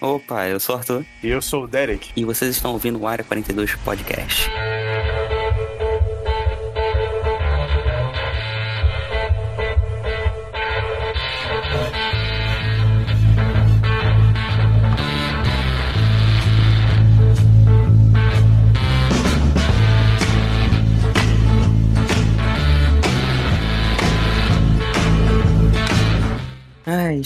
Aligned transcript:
Opa, 0.00 0.48
eu 0.48 0.58
sou 0.58 0.74
o 0.74 0.78
Arthur. 0.78 1.04
E 1.22 1.28
eu 1.28 1.42
sou 1.42 1.64
o 1.64 1.68
Derek. 1.68 2.10
E 2.16 2.24
vocês 2.24 2.56
estão 2.56 2.72
ouvindo 2.72 2.98
o 2.98 3.06
Área 3.06 3.24
42 3.24 3.74
Podcast. 3.76 4.50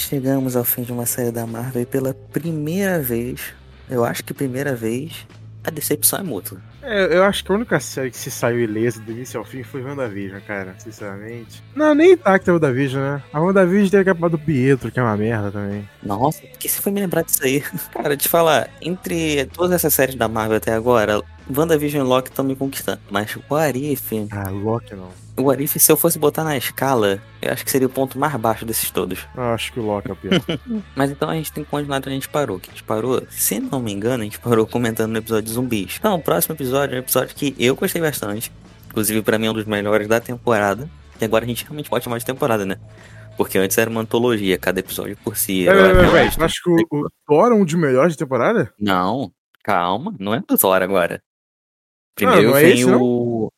Chegamos 0.05 0.57
ao 0.57 0.65
fim 0.65 0.83
de 0.83 0.93
uma 0.93 1.07
série 1.07 1.31
da 1.31 1.47
Marvel 1.47 1.83
e 1.83 1.87
pela 1.87 2.15
primeira 2.15 3.01
vez, 3.01 3.55
eu 3.89 4.05
acho 4.05 4.25
que 4.25 4.35
primeira 4.35 4.75
vez, 4.75 5.27
a 5.65 5.71
decepção 5.71 6.19
é 6.19 6.23
mútua. 6.23 6.59
É, 6.83 7.17
eu 7.17 7.25
acho 7.25 7.43
que 7.43 7.51
a 7.51 7.55
única 7.55 7.81
série 7.81 8.11
que 8.11 8.19
se 8.19 8.31
saiu 8.31 8.61
ilesa 8.61 9.01
do 9.01 9.11
início 9.11 9.39
ao 9.39 9.45
fim 9.45 9.63
foi 9.63 9.83
WandaVision, 9.83 10.41
cara, 10.47 10.75
sinceramente. 10.79 11.63
Não, 11.75 11.95
nem 11.95 12.13
impacta 12.13 12.51
a 12.51 12.55
WandaVision, 12.55 13.03
né? 13.03 13.23
A 13.33 13.41
WandaVision 13.41 13.89
tem 13.89 14.01
a 14.01 14.05
capa 14.05 14.29
do 14.29 14.39
Pietro, 14.39 14.93
que 14.93 15.01
é 15.01 15.03
uma 15.03 15.17
merda 15.17 15.51
também. 15.51 15.89
Nossa, 16.03 16.43
por 16.43 16.59
que 16.59 16.69
você 16.69 16.83
foi 16.83 16.93
me 16.93 17.01
lembrar 17.01 17.23
disso 17.23 17.43
aí? 17.43 17.63
Cara, 17.91 18.17
te 18.17 18.29
falar, 18.29 18.69
entre 18.83 19.47
todas 19.47 19.73
essas 19.73 19.95
séries 19.95 20.15
da 20.15 20.29
Marvel 20.29 20.59
até 20.59 20.75
agora, 20.75 21.23
WandaVision 21.57 22.05
e 22.05 22.09
Loki 22.09 22.29
estão 22.29 22.45
me 22.45 22.55
conquistando. 22.55 23.01
Mas 23.11 23.35
o 23.49 23.55
Arif. 23.55 24.29
Ah, 24.31 24.51
Loki 24.51 24.95
não. 24.95 25.24
O 25.37 25.51
Arif, 25.51 25.79
se 25.81 25.91
eu 25.91 25.97
fosse 25.97 26.17
botar 26.17 26.45
na 26.45 26.57
escala, 26.57 27.21
eu 27.43 27.53
acho 27.53 27.65
que 27.65 27.71
seria 27.71 27.89
o 27.89 27.91
ponto 27.91 28.17
mais 28.19 28.35
baixo 28.37 28.65
desses 28.65 28.89
todos. 28.91 29.27
Acho 29.37 29.73
que 29.73 29.81
o 29.81 29.83
Loki 29.83 30.09
é 30.09 30.13
o 30.13 30.17
pior. 30.17 30.41
Mas 30.95 31.11
então 31.11 31.29
a 31.29 31.35
gente 31.35 31.53
tem 31.53 31.65
que 31.65 31.71
continuar 31.71 31.97
onde 31.99 32.09
a 32.09 32.13
gente 32.13 32.29
parou. 32.29 32.61
Que 32.61 32.71
a 32.71 32.73
gente 32.73 32.85
parou, 32.85 33.21
se 33.29 33.59
não 33.59 33.81
me 33.81 33.93
engano, 33.93 34.23
a 34.23 34.25
gente 34.25 34.39
parou 34.39 34.65
comentando 34.65 35.11
no 35.11 35.19
episódio 35.19 35.43
de 35.45 35.53
zumbis. 35.53 35.97
Então, 35.99 36.15
o 36.15 36.23
próximo 36.23 36.55
episódio 36.55 36.95
é 36.95 36.99
um 36.99 37.03
episódio 37.03 37.35
que 37.35 37.55
eu 37.59 37.75
gostei 37.75 38.01
bastante. 38.01 38.53
Inclusive, 38.89 39.23
pra 39.23 39.37
mim, 39.37 39.47
é 39.47 39.51
um 39.51 39.55
dos 39.55 39.65
melhores 39.65 40.07
da 40.07 40.21
temporada. 40.21 40.89
E 41.21 41.25
agora 41.25 41.45
a 41.45 41.49
gente 41.49 41.65
realmente 41.65 41.91
pode 41.91 42.05
chamar 42.05 42.19
de 42.19 42.25
temporada, 42.25 42.65
né? 42.65 42.79
Porque 43.37 43.59
antes 43.59 43.77
era 43.77 43.91
uma 43.91 44.03
antologia, 44.03 44.57
cada 44.57 44.79
episódio 44.79 45.17
por 45.25 45.37
si. 45.37 45.65
Tem 45.65 45.75
é, 45.75 45.93
mais- 46.13 46.39
acho 46.39 46.63
que 46.63 46.71
o, 46.71 46.77
o 47.07 47.09
Thor 47.27 47.51
é 47.51 47.55
um 47.55 47.65
dos 47.65 47.75
melhores 47.75 48.15
da 48.15 48.25
temporada? 48.25 48.73
Não, 48.79 49.33
calma, 49.65 50.15
não 50.21 50.33
é 50.33 50.41
do 50.41 50.57
Thor 50.57 50.81
agora. 50.81 51.21
Primeiro 52.15 52.51
não 52.51 52.57
é 52.57 52.63
vem 52.63 52.73
esse, 52.75 52.87
não? 52.87 53.03
o. 53.03 53.53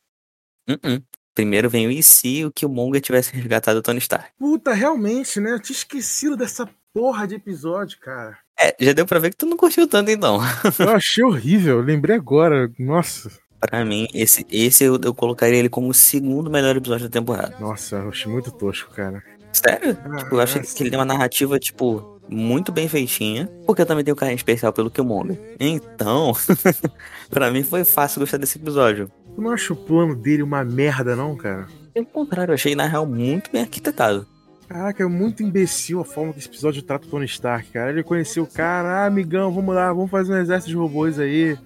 Uh-uh. 0.68 1.02
Primeiro 1.36 1.68
vem 1.70 1.86
o 1.86 1.90
e 1.90 2.02
se 2.02 2.44
o 2.44 2.50
Killmonger 2.50 3.00
tivesse 3.00 3.32
resgatado 3.32 3.78
o 3.78 3.82
Tony 3.82 3.98
Stark. 3.98 4.30
Puta, 4.38 4.72
realmente, 4.72 5.38
né? 5.38 5.52
Eu 5.52 5.60
tinha 5.60 5.76
esquecido 5.76 6.34
dessa 6.36 6.66
porra 6.94 7.26
de 7.28 7.34
episódio, 7.34 7.98
cara. 8.00 8.38
É, 8.58 8.74
já 8.80 8.92
deu 8.94 9.04
pra 9.04 9.18
ver 9.18 9.28
que 9.30 9.36
tu 9.36 9.44
não 9.44 9.56
curtiu 9.56 9.86
tanto 9.86 10.10
então. 10.10 10.40
Eu 10.80 10.88
achei 10.88 11.22
horrível, 11.22 11.80
lembrei 11.82 12.16
agora. 12.16 12.72
Nossa, 12.78 13.30
Pra 13.60 13.84
mim, 13.84 14.06
esse, 14.14 14.46
esse 14.50 14.84
eu, 14.84 14.98
eu 15.02 15.14
colocaria 15.14 15.58
ele 15.58 15.68
como 15.68 15.88
o 15.88 15.94
segundo 15.94 16.50
melhor 16.50 16.76
episódio 16.76 17.08
da 17.08 17.12
temporada. 17.12 17.56
nossa, 17.58 17.96
eu 17.96 18.08
achei 18.10 18.30
muito 18.30 18.50
tosco, 18.50 18.92
cara. 18.94 19.22
Sério? 19.52 19.96
Ah, 20.04 20.16
Tipo, 20.18 20.36
eu 20.36 20.40
achei 20.40 20.60
nossa. 20.60 20.74
que 20.76 20.82
ele 20.82 20.90
tem 20.90 20.98
uma 20.98 21.04
narrativa, 21.06 21.58
tipo, 21.58 22.20
muito 22.28 22.70
bem 22.72 22.86
feitinha. 22.88 23.46
Porque 23.66 23.80
eu 23.82 23.86
também 23.86 24.04
tenho 24.04 24.14
um 24.14 24.18
carinho 24.18 24.36
especial 24.36 24.72
pelo 24.72 24.90
Killmonger. 24.90 25.38
Então, 25.58 26.32
pra 27.30 27.50
mim 27.50 27.62
foi 27.62 27.82
fácil 27.84 28.20
gostar 28.20 28.36
desse 28.38 28.58
episódio. 28.58 29.10
Tu 29.36 29.42
não 29.42 29.50
acha 29.50 29.74
o 29.74 29.76
plano 29.76 30.16
dele 30.16 30.42
uma 30.42 30.64
merda, 30.64 31.14
não, 31.14 31.36
cara? 31.36 31.68
Pelo 31.92 32.06
contrário, 32.06 32.52
eu 32.52 32.54
achei, 32.54 32.74
na 32.74 32.86
real, 32.86 33.04
muito 33.04 33.52
bem 33.52 33.62
arquitetado. 33.62 34.26
Caraca, 34.66 35.02
é 35.02 35.06
muito 35.06 35.42
imbecil 35.42 36.00
a 36.00 36.04
forma 36.04 36.32
que 36.32 36.38
esse 36.38 36.48
episódio 36.48 36.82
trata 36.82 37.06
o 37.06 37.10
Tony 37.10 37.26
Stark, 37.26 37.70
cara. 37.70 37.90
Ele 37.90 38.02
conheceu 38.02 38.44
o 38.44 38.46
cara, 38.46 39.02
ah, 39.02 39.06
amigão, 39.06 39.52
vamos 39.52 39.74
lá, 39.74 39.92
vamos 39.92 40.10
fazer 40.10 40.32
um 40.32 40.38
exército 40.38 40.70
de 40.70 40.76
robôs 40.76 41.20
aí. 41.20 41.56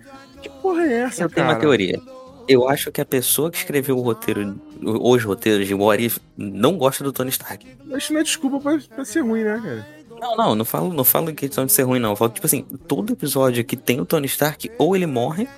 Que 0.42 0.48
porra 0.48 0.82
é 0.82 0.94
essa, 0.94 1.22
Eu 1.22 1.28
tenho 1.28 1.47
cara? 1.47 1.56
uma 1.56 1.60
teoria. 1.60 2.00
Eu 2.48 2.69
acho 2.69 2.91
que 2.91 3.00
a 3.00 3.04
pessoa 3.04 3.50
que 3.53 3.59
escreveu 3.59 3.97
o 3.97 4.03
roteiro, 4.03 4.60
os 4.82 5.22
roteiros 5.22 5.69
de 5.69 5.75
What 5.75 6.04
If, 6.04 6.19
não 6.36 6.76
gosta 6.76 7.04
do 7.04 7.12
Tony 7.12 7.30
Stark. 7.30 7.64
Isso 7.97 8.12
não 8.12 8.20
é 8.20 8.25
desculpa 8.25 8.59
pra, 8.59 8.78
pra 8.97 9.04
ser 9.04 9.20
ruim, 9.20 9.44
né, 9.44 9.60
cara? 9.62 9.86
Não, 10.20 10.36
não, 10.36 10.54
não 10.56 10.64
falo, 10.64 10.92
não 10.92 11.04
falo 11.04 11.30
em 11.30 11.34
questão 11.34 11.64
de 11.64 11.72
ser 11.72 11.84
ruim, 11.84 12.00
não. 12.00 12.10
Eu 12.10 12.16
falo, 12.16 12.32
tipo 12.32 12.47
assim, 12.47 12.62
todo 12.88 13.12
episódio 13.12 13.64
que 13.64 13.76
tem 13.76 14.00
o 14.00 14.04
Tony 14.04 14.26
Stark, 14.26 14.70
ou 14.76 14.97
ele 14.97 15.06
morre, 15.06 15.48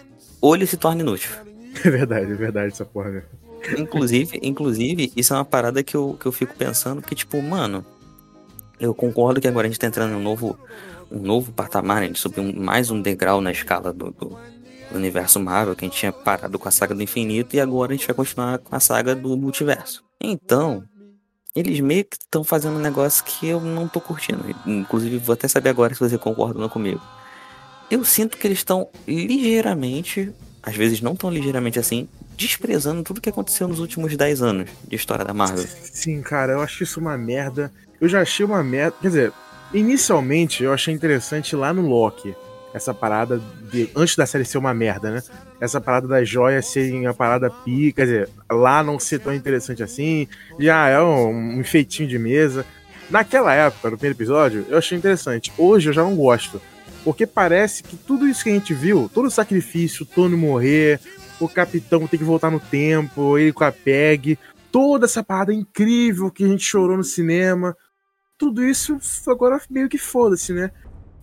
ou 0.41 0.55
ele 0.55 0.67
se 0.67 0.77
torna 0.77 1.01
inútil. 1.01 1.31
É 1.84 1.91
verdade, 1.91 2.31
é 2.33 2.34
verdade 2.34 2.72
essa 2.72 2.84
porra, 2.84 3.10
né? 3.10 3.22
Inclusive, 3.78 4.38
inclusive, 4.43 5.12
isso 5.16 5.33
é 5.33 5.37
uma 5.37 5.44
parada 5.44 5.83
que 5.83 5.97
eu, 5.97 6.16
que 6.21 6.27
eu 6.27 6.33
fico 6.33 6.55
pensando, 6.56 7.00
que, 7.00 7.15
tipo, 7.15 7.41
mano, 7.41 7.84
eu 8.81 8.93
concordo 8.94 9.41
que 9.41 9.47
agora 9.49 9.66
a 9.66 9.71
gente 9.71 9.78
tá 9.78 9.87
entrando 9.87 10.12
em 10.12 10.16
um 10.16 10.22
novo, 10.22 10.59
um 11.10 11.21
novo 11.21 11.53
patamar, 11.53 11.99
né? 12.00 12.05
A 12.05 12.06
gente 12.09 12.19
subiu 12.19 12.53
mais 12.53 12.91
um 12.91 13.00
degrau 13.00 13.41
na 13.41 13.53
escala 13.53 13.93
do, 13.93 14.10
do- 14.10 14.37
do 14.91 14.97
universo 14.99 15.38
Marvel, 15.41 15.75
que 15.77 15.84
a 15.84 15.88
gente 15.88 15.97
tinha 15.99 16.12
parado 16.12 16.59
com 16.59 16.69
a 16.69 16.71
saga 16.72 16.94
do 16.94 17.03
infinito, 17.03 17.55
e 17.56 17.60
agora 17.60 17.93
a 17.93 17.97
gente 17.97 18.06
vai 18.06 18.15
continuar 18.16 18.59
com 18.59 18.75
a 18.75 18.81
saga 18.81 19.15
do 19.15 19.37
multiverso. 19.37 20.03
Então, 20.21 20.83
eles 21.54 21.81
meio 21.81 22.04
que 22.04 22.16
estão 22.16 22.43
fazendo 22.44 22.77
um 22.77 22.81
negócio 22.83 23.25
que 23.25 23.47
eu 23.47 23.60
não 23.60 23.87
tô 23.89 24.00
curtindo. 24.00 24.44
Inclusive, 24.66 25.19
vou 25.19 25.33
até 25.34 25.47
saber 25.49 25.71
agora 25.71 25.94
se 25.94 26.00
você 26.00 26.19
concorda 26.19 26.54
ou 26.56 26.60
não 26.62 26.69
comigo. 26.69 27.00
Eu 27.91 28.04
sinto 28.04 28.37
que 28.37 28.47
eles 28.47 28.59
estão 28.59 28.89
ligeiramente, 29.06 30.33
às 30.62 30.77
vezes 30.77 31.00
não 31.00 31.17
tão 31.17 31.31
ligeiramente 31.31 31.78
assim, 31.78 32.09
desprezando 32.37 33.03
tudo 33.03 33.21
que 33.21 33.28
aconteceu 33.28 33.67
nos 33.67 33.81
últimos 33.81 34.17
10 34.17 34.43
anos 34.43 34.71
de 34.87 34.95
história 34.97 35.25
da 35.25 35.34
Marvel. 35.34 35.67
Sim, 35.67 36.23
cara, 36.23 36.53
eu 36.53 36.61
acho 36.61 36.83
isso 36.83 37.00
uma 37.00 37.19
merda. 37.19 37.73
Eu 38.00 38.09
já 38.09 38.21
achei 38.23 38.45
uma 38.47 38.62
merda. 38.62 38.97
Quer 39.01 39.09
dizer, 39.09 39.33
inicialmente 39.75 40.62
eu 40.62 40.72
achei 40.72 40.95
interessante 40.95 41.56
lá 41.56 41.72
no 41.72 41.83
Loki. 41.83 42.34
Essa 42.72 42.95
parada 42.95 43.41
de. 43.71 43.91
Antes 43.95 44.17
da 44.17 44.25
série 44.25 44.45
ser 44.45 44.56
uma 44.56 44.72
merda, 44.72 45.11
né? 45.11 45.22
Essa 45.61 45.81
parada 45.81 46.09
das 46.09 46.27
joias 46.27 46.67
serem 46.67 47.06
a 47.06 47.12
parada 47.12 47.51
pica. 47.51 47.97
Quer 47.97 48.05
dizer, 48.05 48.28
lá 48.51 48.83
não 48.83 48.99
ser 48.99 49.19
tão 49.19 49.34
interessante 49.34 49.83
assim. 49.83 50.27
Já 50.59 50.89
é 50.89 51.01
um, 51.01 51.28
um 51.28 51.61
enfeitinho 51.61 52.09
de 52.09 52.19
mesa. 52.19 52.65
Naquela 53.11 53.53
época, 53.53 53.91
no 53.91 53.99
primeiro 53.99 54.17
episódio, 54.17 54.65
eu 54.71 54.78
achei 54.78 54.97
interessante. 54.97 55.53
Hoje 55.59 55.91
eu 55.91 55.93
já 55.93 56.03
não 56.03 56.17
gosto. 56.17 56.62
Porque 57.05 57.27
parece 57.27 57.83
que 57.83 57.97
tudo 57.97 58.29
isso 58.29 58.45
que 58.45 58.51
a 58.51 58.55
gente 58.55 58.73
viu, 58.73 59.11
todo 59.13 59.27
o 59.27 59.31
sacrifício, 59.31 60.05
o 60.05 60.07
Tony 60.07 60.37
morrer, 60.37 61.01
o 61.41 61.49
capitão 61.49 62.07
ter 62.07 62.19
que 62.19 62.25
voltar 62.25 62.51
no 62.51 62.61
tempo, 62.61 63.37
ele 63.37 63.53
com 63.53 63.65
a 63.65 63.73
Peg, 63.73 64.39
toda 64.71 65.07
essa 65.07 65.23
parada 65.23 65.53
incrível 65.53 66.31
que 66.31 66.45
a 66.45 66.49
gente 66.49 66.65
chorou 66.65 66.97
no 66.97 67.05
cinema, 67.05 67.77
tudo 68.39 68.65
isso 68.65 68.99
agora 69.29 69.61
meio 69.69 69.89
que 69.89 69.99
foda-se, 69.99 70.53
né? 70.53 70.71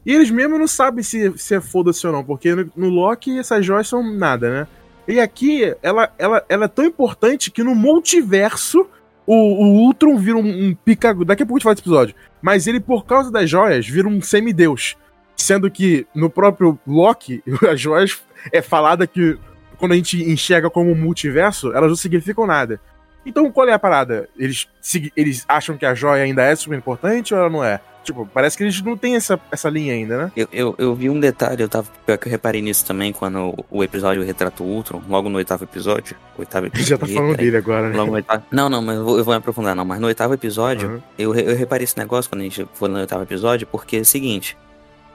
E 0.06 0.14
eles 0.14 0.30
mesmo 0.30 0.58
não 0.58 0.68
sabem 0.68 1.04
se, 1.04 1.38
se 1.38 1.56
é 1.56 1.62
foda-se 1.62 2.06
ou 2.06 2.14
não, 2.14 2.24
porque 2.24 2.54
no, 2.54 2.72
no 2.76 2.90
Loki 2.90 3.38
essas 3.38 3.66
joias 3.66 3.88
são 3.88 4.04
nada, 4.04 4.50
né? 4.50 4.68
E 5.08 5.20
aqui, 5.20 5.76
ela, 5.82 6.14
ela, 6.18 6.46
ela 6.48 6.66
é 6.66 6.68
tão 6.68 6.86
importante 6.86 7.50
que 7.50 7.64
no 7.64 7.74
multiverso 7.74 8.88
o, 9.26 9.34
o 9.34 9.86
Ultron 9.86 10.18
vira 10.18 10.38
um, 10.38 10.70
um 10.70 10.76
pica. 10.76 11.14
Daqui 11.26 11.44
a 11.44 11.46
pouco 11.46 11.56
a 11.56 11.58
gente 11.58 11.64
fala 11.64 11.76
desse 11.76 11.84
episódio. 11.84 12.16
Mas 12.42 12.68
ele, 12.68 12.80
por 12.80 13.06
causa 13.06 13.32
das 13.32 13.50
joias, 13.50 13.88
vira 13.88 14.08
um 14.08 14.22
semideus. 14.22 14.96
Sendo 15.42 15.72
que 15.72 16.06
no 16.14 16.30
próprio 16.30 16.78
Loki, 16.86 17.42
as 17.72 17.80
joias 17.80 18.22
é 18.52 18.62
falada 18.62 19.08
que 19.08 19.38
quando 19.78 19.94
a 19.94 19.96
gente 19.96 20.22
enxerga 20.30 20.70
como 20.70 20.94
multiverso, 20.94 21.72
elas 21.74 21.90
não 21.90 21.96
significam 21.96 22.46
nada. 22.46 22.80
Então, 23.26 23.50
qual 23.52 23.68
é 23.68 23.74
a 23.74 23.80
parada? 23.80 24.28
Eles, 24.38 24.68
se- 24.82 25.12
eles 25.16 25.46
acham 25.48 25.78
que 25.78 25.86
a 25.86 25.94
joia 25.96 26.24
ainda 26.24 26.44
é 26.44 26.54
super 26.56 26.78
importante 26.78 27.34
ou 27.34 27.40
ela 27.40 27.50
não 27.50 27.64
é? 27.64 27.80
Tipo, 28.04 28.26
parece 28.34 28.58
que 28.58 28.64
eles 28.64 28.82
não 28.82 28.98
têm 28.98 29.16
essa, 29.16 29.40
essa 29.52 29.70
linha 29.70 29.94
ainda, 29.94 30.18
né? 30.18 30.32
Eu, 30.36 30.48
eu, 30.52 30.76
eu 30.78 30.96
vi 30.96 31.10
um 31.10 31.20
detalhe, 31.20 31.62
eu 31.62 31.70
tava. 31.70 31.88
Pior 32.06 32.18
que 32.18 32.28
eu 32.28 32.32
reparei 32.32 32.62
nisso 32.62 32.86
também 32.86 33.14
quando 33.14 33.54
o, 33.70 33.84
episódio 33.84 34.24
retrata 34.24 34.64
o 34.64 34.66
Ultron, 34.66 35.02
logo 35.08 35.30
no 35.30 35.38
oitavo 35.38 35.64
episódio. 35.66 36.16
Oitavo 36.38 36.66
episódio. 36.68 36.90
Já 36.90 36.98
tá 36.98 37.06
falando 37.08 37.38
dele 37.38 37.58
agora, 37.58 37.90
né? 37.90 37.96
Logo 37.98 38.08
no 38.12 38.16
oitavo. 38.16 38.44
Não, 38.52 38.70
não, 38.70 38.82
mas 38.82 38.98
eu 38.98 39.06
vou, 39.06 39.18
eu 39.18 39.24
vou 39.24 39.34
me 39.34 39.38
aprofundar, 39.38 39.76
não. 39.76 39.86
Mas 39.86 40.00
no 40.00 40.08
oitavo 40.08 40.34
episódio, 40.34 40.90
Uhum. 40.90 41.02
eu, 41.18 41.36
eu 41.36 41.56
reparei 41.56 41.84
esse 41.84 41.98
negócio 41.98 42.30
quando 42.30 42.42
a 42.42 42.46
gente 42.46 42.68
foi 42.74 42.90
no 42.90 42.98
oitavo 42.98 43.24
episódio, 43.24 43.68
porque 43.68 43.98
é 43.98 44.00
o 44.02 44.06
seguinte. 44.06 44.58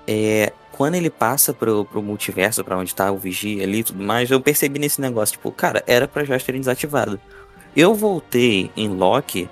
É, 0.07 0.53
quando 0.73 0.97
ele 0.97 1.11
passa 1.11 1.53
pro, 1.55 1.85
pro 1.85 2.03
multiverso, 2.03 2.65
pra 2.65 2.77
onde 2.77 2.95
tá 2.95 3.11
o 3.11 3.17
Vigia 3.19 3.63
ali 3.63 3.79
e 3.81 3.85
tudo 3.85 4.03
mais, 4.03 4.31
eu 4.31 4.41
percebi 4.41 4.79
nesse 4.79 5.01
negócio, 5.01 5.33
tipo, 5.33 5.51
cara, 5.53 5.83
era 5.87 6.07
pra 6.09 6.25
já 6.25 6.39
terem 6.39 6.61
desativado. 6.61 7.19
Eu 7.77 7.95
voltei 7.95 8.71
em 8.77 8.89
Loki 8.89 9.49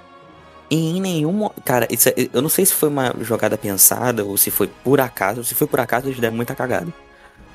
e 0.71 0.97
em 0.97 1.01
nenhum. 1.01 1.49
Cara, 1.65 1.87
isso 1.91 2.09
é- 2.09 2.15
eu 2.33 2.43
não 2.43 2.49
sei 2.49 2.65
se 2.67 2.73
foi 2.73 2.89
uma 2.89 3.15
jogada 3.21 3.57
pensada 3.59 4.25
ou 4.25 4.37
se 4.37 4.51
foi 4.51 4.69
por 4.69 5.01
acaso. 5.01 5.45
Se 5.45 5.55
foi 5.55 5.67
por 5.67 5.81
acaso, 5.81 6.07
eles 6.09 6.19
deram 6.21 6.37
muita 6.37 6.55
cagada. 6.55 6.93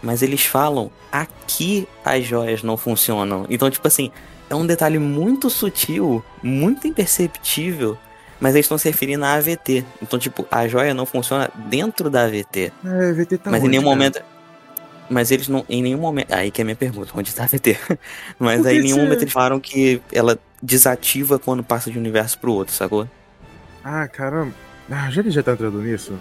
Mas 0.02 0.22
eles 0.22 0.46
falam, 0.46 0.92
aqui 1.12 1.88
as 2.06 2.26
joias 2.26 2.64
não 2.64 2.78
funcionam. 2.78 3.46
Então, 3.50 3.70
tipo 3.70 3.88
assim, 3.88 4.12
é 4.50 4.56
um 4.56 4.66
detalhe 4.66 5.00
muito 5.00 5.50
sutil, 5.50 6.24
muito 6.44 6.88
imperceptível, 6.88 7.98
mas 8.40 8.56
eles 8.56 8.66
estão 8.66 8.78
se 8.78 8.88
referindo 8.88 9.26
à 9.26 9.34
AVT. 9.34 9.86
Então, 10.02 10.20
tipo, 10.20 10.46
a 10.52 10.68
joia 10.68 10.94
não 10.94 11.06
funciona 11.06 11.50
dentro 11.68 12.10
da 12.10 12.26
AVT. 12.26 12.72
É, 12.86 13.14
VT 13.14 13.38
tá 13.38 13.52
mas 13.52 13.62
em 13.62 13.64
onde, 13.64 13.72
nenhum 13.72 13.84
cara? 13.84 13.96
momento. 13.96 14.22
Mas 15.10 15.32
eles 15.32 15.48
não. 15.48 15.66
Em 15.70 15.82
nenhum 15.82 16.00
momento. 16.00 16.34
Aí 16.34 16.52
que 16.52 16.62
é 16.62 16.64
a 16.64 16.66
minha 16.66 16.76
pergunta, 16.76 17.12
onde 17.16 17.34
tá 17.34 17.44
a 17.44 17.46
AVT? 17.46 17.78
mas 18.38 18.66
aí 18.66 18.78
em 18.78 18.84
nenhum 18.84 18.98
momento 18.98 19.22
eles 19.22 19.34
falaram 19.34 19.60
que 19.60 20.02
ela 20.12 20.38
desativa 20.62 21.40
quando 21.40 21.64
passa 21.64 21.90
de 21.92 21.98
um 21.98 22.02
universo 22.02 22.38
pro 22.40 22.52
outro, 22.52 22.74
sacou? 22.74 23.08
Ah, 23.84 24.08
caramba. 24.08 24.54
Ah, 24.90 25.10
já 25.10 25.24
que 25.24 25.30
já 25.30 25.44
tá 25.44 25.54
entrando 25.54 25.82
nisso, 25.82 26.18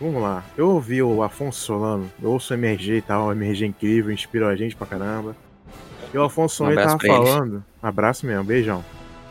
vamos 0.00 0.22
lá. 0.22 0.44
Eu 0.56 0.70
ouvi 0.70 1.02
o 1.02 1.22
Afonso 1.22 1.60
Solano, 1.60 2.10
eu 2.22 2.30
ouço 2.30 2.52
o 2.52 2.56
MRG 2.56 2.96
e 2.96 3.02
tal, 3.02 3.28
o 3.28 3.32
MRG 3.32 3.64
é 3.64 3.68
incrível, 3.68 4.12
inspirou 4.12 4.48
a 4.48 4.56
gente 4.56 4.74
pra 4.74 4.86
caramba. 4.86 5.36
E 6.12 6.18
o 6.18 6.24
Afonso 6.24 6.56
Solano 6.56 6.80
um 6.80 6.84
tava 6.84 6.98
falando. 6.98 7.64
Abraço 7.82 8.26
mesmo, 8.26 8.44
beijão. 8.44 8.84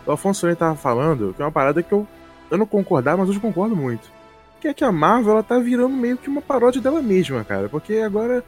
O 0.05 0.11
Afonso 0.11 0.41
Solano 0.41 0.57
tava 0.57 0.75
falando 0.75 1.33
que 1.35 1.41
é 1.41 1.45
uma 1.45 1.51
parada 1.51 1.83
que 1.83 1.91
eu, 1.91 2.07
eu 2.49 2.57
não 2.57 2.65
concordar, 2.65 3.17
mas 3.17 3.29
hoje 3.29 3.39
concordo 3.39 3.75
muito. 3.75 4.11
Que 4.59 4.67
é 4.67 4.73
que 4.73 4.83
a 4.83 4.91
Marvel 4.91 5.33
ela 5.33 5.43
tá 5.43 5.57
virando 5.59 5.95
meio 5.95 6.17
que 6.17 6.29
uma 6.29 6.41
paródia 6.41 6.81
dela 6.81 7.01
mesma, 7.01 7.43
cara. 7.43 7.67
Porque 7.67 7.95
agora 7.95 8.43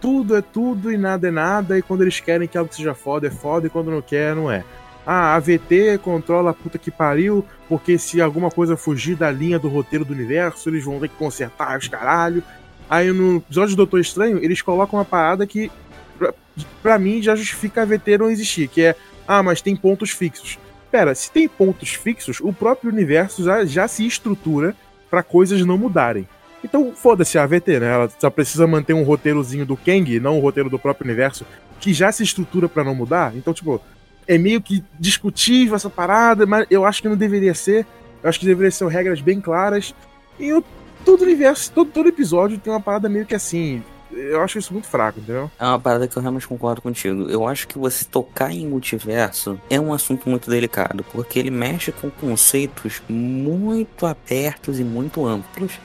tudo 0.00 0.36
é 0.36 0.42
tudo 0.42 0.92
e 0.92 0.98
nada 0.98 1.28
é 1.28 1.30
nada, 1.30 1.78
e 1.78 1.82
quando 1.82 2.02
eles 2.02 2.18
querem 2.18 2.48
que 2.48 2.58
algo 2.58 2.74
seja 2.74 2.92
foda, 2.92 3.28
é 3.28 3.30
foda, 3.30 3.68
e 3.68 3.70
quando 3.70 3.90
não 3.90 4.02
quer, 4.02 4.34
não 4.34 4.50
é. 4.50 4.64
Ah, 5.06 5.36
a 5.36 5.38
VT 5.38 5.98
controla 6.02 6.50
a 6.50 6.54
puta 6.54 6.76
que 6.76 6.90
pariu, 6.90 7.44
porque 7.68 7.96
se 7.98 8.20
alguma 8.20 8.50
coisa 8.50 8.76
fugir 8.76 9.16
da 9.16 9.30
linha 9.30 9.58
do 9.58 9.68
roteiro 9.68 10.04
do 10.04 10.12
universo, 10.12 10.68
eles 10.68 10.84
vão 10.84 10.98
ter 10.98 11.08
que 11.08 11.16
consertar 11.16 11.78
os 11.78 11.86
caralho. 11.86 12.42
Aí 12.90 13.12
no 13.12 13.36
episódio 13.36 13.74
do 13.74 13.78
Doutor 13.78 14.00
Estranho, 14.00 14.38
eles 14.38 14.60
colocam 14.60 14.98
uma 14.98 15.04
parada 15.04 15.46
que, 15.46 15.70
pra, 16.18 16.34
pra 16.82 16.98
mim, 16.98 17.22
já 17.22 17.36
justifica 17.36 17.82
a 17.82 17.84
VT 17.84 18.18
não 18.18 18.30
existir, 18.30 18.68
que 18.68 18.82
é, 18.82 18.96
ah, 19.26 19.42
mas 19.42 19.62
tem 19.62 19.76
pontos 19.76 20.10
fixos. 20.10 20.58
Pera, 20.92 21.14
se 21.14 21.30
tem 21.30 21.48
pontos 21.48 21.94
fixos, 21.94 22.38
o 22.40 22.52
próprio 22.52 22.92
universo 22.92 23.42
já, 23.42 23.64
já 23.64 23.88
se 23.88 24.06
estrutura 24.06 24.76
para 25.10 25.22
coisas 25.22 25.64
não 25.64 25.78
mudarem. 25.78 26.28
Então, 26.62 26.92
foda-se 26.94 27.38
a 27.38 27.44
AVT, 27.44 27.80
né? 27.80 27.94
Ela 27.94 28.10
só 28.18 28.28
precisa 28.28 28.66
manter 28.66 28.92
um 28.92 29.02
roteirozinho 29.02 29.64
do 29.64 29.74
Kang, 29.74 30.20
não 30.20 30.36
o 30.36 30.40
roteiro 30.40 30.68
do 30.68 30.78
próprio 30.78 31.06
universo, 31.06 31.46
que 31.80 31.94
já 31.94 32.12
se 32.12 32.22
estrutura 32.22 32.68
para 32.68 32.84
não 32.84 32.94
mudar. 32.94 33.34
Então, 33.34 33.54
tipo, 33.54 33.80
é 34.28 34.36
meio 34.36 34.60
que 34.60 34.84
discutível 35.00 35.74
essa 35.74 35.88
parada, 35.88 36.44
mas 36.44 36.66
eu 36.70 36.84
acho 36.84 37.00
que 37.00 37.08
não 37.08 37.16
deveria 37.16 37.54
ser. 37.54 37.86
Eu 38.22 38.28
acho 38.28 38.38
que 38.38 38.46
deveria 38.46 38.70
ser 38.70 38.86
regras 38.86 39.22
bem 39.22 39.40
claras. 39.40 39.94
E 40.38 40.46
eu, 40.46 40.62
todo 41.06 41.22
universo, 41.22 41.72
todo, 41.72 41.90
todo 41.90 42.08
episódio 42.10 42.58
tem 42.58 42.70
uma 42.70 42.80
parada 42.80 43.08
meio 43.08 43.24
que 43.24 43.34
assim. 43.34 43.82
Eu 44.12 44.42
acho 44.42 44.58
isso 44.58 44.72
muito 44.72 44.86
fraco, 44.86 45.20
entendeu? 45.20 45.50
É 45.58 45.64
uma 45.64 45.78
parada 45.78 46.06
que 46.06 46.16
eu 46.16 46.22
realmente 46.22 46.46
concordo 46.46 46.82
contigo. 46.82 47.28
Eu 47.28 47.46
acho 47.46 47.66
que 47.66 47.78
você 47.78 48.04
tocar 48.04 48.52
em 48.52 48.66
multiverso 48.66 49.60
é 49.70 49.80
um 49.80 49.92
assunto 49.92 50.28
muito 50.28 50.50
delicado, 50.50 51.04
porque 51.12 51.38
ele 51.38 51.50
mexe 51.50 51.92
com 51.92 52.10
conceitos 52.10 53.02
muito 53.08 54.06
abertos 54.06 54.78
e 54.78 54.84
muito 54.84 55.26
amplos. 55.26 55.78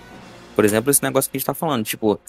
Por 0.55 0.65
exemplo, 0.65 0.91
esse 0.91 1.03
negócio 1.03 1.29
que 1.29 1.37
a 1.37 1.39
gente 1.39 1.45
tá 1.45 1.53
falando, 1.53 1.85
tipo, 1.85 2.19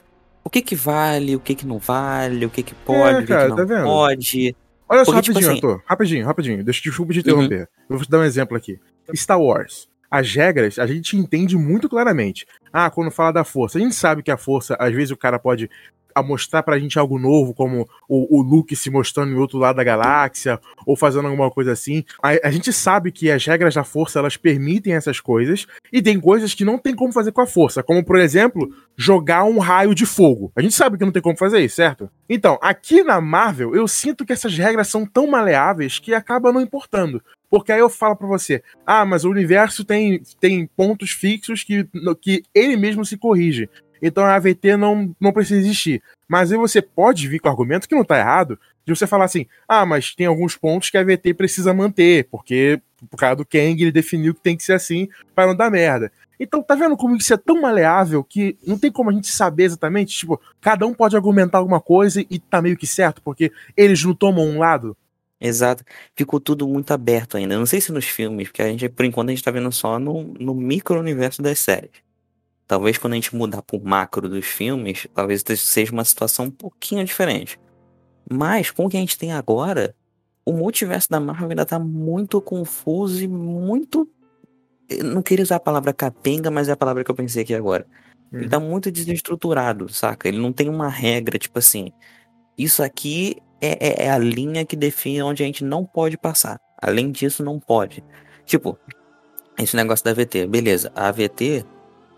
o 0.45 0.51
que 0.51 0.63
que 0.63 0.75
vale, 0.75 1.35
o 1.35 1.41
que 1.41 1.55
que 1.55 1.67
não 1.67 1.79
vale, 1.79 2.47
o 2.47 2.51
que 2.51 2.63
que 2.63 2.75
pode, 2.75 3.25
é, 3.25 3.27
cara, 3.27 3.53
o 3.53 3.57
que, 3.57 3.63
que 3.63 3.73
não 3.73 3.79
tá 3.79 3.85
pode. 3.85 4.57
Olha 4.89 5.05
só 5.05 5.13
Porque, 5.13 5.31
rapidinho, 5.31 5.55
tipo 5.55 5.67
assim... 5.69 5.83
Rapidinho, 5.85 6.27
rapidinho. 6.27 6.65
Deixa, 6.65 6.81
desculpa 6.83 7.13
te 7.13 7.19
interromper. 7.21 7.61
Uhum. 7.61 7.67
Eu 7.91 7.97
vou 7.97 8.05
te 8.05 8.11
dar 8.11 8.19
um 8.19 8.25
exemplo 8.25 8.57
aqui. 8.57 8.81
Star 9.15 9.41
Wars. 9.41 9.89
As 10.11 10.33
regras 10.35 10.79
a 10.79 10.87
gente 10.87 11.17
entende 11.17 11.57
muito 11.57 11.89
claramente. 11.89 12.47
Ah, 12.73 12.91
quando 12.91 13.11
fala 13.11 13.33
da 13.33 13.45
força, 13.45 13.79
a 13.79 13.81
gente 13.81 13.95
sabe 13.95 14.23
que 14.23 14.31
a 14.31 14.37
força, 14.37 14.77
às 14.79 14.93
vezes 14.93 15.11
o 15.11 15.17
cara 15.17 15.39
pode 15.39 15.69
a 16.19 16.23
mostrar 16.23 16.63
pra 16.63 16.79
gente 16.79 16.99
algo 16.99 17.19
novo, 17.19 17.55
como 17.55 17.89
o, 18.09 18.39
o 18.39 18.43
Luke 18.43 18.75
se 18.75 18.91
mostrando 18.91 19.33
em 19.33 19.37
outro 19.37 19.59
lado 19.59 19.77
da 19.77 19.85
galáxia, 19.85 20.61
ou 20.85 20.97
fazendo 20.97 21.29
alguma 21.29 21.51
coisa 21.51 21.73
assim. 21.73 22.05
A, 22.23 22.49
a, 22.49 22.51
gente 22.51 22.73
sabe 22.73 23.13
que 23.13 23.31
as 23.31 23.45
regras 23.47 23.75
da 23.75 23.85
força, 23.85 24.19
elas 24.19 24.37
permitem 24.37 24.95
essas 24.95 25.21
coisas, 25.21 25.67
e 25.93 26.03
tem 26.03 26.21
coisas 26.21 26.55
que 26.55 26.65
não 26.65 26.79
tem 26.79 26.95
como 26.95 27.13
fazer 27.13 27.33
com 27.33 27.41
a 27.41 27.47
força, 27.47 27.83
como, 27.83 28.05
por 28.05 28.19
exemplo, 28.19 28.69
jogar 28.97 29.45
um 29.45 29.59
raio 29.59 29.95
de 29.95 30.05
fogo. 30.05 30.53
A 30.57 30.63
gente 30.63 30.75
sabe 30.75 30.99
que 30.99 31.05
não 31.05 31.13
tem 31.13 31.23
como 31.23 31.37
fazer 31.37 31.61
isso, 31.61 31.77
certo? 31.77 32.11
Então, 32.29 32.59
aqui 32.61 33.03
na 33.03 33.21
Marvel, 33.21 33.75
eu 33.75 33.87
sinto 33.87 34.25
que 34.25 34.33
essas 34.33 34.57
regras 34.57 34.89
são 34.89 35.07
tão 35.07 35.27
maleáveis 35.27 35.99
que 35.99 36.15
acaba 36.15 36.53
não 36.53 36.61
importando. 36.61 37.23
Porque 37.51 37.73
aí 37.73 37.81
eu 37.81 37.89
falo 37.89 38.17
para 38.17 38.27
você, 38.27 38.63
ah, 38.87 39.05
mas 39.05 39.25
o 39.25 39.31
universo 39.31 39.85
tem, 39.85 40.23
tem 40.39 40.67
pontos 40.67 41.11
fixos 41.11 41.65
que, 41.65 41.89
que 42.21 42.43
ele 42.55 42.77
mesmo 42.77 43.05
se 43.05 43.17
corrige. 43.17 43.69
Então 44.03 44.25
a 44.25 44.35
AVT 44.35 44.77
não, 44.77 45.15
não 45.21 45.33
precisa 45.33 45.61
existir. 45.61 46.03
Mas 46.29 46.53
aí 46.53 46.59
você 46.59 46.81
pode 46.83 47.27
vir 47.27 47.41
com 47.41 47.49
o 47.49 47.51
argumento 47.51 47.89
que 47.89 47.95
não 47.95 48.05
tá 48.05 48.19
errado, 48.19 48.59
de 48.85 48.95
você 48.95 49.07
falar 49.07 49.25
assim: 49.25 49.47
ah, 49.67 49.85
mas 49.85 50.15
tem 50.15 50.27
alguns 50.27 50.57
pontos 50.57 50.91
que 50.91 50.97
a 50.97 51.01
AVT 51.01 51.35
precisa 51.35 51.75
manter, 51.75 52.29
porque 52.31 52.81
por 53.11 53.17
causa 53.17 53.37
do 53.37 53.47
Kang 53.47 53.81
ele 53.81 53.93
definiu 53.93 54.35
que 54.35 54.41
tem 54.41 54.57
que 54.57 54.63
ser 54.63 54.73
assim 54.73 55.09
para 55.35 55.47
não 55.47 55.57
dar 55.57 55.71
merda. 55.71 56.13
Então, 56.41 56.63
tá 56.63 56.75
vendo 56.75 56.97
como 56.97 57.17
isso 57.17 57.35
é 57.35 57.37
tão 57.37 57.61
maleável 57.61 58.23
que 58.23 58.57
não 58.65 58.79
tem 58.79 58.93
como 58.93 59.11
a 59.11 59.13
gente 59.13 59.29
saber 59.29 59.65
exatamente? 59.65 60.17
Tipo, 60.17 60.41
cada 60.61 60.87
um 60.87 60.95
pode 60.95 61.17
argumentar 61.17 61.59
alguma 61.59 61.81
coisa 61.81 62.25
e 62.31 62.39
tá 62.39 62.63
meio 62.63 62.77
que 62.77 62.87
certo, 62.87 63.21
porque 63.23 63.51
eles 63.77 64.05
não 64.05 64.15
tomam 64.15 64.45
um 64.45 64.59
lado. 64.59 64.97
Exato. 65.41 65.85
Ficou 66.17 66.41
tudo 66.41 66.67
muito 66.67 66.93
aberto 66.93 67.37
ainda. 67.37 67.57
Não 67.57 67.67
sei 67.67 67.81
se 67.81 67.93
nos 67.93 68.07
filmes, 68.07 68.49
porque 68.49 68.63
a 68.63 68.69
gente, 68.69 68.89
por 68.89 69.05
enquanto, 69.05 69.29
a 69.29 69.33
gente 69.33 69.45
tá 69.45 69.51
vendo 69.51 69.71
só 69.71 69.99
no, 69.99 70.25
no 70.39 70.55
micro-universo 70.55 71.41
das 71.43 71.59
séries. 71.61 71.93
Talvez 72.67 72.99
quando 72.99 73.15
a 73.15 73.17
gente 73.17 73.35
mudar 73.35 73.63
pro 73.63 73.81
macro 73.81 74.29
dos 74.29 74.45
filmes, 74.45 75.07
talvez 75.15 75.43
seja 75.57 75.93
uma 75.93 76.05
situação 76.05 76.47
um 76.47 76.51
pouquinho 76.51 77.05
diferente. 77.05 77.59
Mas 78.31 78.71
com 78.71 78.87
o 78.87 78.89
que 78.91 78.97
a 78.97 79.01
gente 79.01 79.17
tem 79.17 79.33
agora, 79.33 79.95
o 80.45 80.53
multiverso 80.53 81.09
da 81.09 81.21
Marvel 81.21 81.51
ainda 81.51 81.65
tá 81.65 81.79
muito 81.79 82.41
confuso 82.41 83.23
e 83.23 83.29
muito. 83.29 84.09
Eu 84.89 85.05
não 85.05 85.23
queria 85.23 85.43
usar 85.43 85.57
a 85.57 85.61
palavra 85.61 85.95
capenga, 85.95 86.51
mas 86.51 86.69
é 86.69 86.73
a 86.73 86.77
palavra 86.77 87.05
que 87.05 87.11
eu 87.11 87.15
pensei 87.15 87.43
aqui 87.43 87.55
agora. 87.55 87.87
Ele 88.33 88.49
tá 88.49 88.61
muito 88.61 88.91
desestruturado, 88.91 89.89
saca? 89.89 90.29
Ele 90.29 90.39
não 90.39 90.53
tem 90.53 90.69
uma 90.69 90.89
regra, 90.89 91.39
tipo 91.39 91.59
assim. 91.59 91.91
Isso 92.57 92.83
aqui 92.83 93.37
é, 93.61 94.05
é, 94.05 94.07
é 94.07 94.11
a 94.11 94.19
linha 94.19 94.65
que 94.65 94.77
define 94.77 95.23
onde 95.23 95.43
a 95.43 95.47
gente 95.47 95.65
não 95.65 95.85
pode 95.85 96.17
passar. 96.17 96.61
Além 96.81 97.11
disso, 97.11 97.43
não 97.45 97.59
pode. 97.59 98.05
Tipo, 98.45 98.79
esse 99.59 99.75
negócio 99.77 100.05
da 100.05 100.13
AVT. 100.13 100.47
Beleza, 100.47 100.93
a 100.95 101.09
AVT 101.09 101.65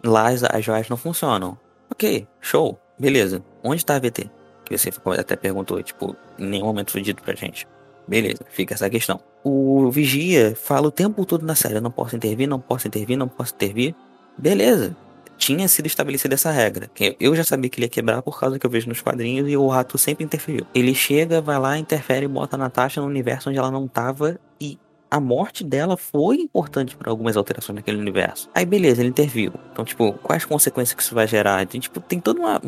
Lá 0.02 0.28
as, 0.28 0.42
as 0.42 0.64
joias 0.64 0.88
não 0.88 0.96
funcionam. 0.96 1.58
Ok, 1.90 2.26
show, 2.40 2.78
beleza. 2.98 3.42
Onde 3.62 3.84
tá 3.84 3.96
a 3.96 3.98
VT? 3.98 4.30
Que 4.64 4.76
você 4.76 4.90
até 5.18 5.36
perguntou, 5.36 5.82
tipo, 5.82 6.16
em 6.38 6.46
nenhum 6.46 6.66
momento 6.66 6.92
foi 6.92 7.02
dito 7.02 7.22
pra 7.22 7.34
gente. 7.34 7.66
Beleza, 8.08 8.40
fica 8.48 8.74
essa 8.74 8.88
questão. 8.88 9.20
O 9.44 9.90
Vigia 9.90 10.56
fala 10.56 10.88
o 10.88 10.90
tempo 10.90 11.24
todo 11.26 11.44
na 11.44 11.54
série: 11.54 11.80
não 11.80 11.90
posso 11.90 12.16
intervir, 12.16 12.48
não 12.48 12.60
posso 12.60 12.88
intervir, 12.88 13.16
não 13.16 13.28
posso 13.28 13.54
intervir. 13.54 13.94
Beleza, 14.38 14.96
tinha 15.40 15.66
sido 15.66 15.86
estabelecida 15.86 16.34
essa 16.34 16.50
regra. 16.50 16.90
Eu 17.18 17.34
já 17.34 17.42
sabia 17.42 17.70
que 17.70 17.78
ele 17.78 17.86
ia 17.86 17.90
quebrar 17.90 18.20
por 18.20 18.38
causa 18.38 18.58
que 18.58 18.66
eu 18.66 18.70
vejo 18.70 18.88
nos 18.88 19.00
quadrinhos 19.00 19.48
e 19.48 19.56
o 19.56 19.66
rato 19.68 19.96
sempre 19.96 20.22
interferiu. 20.22 20.66
Ele 20.74 20.94
chega, 20.94 21.40
vai 21.40 21.58
lá, 21.58 21.78
interfere 21.78 22.26
e 22.26 22.28
bota 22.28 22.56
a 22.56 22.58
Natasha 22.58 23.00
no 23.00 23.06
universo 23.06 23.48
onde 23.48 23.58
ela 23.58 23.70
não 23.70 23.88
tava 23.88 24.38
e 24.60 24.78
a 25.10 25.18
morte 25.18 25.64
dela 25.64 25.96
foi 25.96 26.36
importante 26.36 26.94
para 26.94 27.10
algumas 27.10 27.38
alterações 27.38 27.74
naquele 27.74 27.96
universo. 27.96 28.50
Aí 28.54 28.66
beleza, 28.66 29.00
ele 29.00 29.08
interviu. 29.08 29.54
Então, 29.72 29.82
tipo, 29.82 30.12
quais 30.22 30.44
consequências 30.44 30.94
que 30.94 31.02
isso 31.02 31.14
vai 31.14 31.26
gerar? 31.26 31.66
Tem, 31.66 31.80
tipo, 31.80 32.00
tem 32.00 32.20
toda 32.20 32.38
uma, 32.38 32.60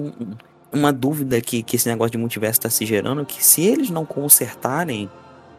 uma 0.72 0.92
dúvida 0.92 1.40
que, 1.42 1.62
que 1.62 1.76
esse 1.76 1.88
negócio 1.88 2.12
de 2.12 2.18
multiverso 2.18 2.58
está 2.58 2.70
se 2.70 2.86
gerando, 2.86 3.24
que 3.26 3.44
se 3.44 3.60
eles 3.62 3.90
não 3.90 4.06
consertarem 4.06 5.10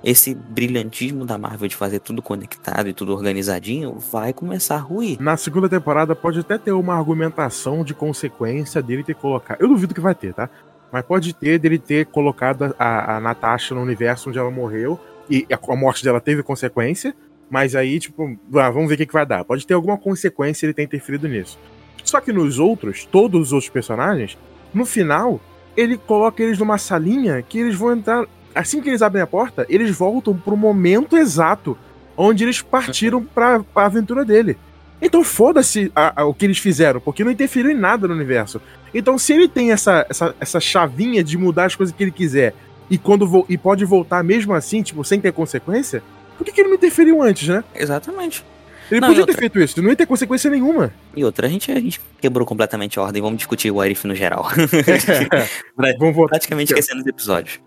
esse 0.04 0.36
brilhantismo 0.36 1.26
da 1.26 1.38
Marvel 1.38 1.68
de 1.68 1.76
fazer 1.76 2.00
tudo 2.00 2.22
conectado 2.22 2.90
e 2.90 2.94
tudo 2.94 3.14
organizadinho, 3.14 3.98
vai 4.12 4.34
começar 4.34 4.76
a 4.76 4.80
ruir. 4.80 5.22
Na 5.22 5.38
segunda 5.38 5.70
temporada 5.70 6.14
pode 6.16 6.40
até 6.40 6.58
ter 6.58 6.74
uma 6.74 6.96
argumentação 6.96 7.84
de 7.84 7.94
consequência 7.94 8.82
dele 8.82 9.04
ter 9.04 9.16
colocado. 9.16 9.62
Eu 9.62 9.68
duvido 9.68 9.94
que 9.94 10.02
vai 10.02 10.14
ter, 10.14 10.34
tá? 10.34 10.50
Mas 10.92 11.06
pode 11.06 11.34
ter 11.34 11.58
dele 11.58 11.80
ter 11.80 12.06
colocado 12.08 12.76
a, 12.78 13.18
a 13.18 13.20
Natasha 13.20 13.74
no 13.74 13.82
universo 13.82 14.30
onde 14.30 14.38
ela 14.38 14.52
morreu 14.52 15.00
e 15.30 15.48
a 15.50 15.76
morte 15.76 16.04
dela 16.04 16.20
teve 16.20 16.44
consequência, 16.44 17.16
mas 17.50 17.76
aí, 17.76 18.00
tipo, 18.00 18.38
ah, 18.56 18.70
vamos 18.70 18.90
ver 18.90 18.96
o 18.96 18.98
que, 18.98 19.06
que 19.06 19.14
vai 19.14 19.26
dar. 19.26 19.46
Pode 19.46 19.66
ter 19.66 19.74
alguma 19.74 19.98
consequência 19.98 20.66
ele 20.66 20.74
ter 20.74 20.84
interferido 20.84 21.28
nisso. 21.28 21.58
Só 22.04 22.20
que 22.20 22.34
nos 22.34 22.60
outros, 22.60 23.06
todos 23.06 23.48
os 23.48 23.54
outros 23.54 23.70
personagens, 23.70 24.38
no 24.74 24.86
final, 24.86 25.40
ele 25.78 25.98
coloca 25.98 26.44
eles 26.44 26.60
numa 26.60 26.78
salinha 26.78 27.42
que 27.42 27.60
eles 27.60 27.76
vão 27.76 27.94
entrar. 27.94 28.26
Assim 28.54 28.82
que 28.82 28.90
eles 28.90 29.02
abrem 29.02 29.22
a 29.22 29.28
porta, 29.28 29.66
eles 29.70 29.96
voltam 29.96 30.36
pro 30.36 30.56
momento 30.56 31.18
exato 31.18 31.78
onde 32.16 32.44
eles 32.44 32.62
partiram 32.62 33.24
pra, 33.24 33.62
pra 33.62 33.86
aventura 33.86 34.24
dele. 34.24 34.58
Então 35.02 35.24
foda-se 35.24 35.92
o 36.26 36.34
que 36.34 36.46
eles 36.46 36.58
fizeram, 36.58 37.02
porque 37.02 37.24
não 37.24 37.32
interferiu 37.32 37.72
em 37.72 37.76
nada 37.76 38.08
no 38.08 38.14
universo. 38.14 38.62
Então, 38.94 39.18
se 39.18 39.34
ele 39.34 39.48
tem 39.48 39.72
essa, 39.72 40.06
essa, 40.10 40.36
essa 40.40 40.60
chavinha 40.60 41.24
de 41.24 41.38
mudar 41.38 41.66
as 41.66 41.76
coisas 41.76 41.94
que 41.94 42.04
ele 42.04 42.12
quiser 42.12 42.54
e 42.90 42.98
quando 42.98 43.46
e 43.50 43.58
pode 43.58 43.84
voltar 43.84 44.24
mesmo 44.24 44.54
assim, 44.54 44.82
tipo, 44.82 45.04
sem 45.04 45.20
ter 45.20 45.34
consequência, 45.34 46.04
por 46.38 46.46
que, 46.46 46.52
que 46.52 46.62
ele 46.62 46.70
não 46.70 46.76
interferiu 46.76 47.22
antes, 47.22 47.48
né? 47.48 47.64
Exatamente. 47.76 48.46
Ele 48.92 49.00
não, 49.00 49.08
podia 49.10 49.26
ter 49.26 49.36
feito 49.36 49.60
isso, 49.60 49.82
não 49.82 49.90
ia 49.90 49.96
ter 49.96 50.06
consequência 50.06 50.50
nenhuma. 50.50 50.94
E 51.16 51.26
outra, 51.26 51.48
a 51.48 51.50
gente, 51.50 51.72
a 51.72 51.80
gente 51.80 52.00
quebrou 52.22 52.46
completamente 52.46 53.00
a 53.00 53.02
ordem, 53.02 53.22
vamos 53.22 53.38
discutir 53.38 53.72
o 53.72 53.82
Arif 53.82 54.06
no 54.06 54.16
geral. 54.16 54.48
É. 55.84 56.12
voltar. 56.12 56.30
Praticamente 56.30 56.72
esquecendo 56.72 57.02
os 57.02 57.08
episódios. 57.08 57.60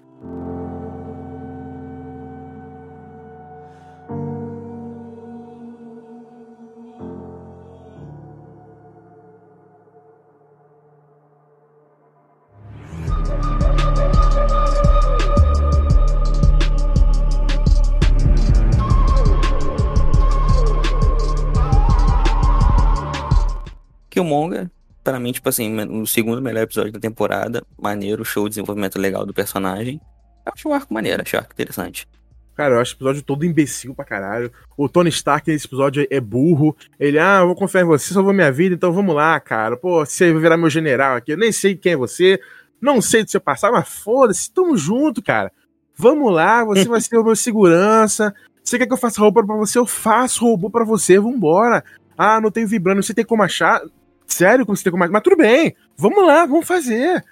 Killmonger 24.16 24.70
pra 25.04 25.20
mim, 25.20 25.30
tipo 25.30 25.49
assim, 25.49 25.78
o 25.82 26.06
segundo 26.06 26.40
melhor 26.40 26.62
episódio 26.62 26.92
da 26.92 26.99
temporada. 26.99 27.62
Maneiro, 27.80 28.25
show, 28.25 28.49
desenvolvimento 28.49 28.99
legal 28.99 29.26
do 29.26 29.35
personagem. 29.35 30.00
Eu 30.44 30.52
acho 30.54 30.68
o 30.68 30.73
arco 30.73 30.94
maneiro, 30.94 31.23
acho 31.23 31.37
o 31.37 31.38
arco 31.38 31.52
interessante. 31.52 32.08
Cara, 32.54 32.75
eu 32.75 32.80
acho 32.80 32.94
o 32.94 32.96
episódio 32.96 33.23
todo 33.23 33.44
imbecil 33.44 33.94
pra 33.94 34.04
caralho. 34.04 34.50
O 34.76 34.88
Tony 34.88 35.11
Stark 35.11 35.50
nesse 35.50 35.66
episódio 35.66 36.06
é 36.11 36.18
burro. 36.18 36.75
Ele, 36.99 37.18
ah, 37.18 37.40
eu 37.40 37.46
vou 37.46 37.54
confiar 37.54 37.82
em 37.82 37.87
você, 37.87 38.14
salvou 38.14 38.32
minha 38.32 38.50
vida, 38.50 38.75
então 38.75 38.90
vamos 38.90 39.14
lá, 39.14 39.38
cara. 39.38 39.76
Pô, 39.76 40.04
você 40.04 40.32
vai 40.32 40.40
virar 40.40 40.56
meu 40.56 40.70
general 40.70 41.16
aqui. 41.16 41.32
Eu 41.32 41.37
nem 41.37 41.52
sei 41.52 41.76
quem 41.76 41.92
é 41.92 41.96
você, 41.96 42.40
não 42.80 43.02
sei 43.02 43.23
do 43.23 43.30
seu 43.30 43.40
passado, 43.40 43.73
mas 43.75 43.87
foda-se, 43.87 44.50
tamo 44.50 44.76
junto, 44.76 45.23
cara. 45.23 45.52
Vamos 45.94 46.32
lá, 46.32 46.64
você 46.64 46.87
vai 46.88 47.00
ser 47.00 47.18
o 47.18 47.25
meu 47.25 47.37
segurança. 47.37 48.35
Você 48.64 48.78
quer 48.78 48.87
que 48.87 48.92
eu 48.92 48.99
faça 48.99 49.20
roupa 49.20 49.44
pra 49.44 49.56
você? 49.56 49.78
Eu 49.78 49.87
faço 49.87 50.44
robô 50.44 50.70
pra 50.70 50.85
você, 50.85 51.18
vambora. 51.18 51.85
Ah, 52.16 52.40
não 52.40 52.50
tenho 52.50 52.66
vibrando, 52.66 53.02
você 53.02 53.12
tem 53.12 53.25
como 53.25 53.42
achar? 53.42 53.82
Sério, 54.26 54.64
você 54.66 54.85
tem 54.85 54.90
como? 54.90 55.09
Mas 55.09 55.23
tudo 55.23 55.37
bem, 55.37 55.75
vamos 55.97 56.26
lá, 56.26 56.47
vamos 56.47 56.66
fazer. 56.66 57.25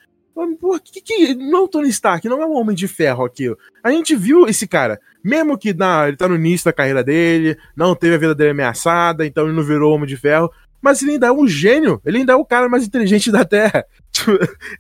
Pô, 0.61 0.79
que, 0.81 1.01
que, 1.01 1.35
não 1.35 1.59
é 1.59 1.63
o 1.63 1.69
Tony 1.69 1.89
Stark, 1.91 2.29
não 2.29 2.43
é 2.43 2.47
um 2.47 2.57
homem 2.57 2.75
de 2.75 2.89
ferro 2.89 3.25
aquilo. 3.25 3.57
A 3.83 3.91
gente 3.91 4.17
viu 4.17 4.47
esse 4.49 4.67
cara, 4.67 5.01
mesmo 5.23 5.57
que 5.57 5.73
na, 5.73 6.09
ele 6.09 6.17
tá 6.17 6.29
no 6.29 6.35
início 6.35 6.65
da 6.65 6.73
carreira 6.73 7.05
dele, 7.05 7.57
não 7.77 7.95
teve 7.95 8.17
a 8.17 8.19
vida 8.19 8.35
dele 8.35 8.51
ameaçada, 8.51 9.25
então 9.25 9.45
ele 9.45 9.57
não 9.57 9.63
virou 9.63 9.95
homem 9.95 10.09
de 10.09 10.17
ferro, 10.17 10.51
mas 10.83 11.01
ele 11.01 11.13
ainda 11.13 11.29
é 11.29 11.33
um 11.33 11.47
gênio, 11.47 12.01
ele 12.05 12.19
ainda 12.19 12.35
é 12.35 12.37
o 12.37 12.45
cara 12.45 12.69
mais 12.69 12.85
inteligente 12.85 13.33
da 13.33 13.45
Terra. 13.45 13.87
Tipo, 14.13 14.33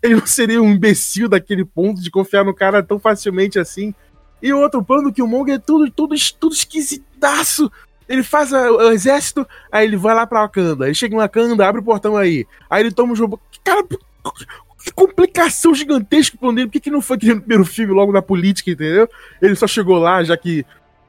ele 0.02 0.16
não 0.16 0.26
seria 0.26 0.62
um 0.62 0.70
imbecil 0.70 1.28
daquele 1.28 1.64
ponto 1.64 2.00
de 2.00 2.10
confiar 2.10 2.44
no 2.44 2.54
cara 2.54 2.82
tão 2.82 3.00
facilmente 3.00 3.58
assim. 3.58 3.94
E 4.42 4.52
outro 4.52 4.84
plano 4.84 5.12
que 5.12 5.22
o 5.22 5.26
Mong 5.26 5.50
é 5.50 5.58
tudo, 5.58 5.90
tudo, 5.90 6.14
tudo 6.38 6.54
esquisitaço. 6.54 7.72
Ele 8.08 8.22
faz 8.22 8.52
o 8.52 8.90
exército, 8.90 9.46
aí 9.72 9.86
ele 9.86 9.96
vai 9.96 10.14
lá 10.14 10.26
pra 10.26 10.42
Wakanda. 10.42 10.86
Ele 10.86 10.94
chega 10.94 11.14
em 11.14 11.18
Wakanda, 11.18 11.66
abre 11.66 11.80
o 11.80 11.84
portão 11.84 12.16
aí. 12.16 12.46
Aí 12.68 12.82
ele 12.82 12.92
toma 12.92 13.12
o 13.12 13.16
jogo. 13.16 13.40
Cara, 13.62 13.82
que 13.82 14.92
complicação 14.92 15.74
gigantesca 15.74 16.36
pro 16.36 16.52
dele. 16.52 16.66
Por 16.66 16.72
que, 16.72 16.80
que 16.80 16.90
não 16.90 17.00
foi 17.00 17.16
que 17.16 17.32
no 17.32 17.40
primeiro 17.40 17.64
filme, 17.64 17.92
logo 17.92 18.12
na 18.12 18.20
política, 18.20 18.70
entendeu? 18.70 19.08
Ele 19.40 19.56
só 19.56 19.66
chegou 19.66 19.98
lá, 19.98 20.22
já 20.22 20.36
que 20.36 20.64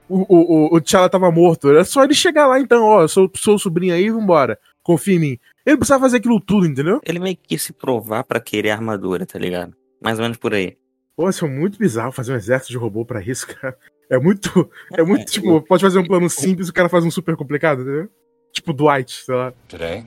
o, 0.07 0.19
o, 0.19 0.73
o, 0.73 0.75
o 0.75 0.81
T'Challa 0.81 1.09
tava 1.09 1.29
morto. 1.29 1.69
Era 1.69 1.83
só 1.83 2.03
ele 2.03 2.13
chegar 2.13 2.47
lá, 2.47 2.59
então, 2.59 2.83
ó, 2.83 3.07
sou, 3.07 3.29
sou 3.35 3.59
sobrinho 3.59 3.93
aí, 3.93 4.09
vambora. 4.09 4.57
Confia 4.81 5.15
em 5.15 5.19
mim. 5.19 5.39
Ele 5.65 5.77
precisava 5.77 6.03
fazer 6.03 6.17
aquilo 6.17 6.39
tudo, 6.39 6.65
entendeu? 6.65 7.01
Ele 7.03 7.19
meio 7.19 7.35
que 7.35 7.57
se 7.57 7.73
provar 7.73 8.23
para 8.23 8.39
querer 8.39 8.69
armadura, 8.69 9.25
tá 9.25 9.37
ligado? 9.37 9.75
Mais 10.01 10.19
ou 10.19 10.23
menos 10.23 10.37
por 10.37 10.53
aí. 10.53 10.77
Pô, 11.15 11.29
isso 11.29 11.45
é 11.45 11.50
muito 11.50 11.77
bizarro 11.77 12.12
fazer 12.12 12.34
um 12.34 12.36
exército 12.36 12.72
de 12.72 12.77
robô 12.77 13.05
para 13.05 13.22
isso, 13.22 13.48
cara. 13.55 13.77
É 14.10 14.19
muito. 14.19 14.69
É 14.93 15.01
muito, 15.01 15.22
é, 15.22 15.25
tipo, 15.25 15.62
pode 15.62 15.81
fazer 15.81 15.98
um 15.98 16.05
plano 16.05 16.29
simples 16.29 16.67
e 16.67 16.72
o 16.72 16.74
cara 16.74 16.89
faz 16.89 17.03
um 17.03 17.12
super 17.12 17.36
complicado, 17.36 17.81
entendeu? 17.81 18.10
Tipo 18.51 18.74
Dwight, 18.74 19.24
sei 19.24 19.36
lá. 19.36 19.53
Today, 19.67 20.05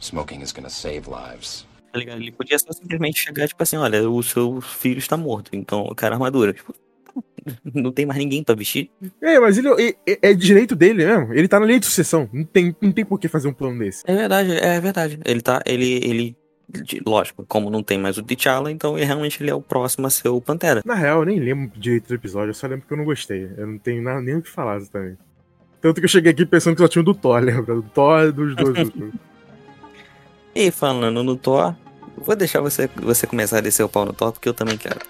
smoking 0.00 0.40
is 0.42 0.52
gonna 0.52 0.68
save 0.68 1.08
lives. 1.08 1.66
Tá 1.92 1.98
ligado? 1.98 2.20
Ele 2.20 2.32
podia 2.32 2.58
só 2.58 2.72
simplesmente 2.72 3.20
chegar, 3.20 3.46
tipo 3.46 3.62
assim, 3.62 3.76
olha, 3.76 4.08
o 4.08 4.22
seu 4.22 4.60
filho 4.60 4.98
está 4.98 5.16
morto, 5.16 5.50
então 5.52 5.86
eu 5.88 5.94
quero 5.94 6.14
armadura. 6.14 6.52
Tipo, 6.52 6.74
não 7.74 7.92
tem 7.92 8.06
mais 8.06 8.18
ninguém 8.18 8.42
pra 8.42 8.54
vestir. 8.54 8.90
É, 9.20 9.38
mas 9.38 9.58
ele 9.58 9.68
é, 10.06 10.18
é, 10.22 10.34
direito 10.34 10.74
dele 10.74 11.04
mesmo. 11.04 11.32
Ele 11.34 11.48
tá 11.48 11.60
na 11.60 11.66
lei 11.66 11.78
de 11.78 11.86
sucessão. 11.86 12.28
Não 12.32 12.44
tem, 12.44 12.74
não 12.80 12.92
tem 12.92 13.04
por 13.04 13.18
que 13.18 13.28
fazer 13.28 13.48
um 13.48 13.52
plano 13.52 13.78
desse. 13.78 14.02
É 14.06 14.14
verdade, 14.14 14.52
é 14.52 14.80
verdade. 14.80 15.20
Ele 15.24 15.40
tá. 15.40 15.62
Ele. 15.66 16.00
ele 16.02 16.41
lógico, 17.06 17.44
como 17.46 17.70
não 17.70 17.82
tem 17.82 17.98
mais 17.98 18.18
o 18.18 18.22
T'Challa, 18.22 18.70
então 18.70 18.96
ele, 18.96 19.06
realmente 19.06 19.42
ele 19.42 19.50
é 19.50 19.54
o 19.54 19.60
próximo 19.60 20.06
a 20.06 20.10
ser 20.10 20.28
o 20.28 20.40
Pantera. 20.40 20.82
Na 20.84 20.94
real, 20.94 21.20
eu 21.20 21.26
nem 21.26 21.38
lembro 21.38 21.78
direito 21.78 22.08
do 22.08 22.14
episódio, 22.14 22.50
eu 22.50 22.54
só 22.54 22.66
lembro 22.66 22.86
que 22.86 22.92
eu 22.92 22.96
não 22.96 23.04
gostei. 23.04 23.50
Eu 23.56 23.66
não 23.66 23.78
tenho 23.78 24.02
nada, 24.02 24.20
nem 24.20 24.36
o 24.36 24.42
que 24.42 24.48
falar 24.48 24.76
exatamente. 24.76 25.18
Tanto 25.80 26.00
que 26.00 26.04
eu 26.04 26.08
cheguei 26.08 26.32
aqui 26.32 26.46
pensando 26.46 26.76
que 26.76 26.82
só 26.82 26.88
tinha 26.88 27.02
o 27.02 27.04
do 27.04 27.14
Thor, 27.14 27.40
lembra? 27.40 27.74
Do 27.74 27.82
Thor 27.82 28.32
dos 28.32 28.54
dois. 28.54 28.90
e 30.54 30.70
falando 30.70 31.22
no 31.22 31.36
Thor, 31.36 31.74
vou 32.16 32.36
deixar 32.36 32.60
você, 32.60 32.88
você 32.96 33.26
começar 33.26 33.58
a 33.58 33.60
descer 33.60 33.82
o 33.82 33.88
pau 33.88 34.06
no 34.06 34.12
Thor, 34.12 34.32
porque 34.32 34.48
eu 34.48 34.54
também 34.54 34.78
quero. 34.78 35.00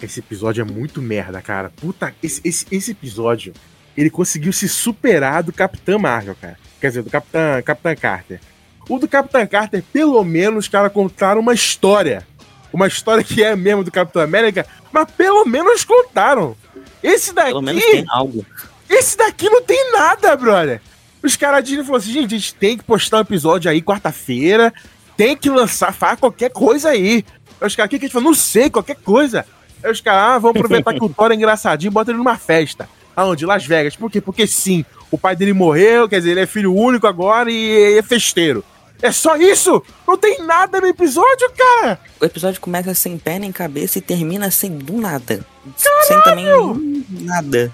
Caraca, 0.00 0.06
esse 0.06 0.20
episódio 0.20 0.62
é 0.62 0.64
muito 0.64 1.02
merda, 1.02 1.42
cara. 1.42 1.70
Puta, 1.76 2.14
esse, 2.22 2.40
esse, 2.42 2.66
esse 2.70 2.90
episódio, 2.92 3.52
ele 3.96 4.08
conseguiu 4.08 4.52
se 4.52 4.68
superar 4.68 5.42
do 5.42 5.52
Capitão 5.52 5.98
Marvel, 5.98 6.34
cara. 6.40 6.58
Quer 6.80 6.88
dizer, 6.88 7.02
do 7.02 7.10
Capitão, 7.10 7.62
Capitão 7.62 7.96
Carter. 7.96 8.40
O 8.88 8.98
do 8.98 9.06
Capitão 9.06 9.46
Carter, 9.46 9.82
pelo 9.92 10.22
menos, 10.24 10.64
os 10.64 10.68
caras 10.68 10.92
contaram 10.92 11.40
uma 11.40 11.52
história. 11.52 12.26
Uma 12.72 12.86
história 12.86 13.22
que 13.22 13.42
é 13.42 13.54
mesmo 13.54 13.84
do 13.84 13.90
Capitão 13.90 14.22
América, 14.22 14.66
mas 14.92 15.10
pelo 15.10 15.44
menos 15.44 15.84
contaram. 15.84 16.56
Esse 17.02 17.32
daqui. 17.32 17.50
Pelo 17.50 17.62
menos 17.62 17.84
tem 17.84 18.04
algo. 18.08 18.46
Esse 18.88 19.16
daqui 19.16 19.48
não 19.50 19.62
tem 19.62 19.92
nada, 19.92 20.34
brother. 20.36 20.80
Os 21.22 21.36
caras 21.36 21.64
Disney 21.64 21.84
falaram 21.84 22.02
assim: 22.02 22.12
gente, 22.12 22.34
a 22.34 22.38
gente 22.38 22.54
tem 22.54 22.78
que 22.78 22.84
postar 22.84 23.18
um 23.18 23.22
episódio 23.22 23.70
aí 23.70 23.82
quarta-feira. 23.82 24.72
Tem 25.16 25.36
que 25.36 25.50
lançar, 25.50 25.92
faz 25.92 26.18
qualquer 26.18 26.50
coisa 26.50 26.90
aí. 26.90 27.24
Os 27.60 27.76
caras, 27.76 27.88
o 27.88 27.90
que, 27.90 27.98
que 27.98 28.04
a 28.04 28.08
gente 28.08 28.14
falou? 28.14 28.30
Não 28.30 28.34
sei, 28.34 28.70
qualquer 28.70 28.96
coisa. 28.96 29.44
Aí 29.82 29.90
os 29.90 30.00
caras, 30.00 30.22
ah, 30.22 30.38
vamos 30.38 30.56
aproveitar 30.56 30.92
que 30.94 31.04
o 31.04 31.08
Thor 31.08 31.32
é 31.32 31.34
engraçadinho 31.34 31.90
e 31.90 31.92
bota 31.92 32.10
ele 32.10 32.18
numa 32.18 32.36
festa. 32.36 32.88
Aonde? 33.16 33.46
Las 33.46 33.66
Vegas. 33.66 33.96
Por 33.96 34.10
quê? 34.10 34.20
Porque 34.20 34.46
sim, 34.46 34.84
o 35.10 35.18
pai 35.18 35.34
dele 35.34 35.52
morreu, 35.52 36.08
quer 36.08 36.18
dizer, 36.18 36.32
ele 36.32 36.40
é 36.40 36.46
filho 36.46 36.74
único 36.74 37.06
agora 37.06 37.50
e 37.50 37.98
é 37.98 38.02
festeiro. 38.02 38.64
É 39.02 39.10
só 39.10 39.36
isso? 39.36 39.82
Não 40.06 40.16
tem 40.16 40.42
nada 40.44 40.80
no 40.80 40.86
episódio, 40.86 41.50
cara! 41.56 41.98
O 42.20 42.24
episódio 42.24 42.60
começa 42.60 42.92
sem 42.92 43.16
pé 43.16 43.38
nem 43.38 43.50
cabeça 43.50 43.98
e 43.98 44.02
termina 44.02 44.50
sem 44.50 44.76
do 44.76 44.98
nada. 44.98 45.44
Caralho! 45.82 46.06
Sem 46.06 46.22
também 46.22 47.24
nada. 47.24 47.72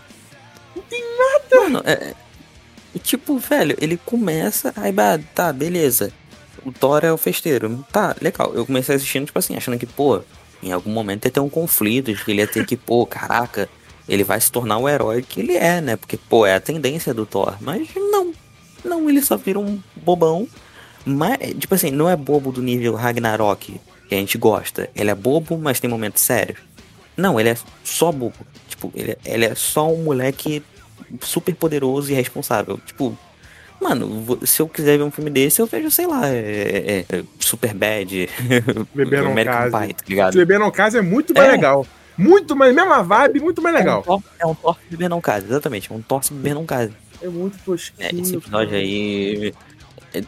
Não 0.75 0.83
tem 0.85 1.03
nada! 1.19 1.61
Mano, 1.63 1.83
é, 1.85 2.15
é, 2.95 2.99
tipo, 3.01 3.39
velho, 3.39 3.77
ele 3.81 3.97
começa, 3.97 4.73
aí, 4.77 4.95
tá, 5.35 5.53
beleza. 5.53 6.13
O 6.65 6.71
Thor 6.71 7.05
é 7.05 7.13
o 7.13 7.17
festeiro. 7.17 7.85
Tá, 7.93 8.15
legal. 8.21 8.53
Eu 8.55 8.65
comecei 8.65 8.95
assistindo, 8.95 9.27
tipo 9.27 9.39
assim, 9.39 9.57
achando 9.57 9.79
que, 9.79 9.87
pô, 9.87 10.21
em 10.63 10.73
algum 10.73 10.91
momento 10.91 11.25
ia 11.27 11.31
ter 11.31 11.41
um 11.41 11.49
conflito, 11.49 12.15
que 12.15 12.31
ele 12.31 12.41
ia 12.41 12.47
ter 12.47 12.65
que, 12.65 12.77
pô, 12.77 13.07
caraca, 13.07 13.69
ele 14.09 14.25
vai 14.25 14.41
se 14.41 14.51
tornar 14.51 14.79
o 14.79 14.89
herói 14.89 15.23
que 15.23 15.41
ele 15.41 15.57
é, 15.57 15.81
né? 15.81 15.97
Porque, 15.97 16.17
pô, 16.17 16.47
é 16.47 16.55
a 16.55 16.61
tendência 16.61 17.13
do 17.13 17.27
Thor. 17.27 17.57
Mas 17.61 17.89
não. 17.95 18.33
Não, 18.85 19.11
ele 19.11 19.21
só 19.21 19.37
vira 19.37 19.59
um 19.59 19.81
bobão. 19.97 20.47
Mas, 21.05 21.39
tipo 21.59 21.75
assim, 21.75 21.91
não 21.91 22.09
é 22.09 22.17
bobo 22.17 22.53
do 22.53 22.63
nível 22.63 22.95
Ragnarok, 22.95 23.81
que 24.09 24.15
a 24.15 24.19
gente 24.19 24.39
gosta. 24.39 24.89
Ele 24.95 25.11
é 25.11 25.15
bobo, 25.15 25.59
mas 25.59 25.81
tem 25.81 25.91
momentos 25.91 26.23
sérios. 26.23 26.59
Não, 27.17 27.39
ele 27.39 27.51
é 27.51 27.57
só 27.83 28.13
bobo. 28.13 28.47
Tipo, 28.69 28.93
ele, 28.95 29.17
ele 29.25 29.45
é 29.47 29.55
só 29.55 29.93
um 29.93 30.05
moleque 30.05 30.63
super 31.21 31.55
poderoso 31.55 32.11
e 32.11 32.15
responsável. 32.15 32.79
Tipo, 32.85 33.17
Mano, 33.81 34.39
se 34.45 34.61
eu 34.61 34.69
quiser 34.69 34.99
ver 34.99 35.05
um 35.05 35.11
filme 35.11 35.31
desse, 35.31 35.61
eu 35.61 35.67
vejo, 35.67 35.91
sei 35.91 36.07
lá, 36.07 36.27
é, 36.29 37.05
é, 37.11 37.17
é 37.17 37.25
Super 37.39 37.75
Bad, 37.75 38.29
Beber 38.95 39.23
não 39.23 39.33
American 39.33 39.65
Pie, 39.65 39.95
tá 39.95 40.05
ligado? 40.09 40.35
Beber 40.35 40.59
não 40.59 40.71
casa 40.71 40.99
é 40.99 41.03
muito 41.03 41.35
mais 41.35 41.49
é. 41.49 41.53
legal. 41.53 41.87
Muito 42.17 42.57
mais, 42.57 42.75
mesma 42.75 43.03
vibe, 43.03 43.41
muito 43.41 43.61
mais 43.61 43.75
legal. 43.75 44.03
É 44.39 44.47
um 44.47 44.55
torce 44.55 44.81
é 44.81 44.87
um 44.87 44.91
Beber 44.91 45.11
não 45.11 45.21
casa, 45.21 45.47
exatamente. 45.47 45.93
É 45.93 45.95
um 45.95 46.01
torce 46.01 46.33
Beber 46.33 46.55
não 46.55 46.65
casa. 46.65 46.91
É 47.21 47.29
muito 47.29 47.59
tosquinho. 47.59 48.09
É, 48.09 48.15
esse 48.15 48.37
episódio 48.37 48.71
cara. 48.71 48.81
aí... 48.81 49.55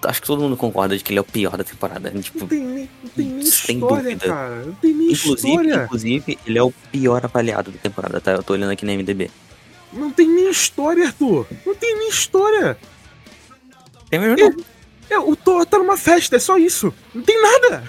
Acho 0.03 0.21
que 0.21 0.27
todo 0.27 0.43
mundo 0.43 0.55
concorda 0.55 0.99
de 0.99 1.03
que 1.03 1.13
ele 1.13 1.19
é 1.19 1.23
o 1.23 1.25
pior 1.25 1.57
da 1.57 1.65
temporada. 1.65 2.11
Tipo, 2.11 2.41
não 2.41 2.47
tem 2.47 2.61
nem, 2.61 2.91
não 3.03 3.11
tem 3.11 3.27
nem 3.27 3.39
história, 3.41 4.03
dúvida. 4.03 4.27
cara. 4.27 4.65
Não 4.67 4.75
tem 4.75 4.93
nem 4.93 5.13
inclusive, 5.13 5.49
história. 5.49 5.85
Inclusive, 5.85 6.39
ele 6.47 6.59
é 6.59 6.63
o 6.63 6.71
pior 6.93 7.25
avaliado 7.25 7.71
da 7.71 7.79
temporada, 7.79 8.21
tá? 8.21 8.33
Eu 8.33 8.43
tô 8.43 8.53
olhando 8.53 8.73
aqui 8.73 8.85
na 8.85 8.93
MDB. 8.93 9.31
Não 9.91 10.11
tem 10.11 10.29
nem 10.29 10.51
história, 10.51 11.07
Arthur. 11.07 11.47
Não 11.65 11.75
tem 11.75 11.97
nem 11.97 12.11
história. 12.11 12.77
Tem 14.11 14.19
mesmo 14.19 14.65
é, 15.11 15.15
é, 15.15 15.19
o 15.19 15.35
Thor 15.35 15.65
tá 15.65 15.79
numa 15.79 15.97
festa, 15.97 16.37
é 16.37 16.39
só 16.39 16.59
isso. 16.59 16.93
Não 17.15 17.23
tem 17.23 17.41
nada. 17.41 17.85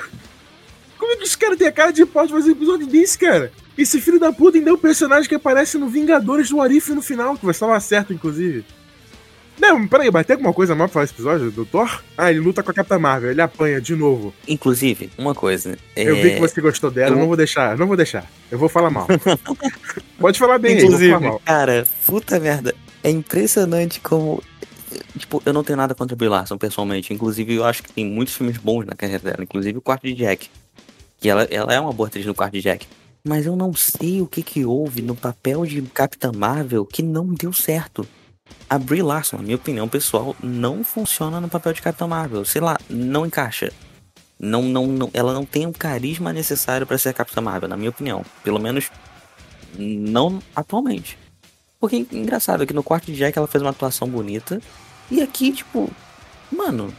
Como 0.97 1.13
é 1.13 1.15
que 1.15 1.23
esse 1.23 1.37
cara 1.37 1.55
tem 1.55 1.67
a 1.67 1.71
cara 1.71 1.91
de 1.91 2.05
pau 2.05 2.25
de 2.25 2.33
fazer 2.33 2.49
um 2.49 2.53
episódio 2.53 2.87
desse, 2.87 3.17
cara? 3.17 3.51
Esse 3.77 4.01
filho 4.01 4.19
da 4.19 4.33
puta 4.33 4.57
ainda 4.57 4.69
é 4.69 4.73
o 4.73 4.77
personagem 4.77 5.29
que 5.29 5.35
aparece 5.35 5.77
no 5.77 5.87
Vingadores 5.87 6.49
do 6.49 6.61
Arif 6.61 6.89
no 6.93 7.01
final, 7.01 7.37
que 7.37 7.45
vai 7.45 7.51
estar 7.51 7.79
certo, 7.79 8.13
inclusive. 8.13 8.65
Não, 9.59 9.85
peraí, 9.87 10.09
vai 10.09 10.23
ter 10.23 10.33
alguma 10.33 10.53
coisa 10.53 10.73
mais 10.73 10.89
pra 10.89 10.93
falar 10.93 11.05
esse 11.05 11.13
episódio 11.13 11.51
do 11.51 11.65
Thor? 11.65 12.01
Ah, 12.17 12.31
ele 12.31 12.39
luta 12.39 12.63
com 12.63 12.71
a 12.71 12.73
Capitã 12.73 12.97
Marvel, 12.97 13.31
ele 13.31 13.41
apanha 13.41 13.81
de 13.81 13.95
novo. 13.95 14.33
Inclusive, 14.47 15.09
uma 15.17 15.35
coisa. 15.35 15.77
Eu 15.95 16.15
vi 16.15 16.31
que 16.31 16.37
é, 16.37 16.39
você 16.39 16.61
gostou 16.61 16.89
dela, 16.89 17.15
eu... 17.15 17.19
não 17.19 17.27
vou 17.27 17.35
deixar, 17.35 17.77
não 17.77 17.85
vou 17.85 17.97
deixar. 17.97 18.25
Eu 18.49 18.57
vou 18.57 18.69
falar 18.69 18.89
mal. 18.89 19.07
Pode 20.17 20.39
falar 20.39 20.57
bem 20.59 20.77
Inclusive, 20.77 21.13
aí, 21.13 21.21
mal. 21.21 21.41
cara, 21.43 21.85
puta 22.05 22.39
merda. 22.39 22.73
É 23.03 23.09
impressionante 23.09 23.99
como 23.99 24.41
Tipo, 25.19 25.41
eu 25.45 25.53
não 25.53 25.63
tenho 25.63 25.77
nada 25.77 25.93
contra 25.93 26.15
a 26.15 26.17
Brie 26.17 26.29
Larson, 26.29 26.57
pessoalmente. 26.57 27.13
Inclusive, 27.13 27.53
eu 27.53 27.65
acho 27.65 27.83
que 27.83 27.93
tem 27.93 28.05
muitos 28.05 28.33
filmes 28.33 28.57
bons 28.57 28.85
na 28.85 28.95
carreira 28.95 29.23
dela. 29.23 29.43
Inclusive, 29.43 29.77
o 29.77 29.81
Quarto 29.81 30.07
de 30.07 30.15
Jack. 30.15 30.49
Que 31.19 31.29
ela, 31.29 31.43
ela 31.43 31.73
é 31.73 31.79
uma 31.79 31.93
boa 31.93 32.07
atriz 32.07 32.25
no 32.25 32.33
Quarto 32.33 32.53
de 32.53 32.61
Jack. 32.61 32.87
Mas 33.23 33.45
eu 33.45 33.55
não 33.55 33.73
sei 33.73 34.21
o 34.21 34.27
que 34.27 34.41
que 34.41 34.65
houve 34.65 35.01
no 35.01 35.15
papel 35.15 35.65
de 35.65 35.81
Capitã 35.81 36.31
Marvel 36.31 36.85
que 36.85 37.03
não 37.03 37.27
deu 37.27 37.51
certo. 37.51 38.07
a 38.69 38.77
Brie 38.77 39.01
Larson, 39.01 39.37
na 39.37 39.43
minha 39.43 39.55
opinião 39.55 39.87
pessoal, 39.87 40.35
não 40.41 40.83
funciona 40.83 41.41
no 41.41 41.49
papel 41.49 41.73
de 41.73 41.81
Capitão 41.81 42.07
Marvel. 42.07 42.45
Sei 42.45 42.61
lá, 42.61 42.77
não 42.89 43.25
encaixa. 43.25 43.71
Não, 44.39 44.61
não, 44.63 44.87
não, 44.87 45.09
ela 45.13 45.33
não 45.33 45.43
tem 45.43 45.65
o 45.65 45.73
carisma 45.73 46.31
necessário 46.31 46.87
para 46.87 46.97
ser 46.97 47.09
a 47.09 47.13
Capitã 47.13 47.41
Marvel, 47.41 47.67
na 47.67 47.75
minha 47.75 47.89
opinião. 47.89 48.23
Pelo 48.43 48.59
menos 48.59 48.89
não 49.77 50.41
atualmente. 50.55 51.17
Porque 51.79 52.05
engraçado 52.11 52.65
que 52.65 52.73
no 52.73 52.83
quarto 52.83 53.05
de 53.05 53.15
Jack 53.15 53.37
ela 53.37 53.47
fez 53.47 53.61
uma 53.61 53.71
atuação 53.71 54.07
bonita. 54.07 54.61
E 55.11 55.21
aqui, 55.21 55.51
tipo, 55.51 55.89
mano, 56.51 56.93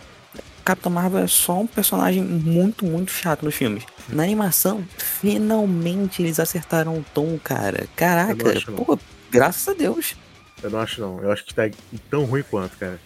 Capitã 0.65 0.91
Marvel 0.91 1.25
é 1.25 1.27
só 1.27 1.61
um 1.61 1.67
personagem 1.67 2.23
muito, 2.23 2.85
muito 2.85 3.11
chato 3.11 3.45
nos 3.45 3.55
filmes. 3.55 3.85
Na 4.09 4.23
animação, 4.23 4.85
finalmente 4.99 6.23
eles 6.23 6.39
acertaram 6.39 6.99
o 6.99 7.05
tom, 7.15 7.39
cara. 7.43 7.87
Caraca, 7.97 8.61
pô, 8.77 8.99
graças 9.31 9.67
a 9.69 9.73
Deus. 9.73 10.15
Eu 10.63 10.71
não 10.71 10.81
acho 10.81 11.01
não. 11.01 11.21
Eu 11.23 11.33
acho 11.33 11.45
que 11.45 11.55
tá 11.55 11.63
tão 12.11 12.25
ruim 12.25 12.43
quanto, 12.43 12.77
cara. 12.77 13.01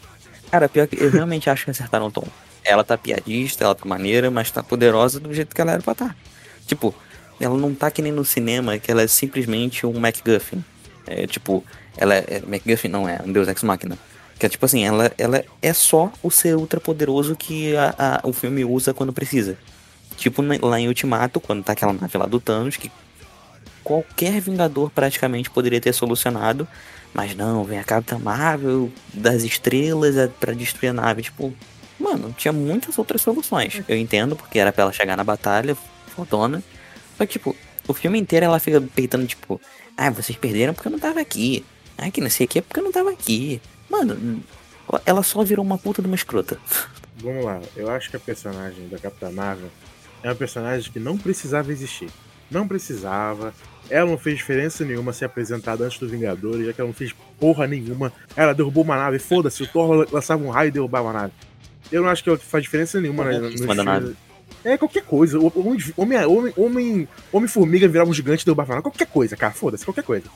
Cara, 0.51 0.69
pior 0.69 0.87
que 0.87 1.03
eu 1.03 1.11
realmente 1.11 1.49
acho 1.49 1.65
que 1.65 1.71
acertaram 1.71 2.07
o 2.07 2.11
tom. 2.11 2.27
Ela 2.65 2.83
tá 2.83 2.97
piadista, 2.97 3.65
ela 3.65 3.75
tá 3.75 3.85
maneira, 3.85 4.31
mas 4.31 4.51
tá 4.51 4.63
poderosa 4.63 5.21
do 5.21 5.33
jeito 5.33 5.55
que 5.55 5.61
ela 5.61 5.73
era 5.73 5.83
pra 5.83 5.93
estar. 5.93 6.09
Tá. 6.09 6.17
Tipo, 6.67 6.95
ela 7.41 7.57
não 7.57 7.75
tá 7.75 7.91
que 7.91 8.01
nem 8.01 8.13
no 8.13 8.25
cinema, 8.25 8.79
que 8.79 8.91
ela 8.91 9.03
é 9.03 9.07
simplesmente 9.07 9.87
um 9.87 9.99
MacGuffin. 9.99 10.65
É 11.07 11.27
tipo, 11.27 11.65
ela 11.97 12.15
é. 12.15 12.25
é 12.29 12.43
MacGuffin 12.47 12.89
não 12.89 13.09
é, 13.09 13.21
um 13.25 13.33
Deus 13.33 13.49
Ex 13.49 13.63
Machina. 13.63 13.99
Que 14.45 14.47
é 14.47 14.51
tipo 14.51 14.67
assim, 14.67 14.85
ela, 14.85 15.11
ela 15.17 15.43
é 15.63 15.73
só 15.73 16.13
o 16.23 16.31
ser 16.31 16.55
ultra 16.55 16.79
poderoso 16.79 17.35
que 17.35 17.75
a, 17.75 18.21
a, 18.23 18.29
o 18.29 18.31
filme 18.31 18.63
usa 18.63 18.93
quando 18.93 19.11
precisa. 19.11 19.57
Tipo 20.19 20.43
lá 20.43 20.79
em 20.79 20.87
Ultimato, 20.87 21.41
quando 21.41 21.65
tá 21.65 21.73
aquela 21.73 21.95
nave 21.95 22.19
lá 22.19 22.27
do 22.27 22.39
Thanos, 22.39 22.77
que 22.77 22.93
qualquer 23.83 24.43
Vingador 24.43 24.91
praticamente 24.91 25.49
poderia 25.49 25.81
ter 25.81 25.95
solucionado. 25.95 26.69
Mas 27.15 27.35
não, 27.35 27.65
vem 27.65 27.79
a 27.79 27.85
Capitã 27.85 28.19
Marvel 28.19 28.93
das 29.15 29.45
estrelas 29.45 30.15
é 30.19 30.29
para 30.29 30.53
destruir 30.53 30.91
a 30.91 30.93
nave. 30.93 31.23
Tipo, 31.23 31.51
mano, 31.99 32.35
tinha 32.37 32.53
muitas 32.53 32.99
outras 32.99 33.23
soluções. 33.23 33.81
Eu 33.89 33.97
entendo, 33.97 34.37
porque 34.37 34.59
era 34.59 34.71
pra 34.71 34.83
ela 34.83 34.93
chegar 34.93 35.17
na 35.17 35.25
batalha, 35.25 35.75
fodona. 36.15 36.63
Só 37.17 37.25
que, 37.25 37.33
tipo, 37.33 37.57
o 37.89 37.95
filme 37.95 38.21
inteiro 38.21 38.45
ela 38.45 38.59
fica 38.59 38.79
peitando, 38.95 39.27
tipo, 39.27 39.59
ah, 39.97 40.11
vocês 40.11 40.37
perderam 40.37 40.75
porque 40.75 40.89
eu 40.89 40.93
não 40.93 40.99
tava 40.99 41.19
aqui. 41.19 41.65
Ah, 41.97 42.11
que 42.11 42.21
não 42.21 42.29
sei 42.29 42.45
o 42.45 42.49
que 42.51 42.59
é 42.59 42.61
porque 42.61 42.79
eu 42.79 42.85
não 42.85 42.93
tava 42.93 43.11
aqui. 43.11 43.59
Mano, 43.95 44.43
ela 45.07 45.23
só 45.23 45.45
virou 45.45 45.65
uma 45.65 45.79
puta 45.79 46.03
de 46.03 46.09
uma 46.09 46.17
escrota. 46.17 46.59
Vamos 47.19 47.45
lá, 47.45 47.61
eu 47.77 47.89
acho 47.89 48.11
que 48.11 48.17
a 48.17 48.21
personagem 48.21 48.89
da 48.89 48.99
Capitã 48.99 49.31
Marvel 49.31 49.71
é 50.21 50.29
uma 50.29 50.35
personagem 50.35 50.91
que 50.91 50.99
não 50.99 51.17
precisava 51.17 51.71
existir. 51.71 52.11
Não 52.51 52.67
precisava. 52.67 53.55
Ela 53.89 54.11
não 54.11 54.19
fez 54.19 54.39
diferença 54.39 54.85
nenhuma 54.85 55.13
ser 55.13 55.27
apresentada 55.27 55.85
antes 55.85 55.99
do 55.99 56.09
Vingadores, 56.09 56.67
já 56.67 56.73
que 56.73 56.81
ela 56.81 56.89
não 56.89 56.95
fez 56.95 57.15
porra 57.39 57.67
nenhuma. 57.69 58.13
Ela 58.35 58.53
derrubou 58.53 58.83
uma 58.83 58.97
nave, 58.97 59.19
foda-se, 59.19 59.63
o 59.63 59.67
Thor 59.67 60.09
lançava 60.11 60.43
um 60.43 60.51
raio 60.51 60.69
e 60.69 60.73
derrubava 60.73 61.07
uma 61.07 61.13
nave. 61.13 61.33
Eu 61.93 62.03
não 62.03 62.09
acho 62.09 62.25
que 62.25 62.37
faz 62.39 62.65
diferença 62.65 63.01
nenhuma 63.01 63.25
né, 63.25 63.39
no 63.39 63.51
É 64.65 64.77
qualquer 64.77 65.05
coisa. 65.05 65.39
Homem, 65.97 66.19
homem, 66.27 66.53
homem, 66.57 67.09
homem 67.31 67.49
formiga 67.49 67.87
virar 67.87 68.05
um 68.05 68.13
gigante 68.13 68.43
e 68.43 68.45
derrubar 68.45 68.65
uma 68.65 68.75
nave. 68.77 68.83
Qualquer 68.83 69.07
coisa, 69.07 69.37
cara, 69.37 69.53
foda-se, 69.53 69.85
qualquer 69.85 70.05
coisa. 70.05 70.27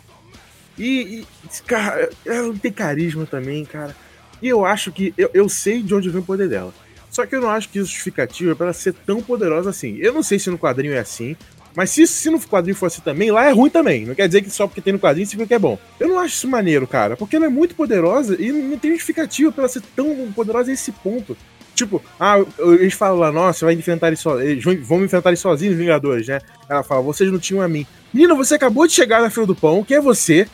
E, 0.79 1.21
e, 1.21 1.27
cara, 1.67 2.09
ela 2.25 2.55
tem 2.55 2.73
carisma 2.73 3.27
também, 3.27 3.65
cara. 3.65 3.95
E 4.41 4.49
eu 4.49 4.65
acho 4.65 4.93
que. 4.93 5.13
Eu, 5.17 5.31
eu 5.35 5.49
sei 5.49 5.83
de 5.83 5.95
onde 5.95 6.09
vem 6.09 6.21
o 6.21 6.25
poder 6.25 6.49
dela. 6.49 6.73
Só 7.11 7.27
que 7.27 7.35
eu 7.35 7.41
não 7.41 7.51
acho 7.51 7.69
que 7.69 7.79
isso 7.79 7.89
justificativa 7.89 8.55
para 8.55 8.67
ela 8.67 8.73
ser 8.73 8.93
tão 8.93 9.21
poderosa 9.23 9.71
assim. 9.71 9.97
Eu 9.99 10.13
não 10.13 10.23
sei 10.23 10.39
se 10.39 10.51
no 10.51 10.59
quadrinho 10.59 10.93
é 10.93 10.99
assim, 10.99 11.37
mas 11.75 11.91
se, 11.91 12.07
se 12.07 12.29
no 12.29 12.41
quadrinho 12.41 12.77
fosse 12.77 13.01
também, 13.01 13.31
lá 13.31 13.47
é 13.47 13.53
ruim 13.53 13.71
também. 13.71 14.05
Não 14.05 14.15
quer 14.15 14.27
dizer 14.27 14.43
que 14.43 14.51
só 14.51 14.67
porque 14.67 14.81
tem 14.81 14.93
no 14.93 14.99
quadrinho 14.99 15.27
significa 15.27 15.49
que 15.49 15.55
é 15.55 15.59
bom. 15.59 15.79
Eu 15.99 16.09
não 16.09 16.19
acho 16.19 16.35
isso 16.35 16.49
maneiro, 16.49 16.87
cara, 16.87 17.17
porque 17.17 17.37
ela 17.37 17.47
é 17.47 17.49
muito 17.49 17.75
poderosa 17.75 18.37
e 18.41 18.53
não 18.53 18.79
tem 18.79 18.91
justificativa 18.93 19.53
pra 19.53 19.63
ela 19.63 19.69
ser 19.69 19.83
tão 19.95 20.31
poderosa 20.33 20.71
a 20.71 20.75
esse 20.75 20.93
ponto. 20.93 21.37
Tipo, 21.75 22.03
ah, 22.19 22.45
eles 22.59 22.95
falam 22.95 23.19
lá, 23.19 23.31
nossa, 23.31 23.65
vai 23.65 23.75
enfrentar 23.75 24.09
eles 24.09 24.19
sozinhos, 24.19 24.65
vão 24.85 25.05
enfrentar 25.05 25.31
eles 25.31 25.39
sozinhos, 25.39 25.77
Vingadores, 25.77 26.27
né? 26.27 26.41
Ela 26.69 26.83
fala, 26.83 27.01
vocês 27.01 27.31
não 27.31 27.39
tinham 27.39 27.63
a 27.63 27.69
mim. 27.69 27.87
Menina, 28.13 28.35
você 28.35 28.57
acabou 28.57 28.85
de 28.85 28.95
chegar 28.95 29.23
na 29.23 29.31
fila 29.31 29.47
do 29.47 29.55
pão, 29.55 29.85
que 29.85 29.95
é 29.95 30.01
você, 30.01 30.49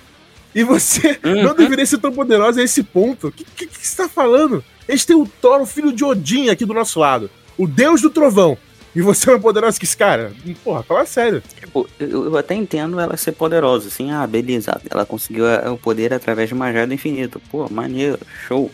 e 0.55 0.63
você 0.63 1.19
uhum. 1.25 1.43
não 1.43 1.55
deveria 1.55 1.85
ser 1.85 1.99
tão 1.99 2.13
poderosa 2.13 2.61
a 2.61 2.65
esse 2.65 2.83
ponto. 2.83 3.29
O 3.29 3.33
que, 3.33 3.45
que, 3.45 3.67
que 3.67 3.87
você 3.87 3.97
tá 3.97 4.09
falando? 4.09 4.65
Eles 4.89 5.05
têm 5.05 5.17
o 5.17 5.27
Thor, 5.27 5.61
o 5.61 5.67
filho 5.67 5.93
de 5.93 6.05
Odin, 6.05 6.49
aqui 6.49 6.65
do 6.65 6.75
nosso 6.75 7.01
lado. 7.01 7.31
O 7.59 7.67
deus 7.67 8.01
do 8.01 8.11
trovão. 8.11 8.57
E 8.95 9.01
você 9.01 9.29
é 9.29 9.33
mais 9.33 9.43
poderosa 9.43 9.79
que 9.79 9.85
esse 9.85 9.97
cara? 9.97 10.33
Porra, 10.63 10.83
fala 10.85 11.05
sério. 11.05 11.43
Tipo, 11.59 11.89
eu, 11.99 12.27
eu, 12.27 12.37
até 12.37 12.55
entendo 12.55 13.01
ela 13.01 13.17
ser 13.17 13.33
poderosa, 13.33 13.89
assim, 13.89 14.13
ah, 14.13 14.25
beleza. 14.27 14.81
Ela 14.89 15.05
conseguiu 15.05 15.45
o 15.73 15.77
poder 15.77 16.15
através 16.15 16.49
de 16.49 16.55
uma 16.55 16.73
joia 16.73 16.85
infinito. 16.95 17.41
Pô, 17.51 17.69
maneiro, 17.69 18.19
show. 18.47 18.71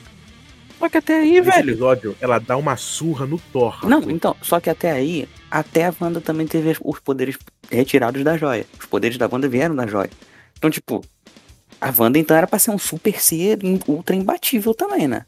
Só 0.78 0.88
que 0.88 0.98
até 0.98 1.20
aí, 1.20 1.40
Nesse 1.40 1.50
velho. 1.50 1.70
episódio, 1.70 2.16
ela 2.20 2.38
dá 2.38 2.56
uma 2.56 2.76
surra 2.76 3.26
no 3.26 3.38
Thor. 3.52 3.86
Não, 3.86 4.02
então, 4.10 4.36
só 4.42 4.60
que 4.60 4.68
até 4.68 4.90
aí, 4.90 5.28
até 5.50 5.86
a 5.86 5.94
Wanda 5.98 6.20
também 6.20 6.46
teve 6.46 6.76
os 6.82 7.00
poderes 7.00 7.38
retirados 7.70 8.22
da 8.22 8.36
joia. 8.36 8.66
Os 8.78 8.86
poderes 8.86 9.16
da 9.16 9.28
Wanda 9.30 9.48
vieram 9.48 9.74
da 9.74 9.86
joia. 9.86 10.10
Então, 10.56 10.70
tipo, 10.70 11.02
a 11.80 11.92
Wanda 11.96 12.18
então 12.18 12.36
era 12.36 12.46
pra 12.46 12.58
ser 12.58 12.70
um 12.70 12.78
super 12.78 13.20
ser 13.20 13.58
ultra 13.86 14.14
imbatível 14.14 14.74
também, 14.74 15.08
né? 15.08 15.24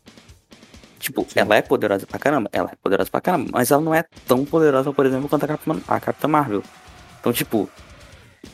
Tipo, 0.98 1.22
Sim. 1.22 1.40
ela 1.40 1.56
é 1.56 1.62
poderosa 1.62 2.06
pra 2.06 2.18
caramba, 2.18 2.48
ela 2.52 2.70
é 2.70 2.76
poderosa 2.80 3.10
pra 3.10 3.20
caramba, 3.20 3.50
mas 3.52 3.70
ela 3.70 3.82
não 3.82 3.94
é 3.94 4.04
tão 4.26 4.44
poderosa, 4.44 4.92
por 4.92 5.04
exemplo, 5.04 5.28
quanto 5.28 5.44
a 5.44 5.48
Capitã, 5.48 5.80
a 5.88 5.98
Capitã 5.98 6.28
Marvel. 6.28 6.62
Então, 7.18 7.32
tipo, 7.32 7.68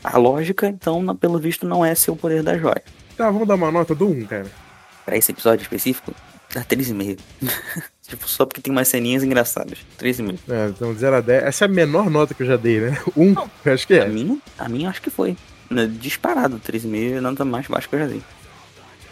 a 0.02 0.16
lógica, 0.16 0.66
então, 0.66 1.14
pelo 1.16 1.38
visto, 1.38 1.66
não 1.66 1.84
é 1.84 1.94
ser 1.94 2.10
o 2.10 2.16
poder 2.16 2.42
da 2.42 2.56
joia. 2.56 2.82
Tá, 3.16 3.30
vamos 3.30 3.46
dar 3.46 3.56
uma 3.56 3.70
nota 3.70 3.94
do 3.94 4.08
1, 4.08 4.26
cara. 4.26 4.46
Pra 5.04 5.16
esse 5.16 5.32
episódio 5.32 5.62
específico, 5.62 6.14
dá 6.54 6.64
3,5. 6.64 7.18
tipo, 8.02 8.28
só 8.28 8.46
porque 8.46 8.62
tem 8.62 8.72
umas 8.72 8.88
ceninhas 8.88 9.22
engraçadas. 9.22 9.78
3,5. 9.98 10.38
É, 10.48 10.68
então 10.68 10.94
0 10.94 11.16
a 11.16 11.20
10. 11.20 11.42
Essa 11.44 11.64
é 11.64 11.66
a 11.66 11.68
menor 11.68 12.08
nota 12.08 12.32
que 12.32 12.42
eu 12.42 12.46
já 12.46 12.56
dei, 12.56 12.80
né? 12.80 12.98
1, 13.16 13.34
acho 13.66 13.86
que 13.86 13.94
é. 13.94 14.04
A 14.04 14.08
minha, 14.08 14.38
a 14.58 14.68
minha 14.68 14.88
acho 14.88 15.02
que 15.02 15.10
foi. 15.10 15.36
Né, 15.70 15.86
disparado, 15.86 16.58
3,5 16.58 17.16
é 17.16 17.20
nota 17.20 17.44
mais 17.44 17.66
baixo 17.66 17.88
que 17.88 17.94
eu 17.94 18.00
já 18.00 18.06
dei. 18.06 18.22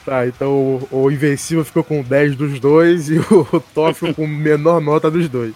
Tá, 0.04 0.26
então 0.26 0.52
o, 0.52 0.88
o 0.90 1.10
Invencível 1.10 1.64
ficou 1.64 1.82
com 1.82 2.02
10 2.02 2.36
dos 2.36 2.60
dois 2.60 3.10
e 3.10 3.18
o 3.18 3.60
Thor 3.74 3.92
ficou 3.92 4.14
com 4.14 4.26
menor 4.26 4.80
nota 4.80 5.10
dos 5.10 5.28
dois. 5.28 5.54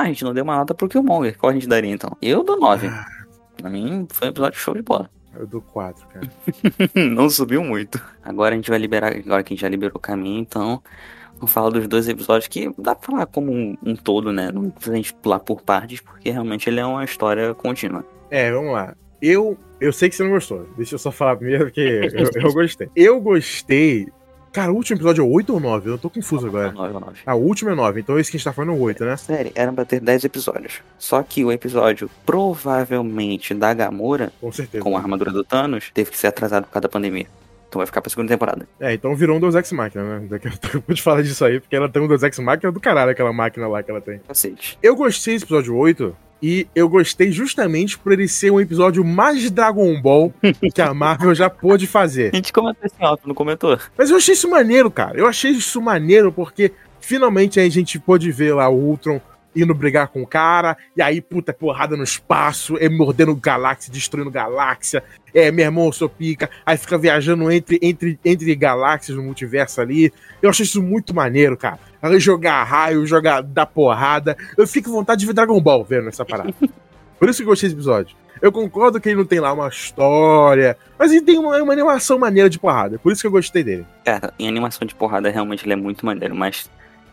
Ah, 0.00 0.04
a 0.04 0.06
gente 0.06 0.24
não 0.24 0.32
deu 0.32 0.44
uma 0.44 0.56
nota 0.56 0.74
pro 0.74 0.88
Killmonger. 0.88 1.36
Qual 1.36 1.50
a 1.50 1.52
gente 1.52 1.68
daria 1.68 1.92
então? 1.92 2.16
Eu 2.22 2.42
dou 2.42 2.58
9. 2.58 2.86
Ah. 2.86 3.04
Pra 3.54 3.68
mim 3.68 4.06
foi 4.10 4.28
um 4.28 4.30
episódio 4.30 4.58
show 4.58 4.74
de 4.74 4.80
bola. 4.80 5.10
Eu 5.36 5.46
dou 5.46 5.60
4, 5.60 6.08
cara. 6.08 6.26
não 6.96 7.28
subiu 7.28 7.62
muito. 7.62 8.02
Agora 8.24 8.54
a 8.54 8.56
gente 8.56 8.70
vai 8.70 8.78
liberar. 8.78 9.14
Agora 9.14 9.42
que 9.42 9.52
a 9.52 9.54
gente 9.54 9.60
já 9.60 9.68
liberou 9.68 9.98
o 9.98 10.00
caminho, 10.00 10.40
então. 10.40 10.82
Vamos 11.34 11.52
falar 11.52 11.68
dos 11.68 11.86
dois 11.86 12.08
episódios 12.08 12.48
que 12.48 12.72
dá 12.78 12.94
pra 12.94 13.10
falar 13.10 13.26
como 13.26 13.52
um, 13.52 13.76
um 13.82 13.94
todo, 13.94 14.32
né? 14.32 14.50
Não 14.50 14.70
precisa 14.70 14.94
a 14.94 14.96
gente 14.96 15.12
pular 15.14 15.38
por 15.38 15.60
partes, 15.60 16.00
porque 16.00 16.30
realmente 16.30 16.70
ele 16.70 16.80
é 16.80 16.86
uma 16.86 17.04
história 17.04 17.54
contínua. 17.54 18.02
É, 18.30 18.50
vamos 18.50 18.72
lá. 18.72 18.94
Eu, 19.20 19.58
eu 19.78 19.92
sei 19.92 20.08
que 20.08 20.16
você 20.16 20.22
não 20.22 20.30
gostou. 20.30 20.66
Deixa 20.78 20.94
eu 20.94 20.98
só 20.98 21.12
falar 21.12 21.36
primeiro, 21.36 21.64
porque 21.66 21.80
eu, 21.80 22.42
eu 22.42 22.52
gostei. 22.54 22.88
Eu 22.96 23.20
gostei 23.20 24.08
Cara, 24.52 24.72
o 24.72 24.74
último 24.74 24.96
episódio 24.96 25.24
é 25.24 25.28
8 25.28 25.52
ou 25.54 25.60
9? 25.60 25.90
Eu 25.90 25.98
tô 25.98 26.10
confuso 26.10 26.46
agora. 26.48 26.72
9 26.72 26.94
ou 26.94 27.00
9. 27.00 27.20
Ah, 27.24 27.34
o 27.36 27.40
último 27.40 27.70
é 27.70 27.74
9, 27.74 28.00
então 28.00 28.18
esse 28.18 28.30
que 28.30 28.36
a 28.36 28.38
gente 28.38 28.44
tá 28.44 28.52
falando 28.52 28.76
é 28.76 28.80
8, 28.80 29.04
né? 29.04 29.16
Sério, 29.16 29.52
eram 29.54 29.74
pra 29.74 29.84
ter 29.84 30.00
10 30.00 30.24
episódios. 30.24 30.80
Só 30.98 31.22
que 31.22 31.44
o 31.44 31.52
episódio, 31.52 32.10
provavelmente, 32.26 33.54
da 33.54 33.72
Gamora, 33.72 34.32
com, 34.40 34.50
certeza. 34.50 34.82
com 34.82 34.96
a 34.96 35.00
armadura 35.00 35.30
do 35.30 35.44
Thanos, 35.44 35.90
teve 35.94 36.10
que 36.10 36.18
ser 36.18 36.26
atrasado 36.26 36.64
por 36.64 36.72
causa 36.72 36.82
da 36.82 36.88
pandemia. 36.88 37.26
Então 37.68 37.78
vai 37.78 37.86
ficar 37.86 38.00
pra 38.00 38.10
segunda 38.10 38.28
temporada. 38.28 38.66
É, 38.80 38.92
então 38.92 39.14
virou 39.14 39.36
um 39.36 39.40
Deus 39.40 39.54
Ex 39.54 39.70
Machina, 39.70 40.18
né? 40.18 40.26
Daqui 40.28 40.48
a 40.48 40.50
pouco 40.50 40.82
eu 40.88 40.96
falar 40.96 41.22
disso 41.22 41.44
aí, 41.44 41.60
porque 41.60 41.76
ela 41.76 41.88
tem 41.88 42.02
um 42.02 42.08
Deus 42.08 42.20
Ex 42.24 42.36
Machina 42.40 42.72
do 42.72 42.80
caralho, 42.80 43.12
aquela 43.12 43.32
máquina 43.32 43.68
lá 43.68 43.80
que 43.80 43.90
ela 43.92 44.00
tem. 44.00 44.18
Cacete. 44.26 44.76
Eu 44.82 44.96
gostei 44.96 45.34
desse 45.34 45.44
episódio 45.44 45.76
8, 45.76 46.16
e 46.42 46.66
eu 46.74 46.88
gostei 46.88 47.30
justamente 47.30 47.98
por 47.98 48.12
ele 48.12 48.26
ser 48.26 48.50
um 48.50 48.60
episódio 48.60 49.04
mais 49.04 49.50
Dragon 49.50 50.00
Ball 50.00 50.32
que 50.74 50.80
a 50.80 50.94
Marvel 50.94 51.34
já 51.34 51.50
pôde 51.50 51.86
fazer. 51.86 52.30
A 52.32 52.36
gente 52.36 52.52
comentou 52.52 52.90
ó, 53.00 53.16
tu 53.16 53.28
não 53.28 53.34
comentou. 53.34 53.78
Mas 53.96 54.10
eu 54.10 54.16
achei 54.16 54.34
isso 54.34 54.48
maneiro, 54.48 54.90
cara. 54.90 55.18
Eu 55.18 55.26
achei 55.26 55.50
isso 55.50 55.80
maneiro 55.80 56.32
porque 56.32 56.72
finalmente 57.00 57.60
a 57.60 57.68
gente 57.68 57.98
pôde 57.98 58.30
ver 58.30 58.54
lá 58.54 58.68
o 58.68 58.76
Ultron 58.76 59.20
indo 59.54 59.74
brigar 59.74 60.08
com 60.08 60.22
o 60.22 60.26
cara, 60.26 60.76
e 60.96 61.02
aí, 61.02 61.20
puta, 61.20 61.52
porrada 61.52 61.96
no 61.96 62.04
espaço, 62.04 62.76
é 62.78 62.88
mordendo 62.88 63.34
galáxia, 63.34 63.92
destruindo 63.92 64.30
galáxia, 64.30 65.02
é, 65.34 65.50
meu 65.50 65.64
irmão, 65.64 65.86
eu 65.86 65.92
sou 65.92 66.08
pica, 66.08 66.50
aí 66.64 66.76
fica 66.76 66.98
viajando 66.98 67.50
entre, 67.50 67.78
entre, 67.82 68.18
entre 68.24 68.54
galáxias 68.54 69.16
no 69.16 69.22
multiverso 69.22 69.80
ali. 69.80 70.12
Eu 70.42 70.50
achei 70.50 70.64
isso 70.64 70.82
muito 70.82 71.14
maneiro, 71.14 71.56
cara. 71.56 71.78
Jogar 72.18 72.64
raio, 72.64 73.06
jogar 73.06 73.42
dar 73.42 73.66
porrada. 73.66 74.36
Eu 74.56 74.66
fico 74.66 74.90
com 74.90 74.96
vontade 74.96 75.20
de 75.20 75.26
ver 75.26 75.34
Dragon 75.34 75.60
Ball 75.60 75.84
vendo 75.84 76.08
essa 76.08 76.24
parada. 76.24 76.54
Por 77.18 77.28
isso 77.28 77.38
que 77.38 77.42
eu 77.42 77.48
gostei 77.48 77.68
desse 77.68 77.76
episódio. 77.76 78.16
Eu 78.40 78.50
concordo 78.50 78.98
que 78.98 79.10
ele 79.10 79.16
não 79.16 79.26
tem 79.26 79.38
lá 79.38 79.52
uma 79.52 79.68
história, 79.68 80.74
mas 80.98 81.12
ele 81.12 81.20
tem 81.20 81.38
uma, 81.38 81.62
uma 81.62 81.72
animação 81.74 82.18
maneira 82.18 82.48
de 82.48 82.58
porrada. 82.58 82.98
Por 82.98 83.12
isso 83.12 83.20
que 83.20 83.26
eu 83.26 83.30
gostei 83.30 83.62
dele. 83.62 83.86
Cara, 84.02 84.32
em 84.38 84.48
animação 84.48 84.86
de 84.86 84.94
porrada 84.94 85.28
realmente 85.28 85.66
ele 85.66 85.74
é 85.74 85.76
muito 85.76 86.06
maneiro, 86.06 86.34
mas 86.34 86.70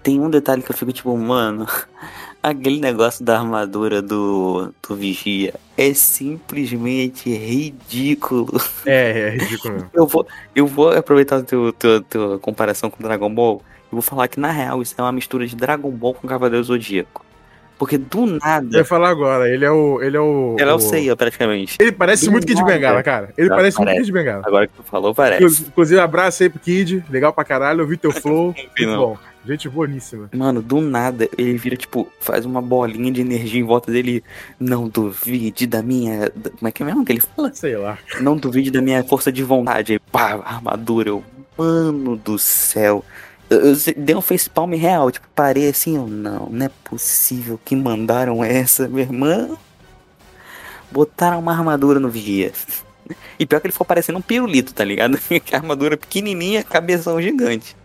tem 0.07 0.21
um 0.21 0.29
detalhe 0.29 0.61
que 0.61 0.71
eu 0.71 0.75
fico 0.77 0.93
tipo, 0.93 1.17
mano, 1.17 1.67
aquele 2.41 2.79
negócio 2.79 3.25
da 3.25 3.37
armadura 3.39 4.01
do, 4.01 4.73
do 4.87 4.95
Vigia 4.95 5.53
é 5.77 5.93
simplesmente 5.93 7.29
ridículo. 7.29 8.47
É, 8.85 9.11
é 9.11 9.29
ridículo 9.31 9.73
mesmo. 9.73 9.89
Eu 9.93 10.07
vou, 10.07 10.25
eu 10.55 10.65
vou 10.65 10.91
aproveitar 10.91 11.37
a 11.39 11.43
tua, 11.43 11.73
tua, 11.73 12.01
tua 12.09 12.39
comparação 12.39 12.89
com 12.89 13.03
Dragon 13.03 13.29
Ball 13.33 13.61
e 13.91 13.95
vou 13.95 14.01
falar 14.01 14.29
que 14.29 14.39
na 14.39 14.49
real 14.49 14.81
isso 14.81 14.95
é 14.97 15.01
uma 15.01 15.11
mistura 15.11 15.45
de 15.45 15.57
Dragon 15.57 15.91
Ball 15.91 16.13
com 16.13 16.25
Cavaleiro 16.25 16.63
Zodíaco. 16.63 17.25
Porque 17.77 17.97
do 17.97 18.21
Eu 18.21 18.27
ia 18.35 18.39
nada. 18.41 18.85
falar 18.85 19.09
agora, 19.09 19.47
ele 19.53 19.65
é 19.65 19.69
o. 19.69 20.01
Ele 20.01 20.15
é 20.15 20.19
o. 20.21 20.55
Ela 20.57 20.71
é 20.71 20.73
o 20.73 20.79
Seiya, 20.79 21.15
praticamente. 21.17 21.77
Ele 21.79 21.91
parece 21.91 22.25
Do 22.25 22.31
muito 22.31 22.47
Kid 22.47 22.59
nada. 22.59 22.73
Bengala, 22.73 23.03
cara. 23.03 23.33
Ele 23.37 23.51
Ah, 23.51 23.55
parece 23.55 23.77
muito 23.77 23.87
parece. 23.89 24.05
Kid 24.05 24.11
Bengala. 24.13 24.43
Agora 24.47 24.65
que 24.67 24.73
tu 24.73 24.81
falou, 24.83 25.13
parece. 25.13 25.43
Inclu- 25.43 25.67
Inclusive, 25.67 25.99
abraço 25.99 26.41
aí 26.41 26.49
pro 26.49 26.59
Kid. 26.59 27.03
Legal 27.09 27.31
pra 27.33 27.43
caralho. 27.43 27.81
Eu 27.81 27.87
vi 27.87 27.97
teu 27.97 28.09
flow. 28.13 28.55
Muito 28.57 28.81
não. 28.81 28.97
bom. 28.97 29.17
Gente 29.47 29.69
boníssima. 29.69 30.29
Mano, 30.35 30.61
do 30.61 30.81
nada, 30.81 31.29
ele 31.37 31.57
vira, 31.57 31.77
tipo, 31.77 32.07
faz 32.19 32.45
uma 32.45 32.61
bolinha 32.61 33.11
de 33.11 33.21
energia 33.21 33.59
em 33.61 33.63
volta 33.63 33.91
dele. 33.91 34.23
Não 34.59 34.87
duvide 34.89 35.65
da 35.65 35.81
minha. 35.81 36.29
Como 36.57 36.67
é 36.67 36.71
que 36.71 36.83
é 36.83 36.85
mesmo 36.85 37.05
que 37.05 37.13
ele 37.13 37.21
fala? 37.21 37.51
Sei 37.53 37.77
lá. 37.77 37.97
Não 38.19 38.35
duvide 38.35 38.69
da 38.69 38.81
minha 38.81 39.03
força 39.03 39.31
de 39.31 39.41
vontade. 39.43 39.93
Aí, 39.93 39.99
pá, 39.99 40.33
armadura. 40.43 41.09
Eu, 41.09 41.23
mano 41.57 42.17
do 42.17 42.37
céu. 42.37 43.03
Eu, 43.49 43.59
eu 43.61 43.75
se- 43.75 43.93
dei 43.93 44.15
um 44.15 44.21
facepalm 44.21 44.73
real. 44.73 45.09
Tipo, 45.09 45.27
parei 45.33 45.69
assim. 45.69 45.95
Eu, 45.95 46.07
não, 46.07 46.47
não 46.51 46.65
é 46.65 46.69
possível 46.83 47.57
que 47.63 47.75
mandaram 47.75 48.43
essa, 48.43 48.87
meu 48.87 48.99
irmão. 48.99 49.57
Botaram 50.91 51.39
uma 51.39 51.51
armadura 51.53 51.99
no 51.99 52.09
vigia. 52.09 52.51
E 53.39 53.45
pior 53.45 53.59
que 53.61 53.67
ele 53.67 53.71
ficou 53.71 53.85
parecendo 53.87 54.19
um 54.19 54.21
pirulito, 54.21 54.73
tá 54.73 54.83
ligado? 54.83 55.17
Que 55.43 55.55
a 55.55 55.59
armadura 55.59 55.95
pequenininha, 55.97 56.63
cabeção 56.63 57.21
gigante. 57.21 57.75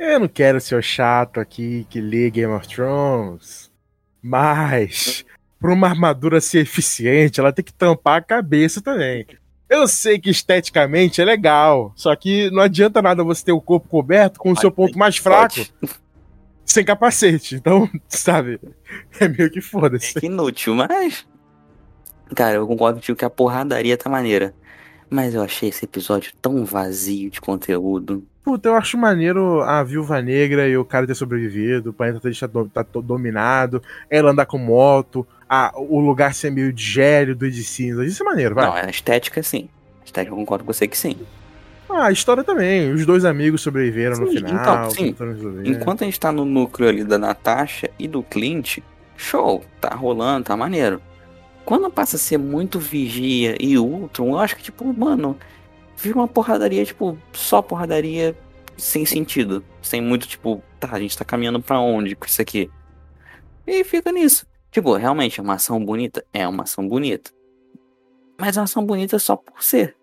Eu 0.00 0.20
não 0.20 0.28
quero 0.28 0.58
ser 0.62 0.76
o 0.76 0.82
chato 0.82 1.38
aqui 1.38 1.86
que 1.90 2.00
lê 2.00 2.30
Game 2.30 2.50
of 2.54 2.66
Thrones. 2.66 3.70
Mas, 4.22 5.26
pra 5.60 5.74
uma 5.74 5.88
armadura 5.88 6.40
ser 6.40 6.60
eficiente, 6.60 7.38
ela 7.38 7.52
tem 7.52 7.62
que 7.62 7.72
tampar 7.72 8.16
a 8.16 8.22
cabeça 8.22 8.80
também. 8.80 9.26
Eu 9.68 9.86
sei 9.86 10.18
que 10.18 10.30
esteticamente 10.30 11.20
é 11.20 11.24
legal, 11.24 11.92
só 11.94 12.16
que 12.16 12.50
não 12.50 12.62
adianta 12.62 13.02
nada 13.02 13.22
você 13.22 13.44
ter 13.44 13.52
o 13.52 13.60
corpo 13.60 13.90
coberto 13.90 14.40
com 14.40 14.52
o 14.52 14.56
seu 14.56 14.70
ponto 14.72 14.98
mais 14.98 15.18
fraco 15.18 15.60
sem 16.64 16.82
capacete. 16.82 17.56
Então, 17.56 17.86
sabe, 18.08 18.58
é 19.20 19.28
meio 19.28 19.50
que 19.50 19.60
foda-se. 19.60 20.18
Que 20.18 20.26
inútil, 20.26 20.74
mas. 20.74 21.26
Cara, 22.34 22.56
eu 22.56 22.66
concordo 22.66 23.00
contigo 23.00 23.18
que 23.18 23.24
a 23.24 23.30
porradaria 23.30 23.98
tá 23.98 24.08
maneira. 24.08 24.54
Mas 25.10 25.34
eu 25.34 25.42
achei 25.42 25.68
esse 25.68 25.84
episódio 25.84 26.32
tão 26.40 26.64
vazio 26.64 27.28
de 27.28 27.40
conteúdo. 27.40 28.26
Puta, 28.42 28.68
eu 28.70 28.74
acho 28.74 28.96
maneiro 28.96 29.60
a 29.62 29.82
viúva 29.82 30.20
negra 30.22 30.66
e 30.66 30.76
o 30.76 30.84
cara 30.84 31.06
ter 31.06 31.14
sobrevivido, 31.14 31.90
o 31.90 31.92
planeta 31.92 32.20
ter 32.20 32.48
do- 32.48 32.68
tá 32.68 32.82
dominado, 33.02 33.82
ela 34.08 34.30
andar 34.30 34.46
com 34.46 34.56
moto, 34.58 35.26
a- 35.48 35.72
o 35.76 36.00
lugar 36.00 36.34
ser 36.34 36.50
meio 36.50 36.72
de 36.72 36.82
gélido 36.82 37.46
e 37.46 37.50
de 37.50 37.62
cinza. 37.62 38.04
Isso 38.04 38.22
é 38.22 38.26
maneiro, 38.26 38.54
vai. 38.54 38.66
Não, 38.66 38.74
a 38.74 38.88
estética 38.90 39.42
sim. 39.42 39.68
A 40.00 40.04
estética 40.06 40.32
eu 40.32 40.38
concordo 40.38 40.64
com 40.64 40.72
você 40.72 40.88
que 40.88 40.96
sim. 40.96 41.16
Ah, 41.88 42.06
a 42.06 42.12
história 42.12 42.42
também. 42.44 42.92
Os 42.92 43.04
dois 43.04 43.24
amigos 43.24 43.60
sobreviveram 43.62 44.16
no 44.16 44.28
Sim, 44.28 44.36
final. 44.36 44.54
então, 44.62 44.90
sim. 44.90 45.14
Enquanto 45.64 46.02
a 46.02 46.04
gente 46.04 46.18
tá 46.20 46.30
no 46.32 46.44
núcleo 46.44 46.88
ali 46.88 47.04
da 47.04 47.18
Natasha 47.18 47.90
e 47.98 48.06
do 48.06 48.22
Clint, 48.22 48.78
show, 49.16 49.64
tá 49.80 49.90
rolando, 49.94 50.44
tá 50.46 50.56
maneiro. 50.56 51.00
Quando 51.64 51.90
passa 51.90 52.16
a 52.16 52.18
ser 52.18 52.38
muito 52.38 52.78
Vigia 52.78 53.56
e 53.60 53.76
Ultron, 53.76 54.30
eu 54.30 54.38
acho 54.38 54.56
que, 54.56 54.62
tipo, 54.62 54.84
mano, 54.96 55.36
vira 56.00 56.18
uma 56.18 56.28
porradaria, 56.28 56.84
tipo, 56.84 57.18
só 57.32 57.60
porradaria 57.62 58.36
sem 58.76 59.04
sentido. 59.04 59.64
Sem 59.82 60.00
muito, 60.00 60.26
tipo, 60.26 60.62
tá, 60.78 60.88
a 60.92 61.00
gente 61.00 61.16
tá 61.16 61.24
caminhando 61.24 61.60
pra 61.60 61.80
onde 61.80 62.16
com 62.16 62.26
isso 62.26 62.40
aqui? 62.40 62.70
E 63.66 63.84
fica 63.84 64.10
nisso. 64.10 64.46
Tipo, 64.70 64.94
realmente, 64.94 65.40
é 65.40 65.42
uma 65.42 65.54
ação 65.54 65.84
bonita? 65.84 66.24
É 66.32 66.46
uma 66.46 66.62
ação 66.62 66.86
bonita. 66.86 67.30
Mas 68.38 68.56
é 68.56 68.60
uma 68.60 68.64
ação 68.64 68.84
bonita 68.84 69.18
só 69.18 69.36
por 69.36 69.62
ser. 69.62 69.96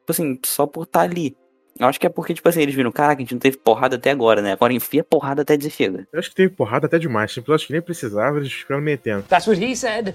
Tipo 0.00 0.12
assim, 0.12 0.38
só 0.44 0.66
por 0.66 0.84
estar 0.84 1.02
ali. 1.02 1.36
Eu 1.78 1.86
acho 1.86 2.00
que 2.00 2.06
é 2.06 2.08
porque, 2.08 2.32
tipo 2.32 2.48
assim, 2.48 2.62
eles 2.62 2.74
viram, 2.74 2.90
caraca, 2.90 3.20
a 3.20 3.22
gente 3.22 3.34
não 3.34 3.38
teve 3.38 3.58
porrada 3.58 3.96
até 3.96 4.10
agora, 4.10 4.40
né? 4.40 4.52
Agora 4.52 4.72
enfia 4.72 5.04
porrada 5.04 5.42
até 5.42 5.56
dizer 5.56 5.70
chega. 5.70 6.08
Eu 6.10 6.18
acho 6.18 6.30
que 6.30 6.36
teve 6.36 6.54
porrada 6.54 6.86
até 6.86 6.98
demais. 6.98 7.32
Tipo, 7.32 7.50
eu 7.50 7.54
acho 7.54 7.66
que 7.66 7.72
nem 7.72 7.82
precisava, 7.82 8.38
eles 8.38 8.52
ficaram 8.52 8.80
metendo. 8.80 9.24
That's 9.24 9.46
what 9.46 9.62
he 9.62 9.76
said, 9.76 10.14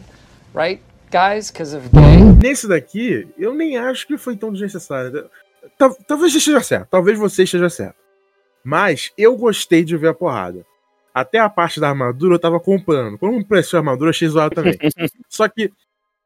right, 0.55 0.81
guys? 1.11 1.51
Because 1.51 1.75
of 1.75 1.87
gay. 1.89 2.23
Nesse 2.41 2.67
daqui, 2.67 3.27
eu 3.37 3.53
nem 3.53 3.77
acho 3.77 4.07
que 4.07 4.17
foi 4.17 4.35
tão 4.35 4.51
desnecessário. 4.51 5.29
Tal- 5.77 5.95
Talvez 6.07 6.33
esteja 6.33 6.61
certo, 6.61 6.87
talvez 6.89 7.17
você 7.19 7.43
esteja 7.43 7.69
certo. 7.69 7.95
Mas 8.63 9.11
eu 9.17 9.35
gostei 9.35 9.83
de 9.83 9.97
ver 9.97 10.09
a 10.09 10.13
porrada. 10.13 10.65
Até 11.13 11.39
a 11.39 11.49
parte 11.49 11.79
da 11.79 11.89
armadura 11.89 12.35
eu 12.35 12.39
tava 12.39 12.59
comprando. 12.59 13.17
Quando 13.17 13.35
me 13.37 13.43
prestou 13.43 13.77
a 13.77 13.81
armadura, 13.81 14.07
eu 14.07 14.11
achei 14.11 14.27
zoado 14.27 14.55
também. 14.55 14.77
Só 15.27 15.47
que 15.47 15.71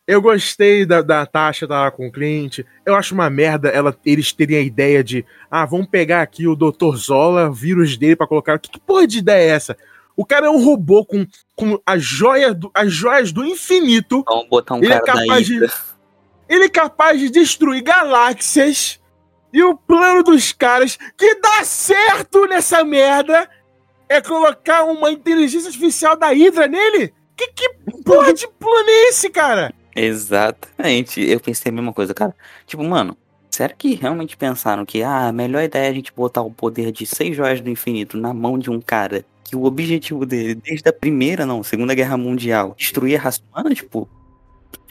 eu 0.08 0.22
gostei 0.22 0.86
da, 0.86 1.02
da 1.02 1.26
Tasha 1.26 1.66
estar 1.66 1.80
lá 1.82 1.90
com 1.92 2.08
o 2.08 2.12
Clint. 2.12 2.60
Eu 2.86 2.94
acho 2.96 3.16
uma 3.16 3.30
merda 3.30 3.70
ela, 3.70 3.98
eles 4.06 4.32
terem 4.32 4.58
a 4.58 4.62
ideia 4.62 5.04
de 5.04 5.26
ah, 5.50 5.66
vamos 5.66 5.88
pegar 5.88 6.22
aqui 6.22 6.48
o 6.48 6.56
Dr. 6.56 6.96
Zola, 6.98 7.52
vírus 7.52 7.98
dele 7.98 8.16
pra 8.16 8.28
colocar. 8.28 8.60
Que, 8.60 8.70
que 8.70 8.80
porra 8.80 9.08
de 9.08 9.18
ideia 9.20 9.50
é 9.52 9.56
essa? 9.56 9.76
O 10.18 10.26
cara 10.26 10.48
é 10.48 10.50
um 10.50 10.64
robô 10.64 11.06
com, 11.06 11.26
com 11.56 11.80
a 11.86 11.98
joia 11.98 12.54
do- 12.54 12.72
as 12.74 12.92
joias 12.92 13.32
do 13.32 13.44
infinito. 13.46 14.24
Vamos 14.28 14.48
botar 14.50 14.76
um 14.76 14.78
Ele 14.84 14.94
é 14.94 15.00
cara 15.00 15.06
da 15.06 15.26
capaz 15.26 15.46
de. 15.46 15.56
Ele 16.48 16.64
é 16.66 16.70
capaz 16.70 17.20
de 17.20 17.30
destruir 17.30 17.82
galáxias. 17.82 19.00
E 19.52 19.64
o 19.64 19.76
plano 19.76 20.22
dos 20.24 20.52
caras 20.52 20.98
que 21.18 21.36
dá 21.36 21.64
certo 21.64 22.46
nessa 22.46 22.84
merda 22.84 23.50
é 24.10 24.22
colocar 24.22 24.84
uma 24.84 25.10
inteligência 25.12 25.68
artificial 25.68 26.16
da 26.18 26.28
Hydra 26.28 26.68
nele? 26.68 27.14
Que, 27.38 27.48
que 27.54 27.70
porra 28.04 28.34
de 28.34 28.48
plano 28.48 28.90
é 28.90 29.10
esse, 29.10 29.30
cara? 29.30 29.74
Exatamente. 29.96 31.22
Eu 31.22 31.40
pensei 31.40 31.70
a 31.70 31.74
mesma 31.74 31.94
coisa, 31.94 32.14
cara. 32.14 32.36
Tipo, 32.68 32.84
mano, 32.84 33.18
será 33.50 33.74
que 33.74 33.96
realmente 33.96 34.36
pensaram 34.36 34.86
que 34.86 35.02
ah, 35.04 35.28
a 35.28 35.32
melhor 35.32 35.64
ideia 35.64 35.88
é 35.88 35.90
a 35.90 35.94
gente 35.94 36.12
botar 36.14 36.42
o 36.42 36.52
poder 36.52 36.92
de 36.92 37.06
seis 37.06 37.36
joias 37.36 37.62
do 37.62 37.70
infinito 37.70 38.18
na 38.18 38.34
mão 38.34 38.58
de 38.60 38.70
um 38.70 38.82
cara 38.82 39.26
que 39.46 39.56
o 39.56 39.64
objetivo 39.64 40.26
dele, 40.26 40.56
desde 40.56 40.90
a 40.90 40.94
primeira, 40.94 41.46
não, 41.46 41.64
Segunda 41.64 41.94
Guerra 41.94 42.18
Mundial, 42.18 42.74
destruir 42.78 43.16
a 43.18 43.22
raça 43.22 43.40
humana? 43.54 43.74
Tipo, 43.74 44.10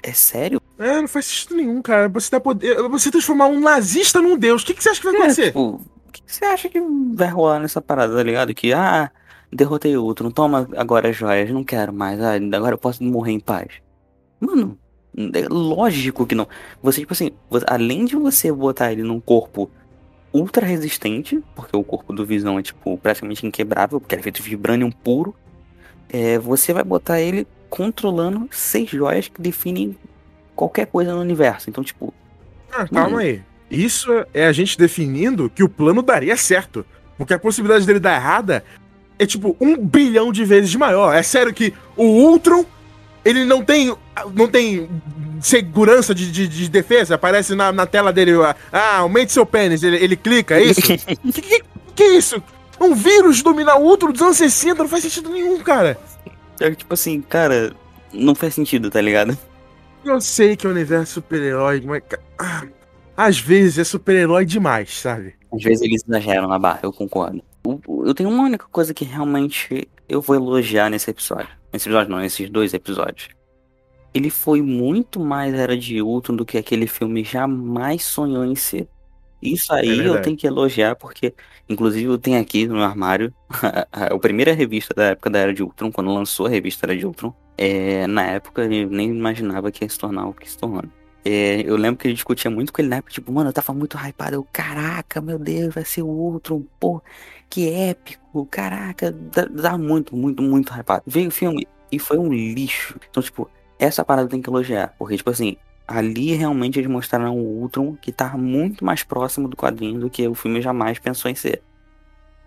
é 0.03 0.12
sério? 0.12 0.61
É, 0.79 1.01
não 1.01 1.09
faz 1.09 1.27
sentido 1.27 1.57
nenhum, 1.57 1.83
cara. 1.83 2.09
Você 2.09 2.31
dá 2.31 2.38
poder. 2.40 2.81
Você 2.88 3.11
transformar 3.11 3.47
um 3.49 3.61
nazista 3.61 4.21
num 4.23 4.37
deus. 4.38 4.62
O 4.62 4.67
que, 4.67 4.75
que 4.75 4.83
você 4.83 4.90
acha 4.90 5.01
que 5.01 5.07
vai 5.07 5.14
É, 5.14 5.19
acontecer? 5.19 5.47
tipo, 5.47 5.61
o 6.09 6.12
que 6.12 6.23
você 6.27 6.45
acha 6.45 6.69
que 6.69 6.81
vai 7.14 7.29
rolar 7.29 7.59
nessa 7.59 7.81
parada, 7.83 8.14
tá 8.17 8.23
ligado? 8.23 8.55
Que, 8.55 8.73
ah, 8.73 9.11
derrotei 9.53 9.97
outro, 9.97 10.25
não 10.25 10.31
toma 10.33 10.69
agora 10.77 11.09
as 11.11 11.17
joias, 11.17 11.51
não 11.51 11.64
quero 11.64 11.93
mais, 11.93 12.21
ah, 12.21 12.35
agora 12.57 12.75
eu 12.75 12.79
posso 12.79 13.03
morrer 13.03 13.33
em 13.33 13.40
paz. 13.40 13.69
Mano, 14.40 14.79
é 15.17 15.49
lógico 15.49 16.27
que 16.27 16.35
não. 16.35 16.47
Você, 16.83 17.01
tipo 17.01 17.12
assim, 17.12 17.31
além 17.67 18.05
de 18.05 18.17
você 18.17 18.53
botar 18.53 18.93
ele 18.93 19.03
num 19.03 19.21
corpo 19.21 19.71
ultra 20.35 20.66
resistente, 20.66 21.40
porque 21.55 21.77
o 21.77 21.85
corpo 21.85 22.12
do 22.12 22.27
Visão 22.27 22.59
é, 22.59 22.62
tipo, 22.62 22.99
praticamente 22.99 23.47
inquebrável, 23.47 24.01
porque 24.01 24.16
ele 24.16 24.20
é 24.20 24.25
feito 24.25 24.42
de 24.42 24.51
vibranium 24.51 24.90
puro, 24.90 25.35
é, 26.09 26.38
você 26.38 26.73
vai 26.73 26.83
botar 26.83 27.20
ele 27.20 27.47
controlando 27.70 28.49
seis 28.51 28.90
joias 28.90 29.29
que 29.29 29.40
definem 29.40 29.97
qualquer 30.55 30.87
coisa 30.87 31.14
no 31.14 31.20
universo. 31.20 31.70
Então, 31.70 31.85
tipo, 31.85 32.12
Ah, 32.73 32.87
calma 32.88 33.20
aí. 33.20 33.40
Isso 33.70 34.11
é 34.35 34.47
a 34.47 34.53
gente 34.53 34.77
definindo 34.77 35.49
que 35.49 35.62
o 35.62 35.68
plano 35.68 36.03
daria 36.03 36.37
certo. 36.37 36.85
Porque 37.16 37.33
a 37.33 37.38
possibilidade 37.38 37.87
dele 37.87 38.01
dar 38.01 38.16
errada 38.16 38.64
é 39.18 39.27
tipo 39.27 39.57
um 39.61 39.77
bilhão 39.77 40.33
de 40.33 40.44
vezes 40.44 40.75
maior. 40.75 41.14
É 41.14 41.23
sério 41.23 41.55
que 41.55 41.73
o 41.97 42.05
Ultron, 42.05 42.64
ele 43.24 43.44
não 43.44 43.62
tem. 43.64 43.94
não 44.34 44.48
tem 44.48 44.88
segurança 45.40 46.14
de, 46.14 46.30
de, 46.30 46.48
de 46.48 46.68
defesa. 46.68 47.14
Aparece 47.16 47.54
na, 47.54 47.70
na 47.72 47.87
tela 47.87 48.12
dele, 48.12 48.32
ah, 48.72 48.96
aumente 48.98 49.32
seu 49.32 49.44
pênis. 49.44 49.82
Ele, 49.82 49.96
ele 49.96 50.16
clica, 50.16 50.56
é 50.56 50.64
isso? 50.64 50.80
que, 50.82 50.96
que, 51.42 51.62
que 51.94 52.02
é 52.02 52.16
isso? 52.16 52.42
Um 52.80 52.94
vírus 52.94 53.42
dominar 53.42 53.76
o 53.76 53.84
Ultron 53.84 54.10
dos 54.12 54.22
anos 54.22 54.37
60 54.37 54.82
não 54.82 54.88
faz 54.88 55.02
sentido 55.04 55.30
nenhum, 55.30 55.58
cara. 55.60 55.98
é 56.60 56.70
tipo 56.72 56.92
assim, 56.94 57.20
cara, 57.22 57.72
não 58.12 58.34
faz 58.34 58.54
sentido, 58.54 58.90
tá 58.90 59.00
ligado? 59.00 59.37
Eu 60.04 60.20
sei 60.20 60.56
que 60.56 60.66
é 60.66 60.68
um 60.68 60.72
universo 60.72 61.14
super-herói, 61.14 61.82
mas. 61.84 62.02
ah, 62.38 62.64
às 63.16 63.38
vezes 63.38 63.78
é 63.78 63.84
super-herói 63.84 64.44
demais, 64.44 64.92
sabe? 64.98 65.34
Às 65.52 65.62
vezes 65.62 65.82
eles 65.82 66.02
exageram 66.06 66.48
na 66.48 66.58
barra, 66.58 66.80
eu 66.82 66.92
concordo. 66.92 67.42
O- 67.64 67.78
o- 67.87 68.06
Eu 68.06 68.12
tenho 68.14 68.28
uma 68.28 68.42
única 68.42 68.66
coisa 68.70 68.92
que 68.92 69.04
realmente 69.04 69.87
eu 70.08 70.20
vou 70.20 70.34
elogiar 70.37 70.90
nesse 70.90 71.10
episódio. 71.10 71.48
Nesse 71.74 71.88
episódio 71.88 72.10
não, 72.12 72.20
nesses 72.20 72.48
dois 72.48 72.72
episódios. 72.72 73.28
Ele 74.14 74.30
foi 74.30 74.62
muito 74.62 75.18
mais 75.18 75.52
Era 75.54 75.76
de 75.76 76.00
Ultron 76.00 76.37
do 76.37 76.46
que 76.46 76.56
aquele 76.56 76.87
filme 76.87 77.24
jamais 77.24 78.04
sonhou 78.04 78.44
em 78.44 78.54
ser. 78.54 78.88
Isso 79.42 79.72
aí 79.74 80.04
eu 80.06 80.14
verdade. 80.14 80.22
tenho 80.22 80.37
que 80.37 80.46
elogiar, 80.46 80.94
porque, 80.96 81.34
inclusive, 81.68 82.04
eu 82.06 82.16
tenho 82.18 82.40
aqui 82.40 82.66
no 82.68 82.74
meu 82.76 82.84
armário 82.84 83.34
a, 83.92 84.06
a 84.14 84.18
primeira 84.20 84.52
revista 84.54 84.94
da 84.94 85.06
época 85.06 85.28
da 85.30 85.40
Era 85.40 85.52
de 85.52 85.64
Ultron, 85.64 85.90
quando 85.92 86.14
lançou 86.14 86.46
a 86.46 86.48
revista 86.48 86.87
Era 86.87 86.96
de 86.96 87.04
Ultron. 87.04 87.34
é, 87.58 88.06
na 88.06 88.22
época 88.24 88.64
ele 88.64 88.87
nem 88.87 89.10
imaginava 89.10 89.70
que 89.72 89.84
ia 89.84 89.88
se 89.88 89.98
tornar 89.98 90.28
o 90.28 90.34
que 90.34 90.48
se 90.48 90.56
tornou. 90.58 90.84
É, 91.24 91.62
eu 91.62 91.76
lembro 91.76 91.98
que 91.98 92.06
ele 92.06 92.14
discutia 92.14 92.50
muito 92.50 92.72
com 92.72 92.82
ele 92.82 92.88
na 92.90 92.96
época, 92.96 93.12
tipo, 93.12 93.32
mano, 93.32 93.48
eu 93.48 93.52
tava 93.52 93.72
muito 93.74 93.96
hypado. 93.98 94.37
Eu, 94.37 94.44
caraca, 94.52 95.20
meu 95.22 95.38
Deus, 95.38 95.74
vai 95.74 95.84
ser 95.84 96.02
o 96.02 96.08
Ultron, 96.08 96.64
pô, 96.78 97.02
que 97.55 97.71
épico, 97.71 98.45
caraca, 98.47 99.12
dá, 99.12 99.45
dá 99.45 99.79
muito, 99.79 100.17
muito, 100.17 100.43
muito 100.43 100.73
hypado. 100.77 101.05
Veio 101.07 101.29
o 101.29 101.31
filme 101.31 101.69
e 101.93 102.01
foi 102.01 102.19
um 102.19 102.33
lixo. 102.33 102.99
Então, 103.09 103.23
tipo, 103.23 103.49
essa 103.79 104.05
parada 104.05 104.29
tem 104.29 104.43
que 104.43 104.51
elogiar, 104.51 104.93
porque, 104.99 105.17
tipo 105.17 105.31
assim, 105.31 105.57
ali 105.87 106.35
realmente 106.35 106.81
eles 106.81 106.90
mostraram 106.90 107.38
o 107.38 107.61
Ultron 107.61 107.95
que 107.95 108.11
tá 108.11 108.37
muito 108.37 108.85
mais 108.85 109.05
próximo 109.05 109.47
do 109.47 109.57
quadrinho 109.57 110.01
do 110.01 110.11
que 110.11 110.27
o 110.27 110.35
filme 110.35 110.61
jamais 110.61 110.99
pensou 110.99 111.31
em 111.31 111.37
ser. 111.37 111.62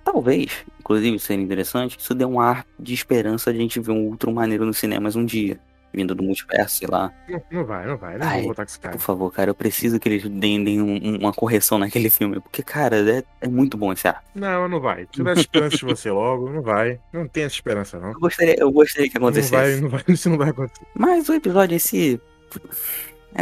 Talvez, 0.04 0.66
inclusive, 0.78 1.18
seria 1.20 1.46
interessante, 1.46 1.98
isso 1.98 2.14
dê 2.14 2.26
um 2.26 2.42
ar 2.42 2.66
de 2.78 2.94
esperança 2.94 3.54
de 3.54 3.60
a 3.60 3.62
gente 3.62 3.80
ver 3.80 3.92
um 3.92 4.08
Ultron 4.08 4.34
maneiro 4.34 4.66
nos 4.66 4.78
cinemas 4.78 5.16
um 5.16 5.24
dia 5.24 5.58
vindo 5.94 6.14
do 6.14 6.22
multiverso, 6.24 6.78
sei 6.78 6.88
lá. 6.90 7.12
Não, 7.28 7.42
não 7.52 7.66
vai, 7.66 7.88
não 7.88 7.98
vai. 7.98 8.18
Não 8.18 8.28
Ai, 8.28 8.38
vou 8.38 8.46
voltar 8.48 8.66
com 8.66 8.70
esse 8.70 8.80
cara. 8.80 8.96
Por 8.96 9.02
favor, 9.02 9.32
cara, 9.34 9.50
eu 9.50 9.56
preciso 9.56 10.00
que 10.00 10.08
eles 10.10 10.24
deem, 10.30 10.82
um- 10.82 10.96
um- 10.96 11.18
uma 11.22 11.34
correção 11.34 11.78
naquele 11.80 12.10
filme. 12.10 12.40
Porque, 12.40 12.62
cara, 12.62 12.98
é, 13.10 13.24
é 13.42 13.48
muito 13.48 13.78
bom 13.78 13.92
esse 13.94 14.08
ar. 14.08 14.24
Não, 14.36 14.68
não 14.68 14.80
vai. 14.80 15.06
Tira 15.08 15.32
as 15.32 15.40
esperanças 15.40 15.80
de 15.80 15.86
você 15.86 16.12
logo. 16.12 16.50
Não 16.52 16.62
vai. 16.62 17.00
Não 17.12 17.28
tem 17.28 17.44
essa 17.44 17.56
esperança, 17.56 18.00
não. 18.00 18.10
Eu 18.12 18.20
gostaria, 18.20 18.56
eu 18.60 18.72
gostaria 18.72 19.10
que 19.10 19.18
Não 19.20 19.28
acontecesse. 19.28 19.52
vai, 19.52 19.76
não 19.82 19.90
vai. 19.90 20.04
Isso 20.08 20.30
não 20.30 20.38
vai 20.38 20.50
acontecer. 20.50 20.86
Mas 20.94 21.28
o 21.30 21.34
episódio 21.34 21.76
em 21.76 21.80
si. 21.80 22.22
Eu 22.54 22.62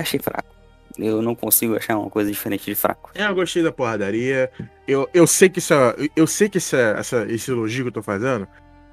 achei 0.02 0.20
fraco. 0.20 0.54
Eu 0.98 1.22
não 1.22 1.36
consigo 1.36 1.76
achar 1.76 1.98
uma 1.98 2.10
coisa 2.10 2.32
diferente 2.32 2.64
de 2.66 2.74
fraco. 2.76 3.12
É, 3.14 3.28
eu 3.28 3.36
gostei 3.36 3.62
da 3.62 3.72
porradaria. 3.72 4.50
Eu, 4.88 5.10
eu 5.14 5.28
sei 5.28 5.50
que, 5.50 5.60
isso, 5.60 5.74
é- 5.74 5.94
eu 6.16 6.26
sei 6.26 6.48
que 6.48 6.58
esse, 6.58 6.76
essa, 6.78 7.26
esse 7.30 7.52
elogio 7.52 7.84
que 7.84 7.90
eu 7.90 7.94
tô 7.94 8.02
fazendo 8.02 8.48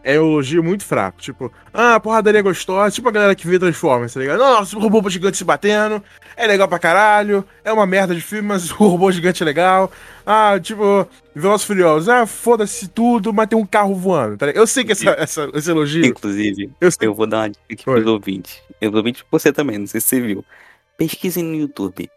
é 0.04 0.18
um 0.20 0.32
elogio 0.32 0.62
muito 0.62 0.84
fraco. 0.84 1.20
Tipo, 1.20 1.52
ah, 1.72 1.98
porradaria 2.00 2.42
gostosa. 2.42 2.94
Tipo 2.94 3.08
a 3.08 3.12
galera 3.12 3.34
que 3.34 3.46
vê 3.46 3.58
Transformers, 3.58 4.14
tá 4.14 4.20
ligado? 4.20 4.38
Nossa, 4.38 4.76
o 4.76 4.80
robô 4.80 5.08
gigante 5.08 5.36
se 5.36 5.44
batendo. 5.44 6.02
É 6.36 6.46
legal 6.46 6.66
pra 6.68 6.78
caralho. 6.78 7.44
É 7.64 7.72
uma 7.72 7.86
merda 7.86 8.14
de 8.14 8.20
filme, 8.20 8.48
mas 8.48 8.70
o 8.72 8.74
robô 8.88 9.10
gigante 9.12 9.42
é 9.42 9.46
legal. 9.46 9.90
Ah, 10.26 10.58
tipo, 10.60 11.06
Velozes 11.34 11.66
Furiosos. 11.66 12.08
Ah, 12.08 12.26
foda-se 12.26 12.88
tudo, 12.88 13.32
mas 13.32 13.46
tem 13.48 13.58
um 13.58 13.66
carro 13.66 13.94
voando. 13.94 14.36
Tá? 14.36 14.46
Eu 14.50 14.66
sei 14.66 14.84
que 14.84 14.92
essa, 14.92 15.10
essa- 15.10 15.50
esse 15.54 15.70
elogio. 15.70 16.04
Inclusive, 16.06 16.70
Eu 16.80 16.90
sei. 16.90 17.08
eu 17.08 17.14
vou 17.14 17.26
dar 17.26 17.38
uma 17.40 17.50
dica 17.50 17.60
aqui 17.70 17.84
pros 17.84 18.06
ouvintes. 18.06 18.60
Os 18.80 18.94
ouvintes, 18.94 19.24
você 19.30 19.52
também, 19.52 19.78
não 19.78 19.86
sei 19.86 20.00
se 20.00 20.08
você 20.08 20.20
viu. 20.20 20.44
Pesquisem 20.96 21.42
no 21.44 21.54
YouTube. 21.56 22.08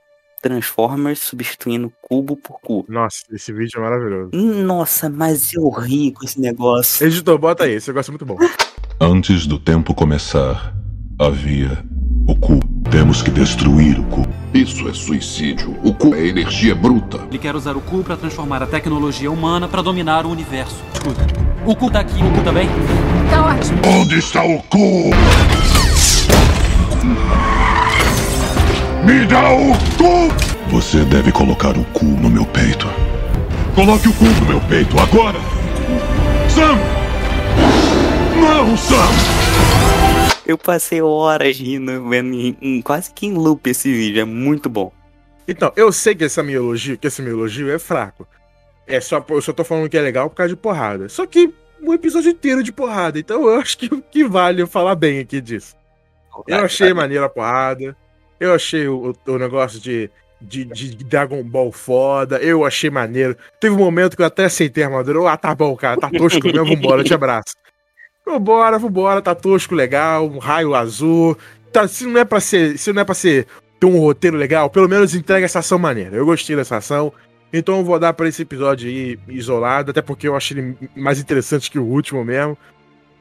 Transformers 0.45 1.21
substituindo 1.21 1.91
cubo 1.99 2.37
por 2.37 2.59
cubo. 2.61 2.85
Nossa, 2.87 3.23
esse 3.31 3.51
vídeo 3.51 3.79
é 3.79 3.81
maravilhoso. 3.81 4.29
Nossa, 4.31 5.09
mas 5.09 5.51
eu 5.51 5.67
ri 5.71 6.11
com 6.11 6.23
esse 6.23 6.39
negócio. 6.39 7.03
Editor, 7.03 7.35
bota 7.39 7.63
aí, 7.63 7.73
esse 7.73 7.87
negócio 7.87 8.11
é 8.11 8.13
muito 8.13 8.27
bom. 8.27 8.37
Antes 9.01 9.47
do 9.47 9.57
tempo 9.57 9.95
começar, 9.95 10.71
havia 11.17 11.83
o 12.27 12.35
cu. 12.35 12.59
Temos 12.91 13.23
que 13.23 13.31
destruir 13.31 13.99
o 13.99 14.03
cu. 14.03 14.21
Isso 14.53 14.87
é 14.87 14.93
suicídio. 14.93 15.75
O 15.83 15.91
cu 15.91 16.13
é 16.13 16.27
energia 16.27 16.75
bruta. 16.75 17.21
Ele 17.27 17.39
quer 17.39 17.55
usar 17.55 17.75
o 17.75 17.81
cu 17.81 18.03
para 18.03 18.15
transformar 18.15 18.61
a 18.61 18.67
tecnologia 18.67 19.31
humana 19.31 19.67
para 19.67 19.81
dominar 19.81 20.27
o 20.27 20.29
universo. 20.29 20.77
Escuta, 20.93 21.25
o 21.65 21.75
cu 21.75 21.89
tá 21.89 22.01
aqui, 22.01 22.23
o 22.23 22.31
cu 22.31 22.43
tá 22.43 22.51
bem? 22.51 22.69
Tá 23.31 23.47
ótimo. 23.47 23.81
Onde 23.83 24.19
está 24.19 24.45
o 24.45 24.61
cu? 24.61 25.09
Me 29.05 29.25
dá 29.27 29.51
o 29.53 29.71
cu! 29.97 30.71
Você 30.71 31.03
deve 31.05 31.31
colocar 31.31 31.77
o 31.77 31.85
cu 31.85 32.05
no 32.05 32.29
meu 32.29 32.45
peito. 32.45 32.87
Coloque 33.75 34.07
o 34.07 34.13
cu 34.13 34.25
no 34.25 34.45
meu 34.47 34.61
peito 34.67 34.97
agora! 34.99 35.37
Sam! 36.49 36.77
Não, 38.41 38.75
Sam! 38.77 39.07
Eu 40.45 40.57
passei 40.57 41.01
horas 41.01 41.57
rindo, 41.57 42.07
vendo 42.09 42.33
em, 42.33 42.57
em- 42.61 42.81
quase 42.81 43.11
que 43.13 43.25
em 43.27 43.33
loop 43.33 43.67
esse 43.69 43.91
vídeo. 43.91 44.21
É 44.21 44.25
muito 44.25 44.69
bom. 44.69 44.91
Então, 45.47 45.71
eu 45.75 45.91
sei 45.91 46.15
que 46.15 46.23
esse 46.23 46.41
meu 46.41 46.63
elogio, 46.63 46.97
que 46.97 47.07
esse 47.07 47.21
meu 47.21 47.33
elogio 47.33 47.71
é 47.71 47.77
fraco. 47.79 48.27
É 48.87 48.99
só, 48.99 49.23
eu 49.29 49.41
só 49.41 49.53
tô 49.53 49.63
falando 49.63 49.89
que 49.89 49.97
é 49.97 50.01
legal 50.01 50.29
por 50.29 50.35
causa 50.35 50.49
de 50.49 50.55
porrada. 50.55 51.09
Só 51.09 51.25
que 51.25 51.53
um 51.81 51.93
episódio 51.93 52.31
inteiro 52.31 52.63
de 52.63 52.71
porrada. 52.71 53.19
Então 53.19 53.43
eu 53.47 53.59
acho 53.59 53.77
que, 53.77 53.89
que 54.11 54.23
vale 54.27 54.61
eu 54.61 54.67
falar 54.67 54.95
bem 54.95 55.19
aqui 55.19 55.41
disso. 55.41 55.75
Eu 56.47 56.65
achei 56.65 56.93
maneira 56.93 57.25
a 57.25 57.29
porrada. 57.29 57.95
Eu 58.39 58.53
achei 58.53 58.87
o, 58.87 59.15
o 59.27 59.37
negócio 59.37 59.79
de, 59.79 60.09
de, 60.41 60.65
de 60.65 60.95
Dragon 61.03 61.43
Ball 61.43 61.71
foda. 61.71 62.37
Eu 62.37 62.65
achei 62.65 62.89
maneiro. 62.89 63.35
Teve 63.59 63.75
um 63.75 63.79
momento 63.79 64.15
que 64.15 64.21
eu 64.21 64.25
até 64.25 64.45
aceitei 64.45 64.83
a 64.83 64.87
armadura. 64.87 65.29
Ah, 65.29 65.37
tá 65.37 65.53
bom, 65.55 65.75
cara. 65.75 65.99
Tá 65.99 66.09
tosco 66.09 66.45
mesmo. 66.45 66.65
Vambora, 66.65 67.03
te 67.03 67.13
abraço. 67.13 67.55
Vambora, 68.25 68.77
vambora. 68.77 69.21
Tá 69.21 69.35
tosco, 69.35 69.75
legal. 69.75 70.25
Um 70.27 70.37
raio 70.37 70.75
azul. 70.75 71.37
Tá, 71.71 71.87
se 71.87 72.05
não 72.05 72.19
é 72.19 72.25
pra 72.25 72.39
ser. 72.39 72.77
Se 72.77 72.91
não 72.91 73.01
é 73.01 73.05
pra 73.05 73.15
ser 73.15 73.47
ter 73.79 73.85
um 73.85 73.99
roteiro 73.99 74.37
legal, 74.37 74.69
pelo 74.69 74.87
menos 74.87 75.13
entrega 75.13 75.45
essa 75.45 75.59
ação 75.59 75.77
maneira. 75.77 76.15
Eu 76.15 76.25
gostei 76.25 76.55
dessa 76.55 76.77
ação. 76.77 77.11
Então 77.53 77.77
eu 77.77 77.83
vou 77.83 77.99
dar 77.99 78.13
pra 78.13 78.27
esse 78.27 78.41
episódio 78.41 78.89
aí 78.89 79.17
isolado, 79.29 79.91
até 79.91 80.01
porque 80.01 80.27
eu 80.27 80.35
achei 80.35 80.57
ele 80.57 80.77
mais 80.95 81.19
interessante 81.19 81.71
que 81.71 81.79
o 81.79 81.85
último 81.85 82.23
mesmo. 82.23 82.57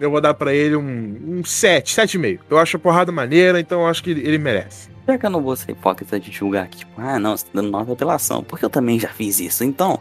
Eu 0.01 0.11
vou 0.11 0.21
dar 0.21 0.35
pra 0.35 0.53
ele 0.53 0.75
um, 0.75 1.39
um 1.39 1.45
7, 1.45 1.95
7,5. 1.95 2.41
Eu 2.51 2.59
acho 2.59 2.77
a 2.77 2.81
porrada 2.81 3.13
maneira, 3.13 3.61
então 3.61 3.83
eu 3.83 3.87
acho 3.87 4.03
que 4.03 4.11
ele 4.11 4.39
merece. 4.39 4.94
Já 5.07 5.19
que 5.19 5.27
eu 5.27 5.31
não 5.31 5.43
vou 5.43 5.55
ser 5.55 5.73
hipócrita 5.73 6.19
de 6.19 6.31
julgar 6.33 6.65
aqui, 6.65 6.79
tipo, 6.79 6.93
ah, 7.01 7.19
não, 7.19 7.37
você 7.37 7.45
tá 7.45 7.51
dando 7.55 7.71
nota 7.71 7.95
pela 7.95 8.15
ação, 8.15 8.43
porque 8.43 8.65
eu 8.65 8.71
também 8.71 8.99
já 8.99 9.09
fiz 9.09 9.39
isso. 9.39 9.63
Então, 9.63 10.01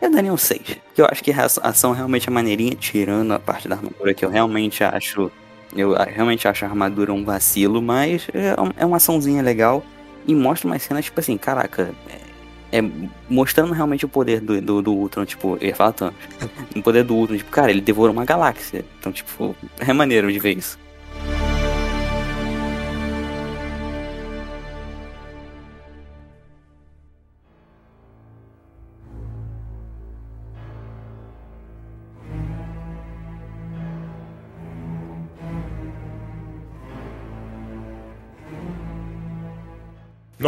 eu 0.00 0.10
daria 0.12 0.32
um 0.32 0.36
6. 0.36 0.60
Porque 0.86 1.02
eu 1.02 1.06
acho 1.10 1.24
que 1.24 1.32
a 1.32 1.44
ação 1.62 1.92
realmente 1.92 2.28
é 2.28 2.32
maneirinha, 2.32 2.74
tirando 2.76 3.32
a 3.32 3.38
parte 3.38 3.66
da 3.68 3.74
armadura, 3.76 4.14
que 4.14 4.24
eu 4.24 4.30
realmente 4.30 4.84
acho. 4.84 5.30
Eu 5.76 5.96
ah, 5.96 6.04
realmente 6.04 6.46
acho 6.48 6.64
a 6.64 6.68
armadura 6.68 7.12
um 7.12 7.24
vacilo, 7.24 7.82
mas 7.82 8.26
é, 8.32 8.58
um- 8.60 8.72
é 8.76 8.86
uma 8.86 8.96
açãozinha 8.98 9.42
legal. 9.42 9.82
E 10.26 10.34
mostra 10.34 10.68
umas 10.68 10.82
cenas, 10.82 11.04
tipo 11.06 11.18
assim, 11.18 11.36
caraca. 11.36 11.90
É, 12.72 12.78
é 12.78 12.82
mostrando 13.28 13.72
realmente 13.72 14.04
o 14.04 14.08
poder 14.08 14.40
do, 14.40 14.60
do, 14.60 14.82
do 14.82 14.92
Ultron, 14.94 15.24
tipo, 15.24 15.56
eu 15.60 15.68
ia 15.68 15.74
falar 15.74 15.92
tanto. 15.92 16.14
O 16.76 16.82
poder 16.82 17.02
do 17.02 17.14
Ultron, 17.14 17.36
tipo, 17.38 17.50
cara, 17.50 17.70
ele 17.70 17.80
devorou 17.80 18.12
uma 18.12 18.24
galáxia. 18.24 18.84
Então, 19.00 19.10
tipo, 19.10 19.56
é 19.78 19.92
maneiro 19.92 20.30
de 20.32 20.38
ver 20.38 20.56
isso. 20.56 20.78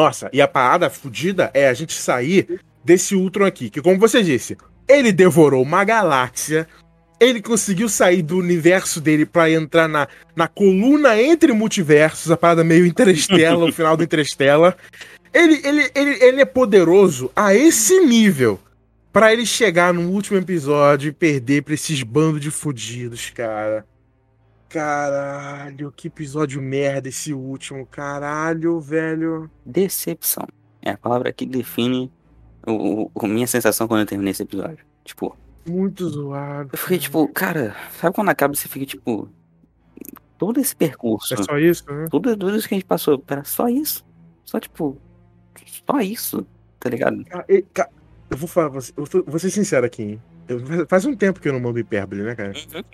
Nossa, 0.00 0.30
e 0.32 0.40
a 0.40 0.48
parada 0.48 0.88
fodida 0.88 1.50
é 1.52 1.68
a 1.68 1.74
gente 1.74 1.92
sair 1.92 2.58
desse 2.82 3.14
Ultron 3.14 3.44
aqui, 3.44 3.68
que 3.68 3.82
como 3.82 3.98
você 3.98 4.22
disse, 4.22 4.56
ele 4.88 5.12
devorou 5.12 5.62
uma 5.62 5.84
galáxia, 5.84 6.66
ele 7.20 7.42
conseguiu 7.42 7.86
sair 7.86 8.22
do 8.22 8.38
universo 8.38 8.98
dele 8.98 9.26
pra 9.26 9.50
entrar 9.50 9.86
na, 9.86 10.08
na 10.34 10.48
coluna 10.48 11.20
entre 11.20 11.52
multiversos, 11.52 12.30
a 12.30 12.36
parada 12.36 12.64
meio 12.64 12.86
Interestela, 12.86 13.66
o 13.68 13.72
final 13.72 13.94
do 13.94 14.02
Interestela. 14.02 14.74
Ele, 15.34 15.60
ele, 15.62 15.90
ele, 15.94 16.24
ele 16.24 16.40
é 16.40 16.46
poderoso 16.46 17.30
a 17.36 17.54
esse 17.54 18.00
nível 18.00 18.58
pra 19.12 19.34
ele 19.34 19.44
chegar 19.44 19.92
no 19.92 20.08
último 20.08 20.38
episódio 20.38 21.10
e 21.10 21.12
perder 21.12 21.62
pra 21.62 21.74
esses 21.74 22.02
bandos 22.02 22.40
de 22.40 22.50
fudidos, 22.50 23.28
cara. 23.28 23.84
Caralho, 24.70 25.92
que 25.92 26.06
episódio 26.08 26.62
merda 26.62 27.08
esse 27.08 27.34
último, 27.34 27.84
caralho, 27.86 28.80
velho. 28.80 29.50
Decepção. 29.66 30.46
É 30.80 30.92
a 30.92 30.96
palavra 30.96 31.32
que 31.32 31.44
define 31.44 32.10
o, 32.66 33.10
o- 33.12 33.24
a 33.24 33.28
minha 33.28 33.46
sensação 33.46 33.86
quando 33.88 34.00
eu 34.00 34.06
terminei 34.06 34.30
esse 34.30 34.42
episódio. 34.44 34.78
Tipo, 35.04 35.36
Muito 35.68 36.08
zoado. 36.08 36.70
eu 36.72 36.78
fiquei 36.78 36.98
tipo, 36.98 37.26
cara, 37.28 37.74
sabe 38.00 38.14
quando 38.14 38.28
acaba 38.30 38.54
você 38.54 38.68
fica 38.68 38.86
tipo. 38.86 39.28
Todo 40.38 40.58
esse 40.58 40.74
percurso, 40.74 41.34
É 41.34 41.36
só 41.36 41.58
isso, 41.58 41.84
né? 41.92 42.06
tudo, 42.10 42.34
tudo 42.36 42.56
isso 42.56 42.66
que 42.66 42.74
a 42.74 42.78
gente 42.78 42.86
passou, 42.86 43.18
pera, 43.18 43.44
só 43.44 43.68
isso? 43.68 44.06
Só 44.44 44.58
tipo. 44.58 44.96
Só 45.86 46.00
isso, 46.00 46.46
tá 46.78 46.88
ligado? 46.88 47.22
Eu 48.30 48.36
vou 48.36 48.48
falar, 48.48 48.70
eu 48.96 49.04
vou 49.26 49.38
ser 49.40 49.50
sincero 49.50 49.84
aqui, 49.84 50.18
faz 50.88 51.04
um 51.04 51.14
tempo 51.16 51.40
que 51.40 51.48
eu 51.48 51.52
não 51.52 51.60
mando 51.60 51.78
hipérbole, 51.80 52.22
né, 52.22 52.34
cara? 52.36 52.52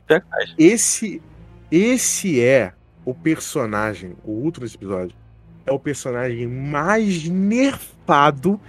Faz. 0.08 0.54
Esse, 0.58 1.22
esse 1.70 2.40
é 2.40 2.72
o 3.04 3.14
personagem, 3.14 4.16
o 4.24 4.50
desse 4.50 4.76
episódio, 4.76 5.16
é 5.64 5.72
o 5.72 5.78
personagem 5.78 6.46
mais 6.46 7.24
nerfado 7.28 8.60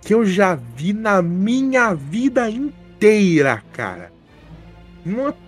que 0.00 0.14
eu 0.14 0.24
já 0.24 0.54
vi 0.54 0.92
na 0.92 1.20
minha 1.20 1.94
vida 1.94 2.48
inteira, 2.48 3.62
cara. 3.72 4.12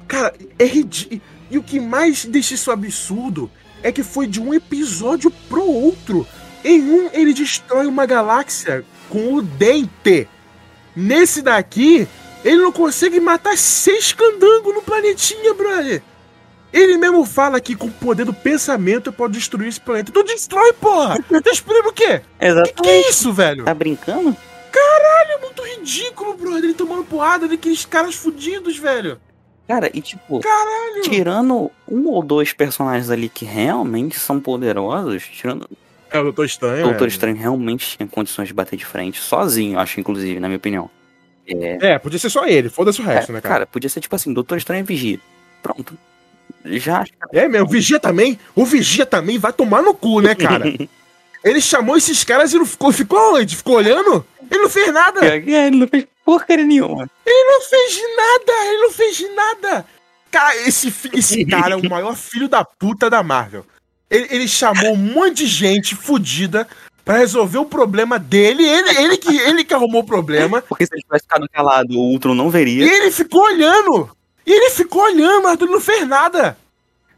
Cara, 0.07 0.35
é 0.59 0.65
ridículo. 0.65 1.21
E 1.51 1.59
o 1.59 1.63
que 1.63 1.81
mais 1.81 2.25
deixa 2.25 2.55
isso 2.55 2.71
absurdo 2.71 3.51
é 3.83 3.91
que 3.91 4.03
foi 4.03 4.27
de 4.27 4.41
um 4.41 4.53
episódio 4.53 5.31
pro 5.49 5.65
outro. 5.65 6.27
Em 6.65 6.83
um, 6.83 7.11
ele 7.13 7.33
destrói 7.33 7.87
uma 7.87 8.07
galáxia 8.07 8.85
com 9.09 9.35
o 9.35 9.43
dente. 9.43 10.29
Nesse 10.95 11.43
daqui, 11.43 12.07
ele 12.45 12.63
não 12.63 12.73
consegue 12.73 13.19
matar 13.21 13.57
seis 13.57 14.13
candangos 14.13 14.75
no 14.75 14.83
planetinha, 14.83 15.55
brother. 15.55 16.03
Ele 16.73 16.97
mesmo 16.97 17.25
fala 17.25 17.61
que 17.61 17.75
com 17.75 17.87
o 17.89 17.93
poder 17.93 18.25
do 18.25 18.33
pensamento 18.33 19.13
pode 19.13 19.35
destruir 19.35 19.69
esse 19.69 19.81
planeta. 19.81 20.11
Então 20.11 20.25
destrói, 20.25 20.73
porra! 20.75 21.19
Tá 21.31 21.89
o 21.89 21.93
quê? 21.93 22.21
Exato. 22.41 22.75
Que 22.75 22.83
que 22.83 22.89
é 22.89 23.09
isso, 23.09 23.33
velho? 23.33 23.65
Tá 23.65 23.75
brincando? 23.75 24.37
É 25.31 25.39
muito 25.39 25.63
ridículo, 25.63 26.35
brother. 26.35 26.65
Ele 26.65 26.75
tomando 26.75 27.05
porrada 27.05 27.47
daqueles 27.47 27.85
caras 27.85 28.15
fudidos, 28.15 28.79
velho. 28.79 29.21
Cara, 29.69 29.91
e 29.95 30.01
tipo, 30.01 30.41
Caralho. 30.41 31.03
tirando 31.03 31.71
um 31.89 32.09
ou 32.09 32.23
dois 32.23 32.53
personagens 32.53 33.09
ali 33.09 33.29
que 33.29 33.45
realmente 33.45 34.19
são 34.19 34.41
poderosos, 34.41 35.25
tirando. 35.25 35.69
É 36.11 36.19
o 36.19 36.25
Doutor 36.25 36.45
Estranho. 36.45 36.87
O 36.87 36.89
Doutor 36.89 37.05
é. 37.05 37.09
Estranho 37.09 37.37
realmente 37.37 37.97
tinha 37.97 38.09
condições 38.09 38.49
de 38.49 38.55
bater 38.55 38.77
de 38.77 38.85
frente, 38.85 39.21
sozinho, 39.21 39.79
acho, 39.79 40.01
inclusive, 40.01 40.41
na 40.41 40.49
minha 40.49 40.57
opinião. 40.57 40.91
É. 41.47 41.93
É, 41.93 41.99
podia 41.99 42.19
ser 42.19 42.31
só 42.31 42.47
ele. 42.47 42.69
Foda-se 42.69 43.01
o 43.01 43.05
resto, 43.05 43.31
é, 43.31 43.35
né, 43.35 43.41
cara? 43.41 43.55
cara, 43.55 43.67
podia 43.67 43.89
ser 43.89 44.01
tipo 44.01 44.17
assim, 44.17 44.33
Doutor 44.33 44.59
Estranho 44.59 44.81
e 44.81 44.85
Vigia. 44.85 45.21
Pronto. 45.63 45.97
Já 46.65 47.05
É 47.33 47.49
mesmo, 47.49 47.67
o 47.67 47.71
Vigia 47.71 47.99
também. 47.99 48.39
O 48.55 48.65
Vigia 48.65 49.07
também 49.07 49.39
vai 49.39 49.53
tomar 49.53 49.83
no 49.83 49.95
cu, 49.95 50.21
né, 50.21 50.35
cara? 50.35 50.65
ele 51.45 51.61
chamou 51.61 51.97
esses 51.97 52.23
caras 52.25 52.53
e 52.53 52.57
não 52.57 52.67
ficou. 52.67 52.93
Ficou 52.93 53.35
onde? 53.35 53.57
Ficou 53.57 53.77
olhando? 53.77 54.25
Ele 54.51 54.63
não 54.63 54.71
fez 54.71 54.93
nada. 54.93 55.25
É, 55.25 55.37
ele 55.37 55.77
não 55.77 55.89
fez 55.89 56.07
porcaria 56.25 56.65
nenhuma. 56.65 57.09
Ele 57.25 57.45
não 57.51 57.61
fez 57.63 58.01
nada. 58.17 58.53
Ele 58.67 58.83
não 58.83 58.91
fez 58.93 59.35
nada. 59.35 59.87
Cara, 60.31 60.57
esse, 60.67 60.93
esse 61.13 61.45
cara 61.47 61.75
é 61.75 61.77
o 61.77 61.89
maior 61.89 62.17
filho 62.17 62.49
da 62.49 62.65
puta 62.65 63.09
da 63.09 63.23
Marvel. 63.23 63.65
Ele, 64.11 64.27
ele 64.31 64.49
chamou 64.49 64.93
um 64.93 64.97
monte 64.97 65.39
de 65.39 65.47
gente 65.47 65.95
fudida 65.95 66.67
pra 67.05 67.19
resolver 67.19 67.59
o 67.59 67.65
problema 67.65 68.19
dele. 68.19 68.65
Ele, 68.67 68.99
ele, 68.99 69.17
que, 69.17 69.37
ele 69.37 69.65
que 69.65 69.75
arrumou 69.75 70.03
o 70.03 70.07
problema. 70.07 70.63
Porque 70.63 70.85
se 70.85 70.95
ele 70.95 71.03
tivesse 71.03 71.25
ficado 71.25 71.49
calado, 71.49 71.97
o 71.97 72.11
Ultron 72.11 72.35
não 72.35 72.49
E 72.49 72.51
veria. 72.51 72.85
ele 72.85 73.11
ficou 73.11 73.43
olhando. 73.43 74.11
E 74.51 74.53
ele 74.53 74.71
ficou 74.71 75.03
olhando, 75.03 75.45
mas 75.45 75.61
ele 75.61 75.71
não 75.71 75.81
fez 75.81 76.09
nada. 76.09 76.57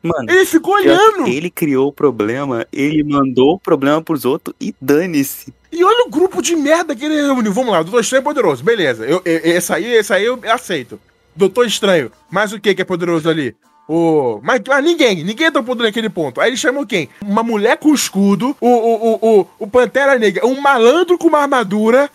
Mano, 0.02 0.30
Ele 0.30 0.44
ficou 0.44 0.74
olhando. 0.74 1.26
ele 1.28 1.48
criou 1.48 1.88
o 1.88 1.92
problema, 1.92 2.66
ele 2.70 3.02
mandou 3.02 3.54
o 3.54 3.58
problema 3.58 4.02
pros 4.02 4.26
outros 4.26 4.54
e 4.60 4.74
dane-se. 4.78 5.54
E 5.70 5.82
olha 5.82 6.04
o 6.06 6.10
grupo 6.10 6.42
de 6.42 6.54
merda 6.54 6.94
que 6.94 7.06
ele 7.06 7.14
reuniu. 7.14 7.50
Vamos 7.52 7.72
lá, 7.72 7.80
o 7.80 7.84
Doutor 7.84 8.00
Estranho 8.00 8.20
é 8.20 8.24
poderoso, 8.24 8.62
beleza. 8.62 9.06
Eu, 9.06 9.22
eu, 9.24 9.40
esse 9.44 9.72
aí, 9.72 9.86
esse 9.94 10.12
aí 10.12 10.24
eu 10.26 10.38
aceito. 10.52 11.00
Doutor 11.34 11.66
Estranho. 11.66 12.12
Mas 12.30 12.52
o 12.52 12.60
que 12.60 12.74
que 12.74 12.82
é 12.82 12.84
poderoso 12.84 13.30
ali? 13.30 13.56
O. 13.88 14.40
Mas, 14.42 14.60
mas 14.66 14.84
ninguém, 14.84 15.24
ninguém 15.24 15.46
é 15.46 15.50
tão 15.50 15.64
poderoso 15.64 15.88
naquele 15.88 16.10
ponto. 16.10 16.38
Aí 16.38 16.50
eles 16.50 16.60
chamam 16.60 16.84
quem? 16.84 17.08
Uma 17.22 17.42
mulher 17.42 17.78
com 17.78 17.94
escudo, 17.94 18.54
o, 18.60 18.68
o, 18.68 18.94
o, 19.14 19.40
o, 19.40 19.46
o 19.60 19.66
Pantera 19.66 20.18
Negra, 20.18 20.44
um 20.46 20.60
malandro 20.60 21.16
com 21.16 21.28
uma 21.28 21.38
armadura. 21.38 22.10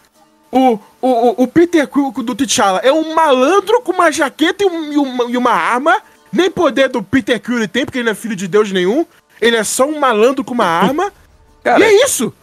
O, 0.52 0.78
o, 1.08 1.44
o, 1.44 1.48
Peter 1.48 1.88
Quill 1.88 2.12
do 2.12 2.36
T'Challa 2.36 2.80
é 2.80 2.92
um 2.92 3.14
malandro 3.16 3.82
com 3.82 3.92
uma 3.92 4.12
jaqueta 4.12 4.64
e, 4.64 4.68
um- 4.68 4.94
e 4.94 4.98
uma, 4.98 5.24
e 5.32 5.38
uma 5.38 5.52
arma. 5.52 6.02
Nem 6.32 6.52
poder 6.52 6.90
do 6.90 7.02
Peter 7.02 7.40
Quill 7.42 7.58
ele 7.58 7.68
tem, 7.68 7.86
porque 7.86 8.00
ele 8.00 8.06
não 8.06 8.12
é 8.12 8.16
filho 8.16 8.36
de 8.36 8.48
Deus 8.48 8.72
nenhum. 8.72 9.06
Ele 9.40 9.56
é 9.56 9.64
só 9.64 9.86
um 9.88 10.00
malandro 10.00 10.44
com 10.44 10.54
uma 10.54 10.66
arma. 10.66 11.12
Cara, 11.64 11.80
e 11.80 11.84
é 11.84 12.06
isso! 12.06 12.34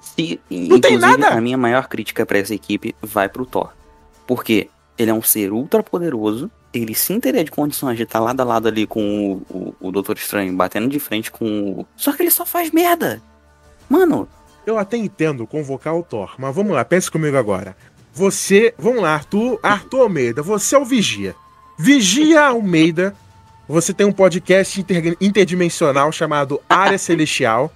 Se, 0.00 0.40
Não 0.50 0.80
tem 0.80 0.94
inclusive, 0.94 1.20
nada. 1.20 1.28
A 1.36 1.40
minha 1.40 1.58
maior 1.58 1.88
crítica 1.88 2.24
pra 2.24 2.38
essa 2.38 2.54
equipe 2.54 2.94
vai 3.02 3.28
pro 3.28 3.44
Thor. 3.46 3.70
Porque 4.26 4.68
ele 4.98 5.10
é 5.10 5.14
um 5.14 5.22
ser 5.22 5.52
ultra 5.52 5.82
poderoso. 5.82 6.50
Ele 6.72 6.94
sim 6.94 7.18
teria 7.18 7.42
de 7.44 7.50
condições 7.50 7.96
de 7.96 8.02
estar 8.04 8.20
lado 8.20 8.40
a 8.40 8.44
lado 8.44 8.68
ali 8.68 8.86
com 8.86 9.32
o, 9.50 9.56
o, 9.56 9.74
o 9.88 9.92
Doutor 9.92 10.16
Estranho, 10.16 10.54
batendo 10.54 10.88
de 10.88 10.98
frente 10.98 11.30
com 11.30 11.46
o. 11.80 11.86
Só 11.96 12.12
que 12.12 12.22
ele 12.22 12.30
só 12.30 12.44
faz 12.44 12.70
merda. 12.70 13.20
Mano, 13.88 14.28
Eu 14.66 14.78
até 14.78 14.96
entendo 14.96 15.46
convocar 15.46 15.94
o 15.96 16.02
Thor, 16.02 16.34
mas 16.38 16.54
vamos 16.54 16.72
lá, 16.72 16.84
pense 16.84 17.10
comigo 17.10 17.36
agora. 17.36 17.76
Você, 18.16 18.72
vamos 18.78 19.02
lá, 19.02 19.12
Arthur, 19.12 19.60
Arthur 19.62 20.00
Almeida, 20.00 20.42
você 20.42 20.74
é 20.74 20.78
o 20.78 20.86
Vigia. 20.86 21.36
Vigia 21.78 22.46
Almeida, 22.46 23.14
você 23.68 23.92
tem 23.92 24.06
um 24.06 24.12
podcast 24.12 24.80
inter- 24.80 25.14
interdimensional 25.20 26.10
chamado 26.10 26.58
Área 26.66 26.96
Celestial. 26.96 27.70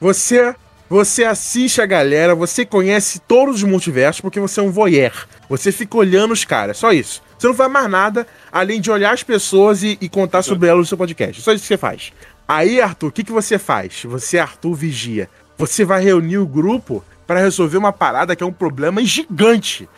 Você, 0.00 0.52
você 0.88 1.22
assiste 1.22 1.80
a 1.80 1.86
galera, 1.86 2.34
você 2.34 2.66
conhece 2.66 3.20
todos 3.20 3.54
os 3.54 3.62
multiversos 3.62 4.20
porque 4.20 4.40
você 4.40 4.58
é 4.58 4.64
um 4.64 4.72
voyeur. 4.72 5.28
Você 5.48 5.70
fica 5.70 5.96
olhando 5.96 6.32
os 6.32 6.44
caras, 6.44 6.78
só 6.78 6.92
isso. 6.92 7.22
Você 7.38 7.46
não 7.46 7.54
faz 7.54 7.70
mais 7.70 7.88
nada 7.88 8.26
além 8.50 8.80
de 8.80 8.90
olhar 8.90 9.14
as 9.14 9.22
pessoas 9.22 9.84
e, 9.84 9.96
e 10.00 10.08
contar 10.08 10.42
sobre 10.42 10.68
elas 10.68 10.80
no 10.80 10.86
seu 10.86 10.98
podcast. 10.98 11.40
Só 11.40 11.52
isso 11.52 11.62
que 11.62 11.68
você 11.68 11.78
faz. 11.78 12.12
Aí, 12.48 12.80
Arthur, 12.80 13.06
o 13.06 13.12
que, 13.12 13.22
que 13.22 13.30
você 13.30 13.60
faz? 13.60 14.02
Você, 14.06 14.40
Arthur, 14.40 14.74
vigia. 14.74 15.30
Você 15.56 15.84
vai 15.84 16.02
reunir 16.02 16.38
o 16.38 16.46
grupo 16.46 17.04
para 17.30 17.38
resolver 17.38 17.76
uma 17.78 17.92
parada 17.92 18.34
que 18.34 18.42
é 18.42 18.46
um 18.46 18.52
problema 18.52 19.04
gigante. 19.04 19.88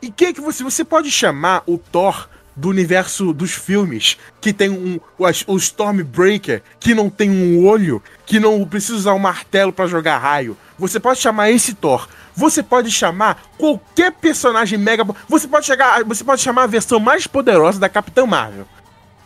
E 0.00 0.10
que 0.10 0.32
que 0.32 0.40
você 0.40 0.64
você 0.64 0.82
pode 0.82 1.10
chamar 1.10 1.62
o 1.66 1.76
Thor 1.76 2.26
do 2.56 2.70
universo 2.70 3.34
dos 3.34 3.52
filmes, 3.52 4.16
que 4.40 4.54
tem 4.54 4.70
um 4.70 4.98
o 5.46 5.56
Stormbreaker, 5.58 6.62
que 6.80 6.94
não 6.94 7.10
tem 7.10 7.28
um 7.28 7.62
olho, 7.66 8.02
que 8.24 8.40
não 8.40 8.64
precisa 8.64 8.94
usar 8.94 9.12
um 9.12 9.18
martelo 9.18 9.70
para 9.70 9.86
jogar 9.86 10.16
raio. 10.16 10.56
Você 10.78 10.98
pode 10.98 11.20
chamar 11.20 11.50
esse 11.50 11.74
Thor. 11.74 12.08
Você 12.34 12.62
pode 12.62 12.90
chamar 12.90 13.42
qualquer 13.58 14.10
personagem 14.10 14.78
mega, 14.78 15.04
você 15.28 15.46
pode 15.46 15.66
chegar, 15.66 16.02
você 16.04 16.24
pode 16.24 16.40
chamar 16.40 16.62
a 16.62 16.68
versão 16.68 16.98
mais 16.98 17.26
poderosa 17.26 17.78
da 17.78 17.90
Capitã 17.90 18.24
Marvel. 18.24 18.66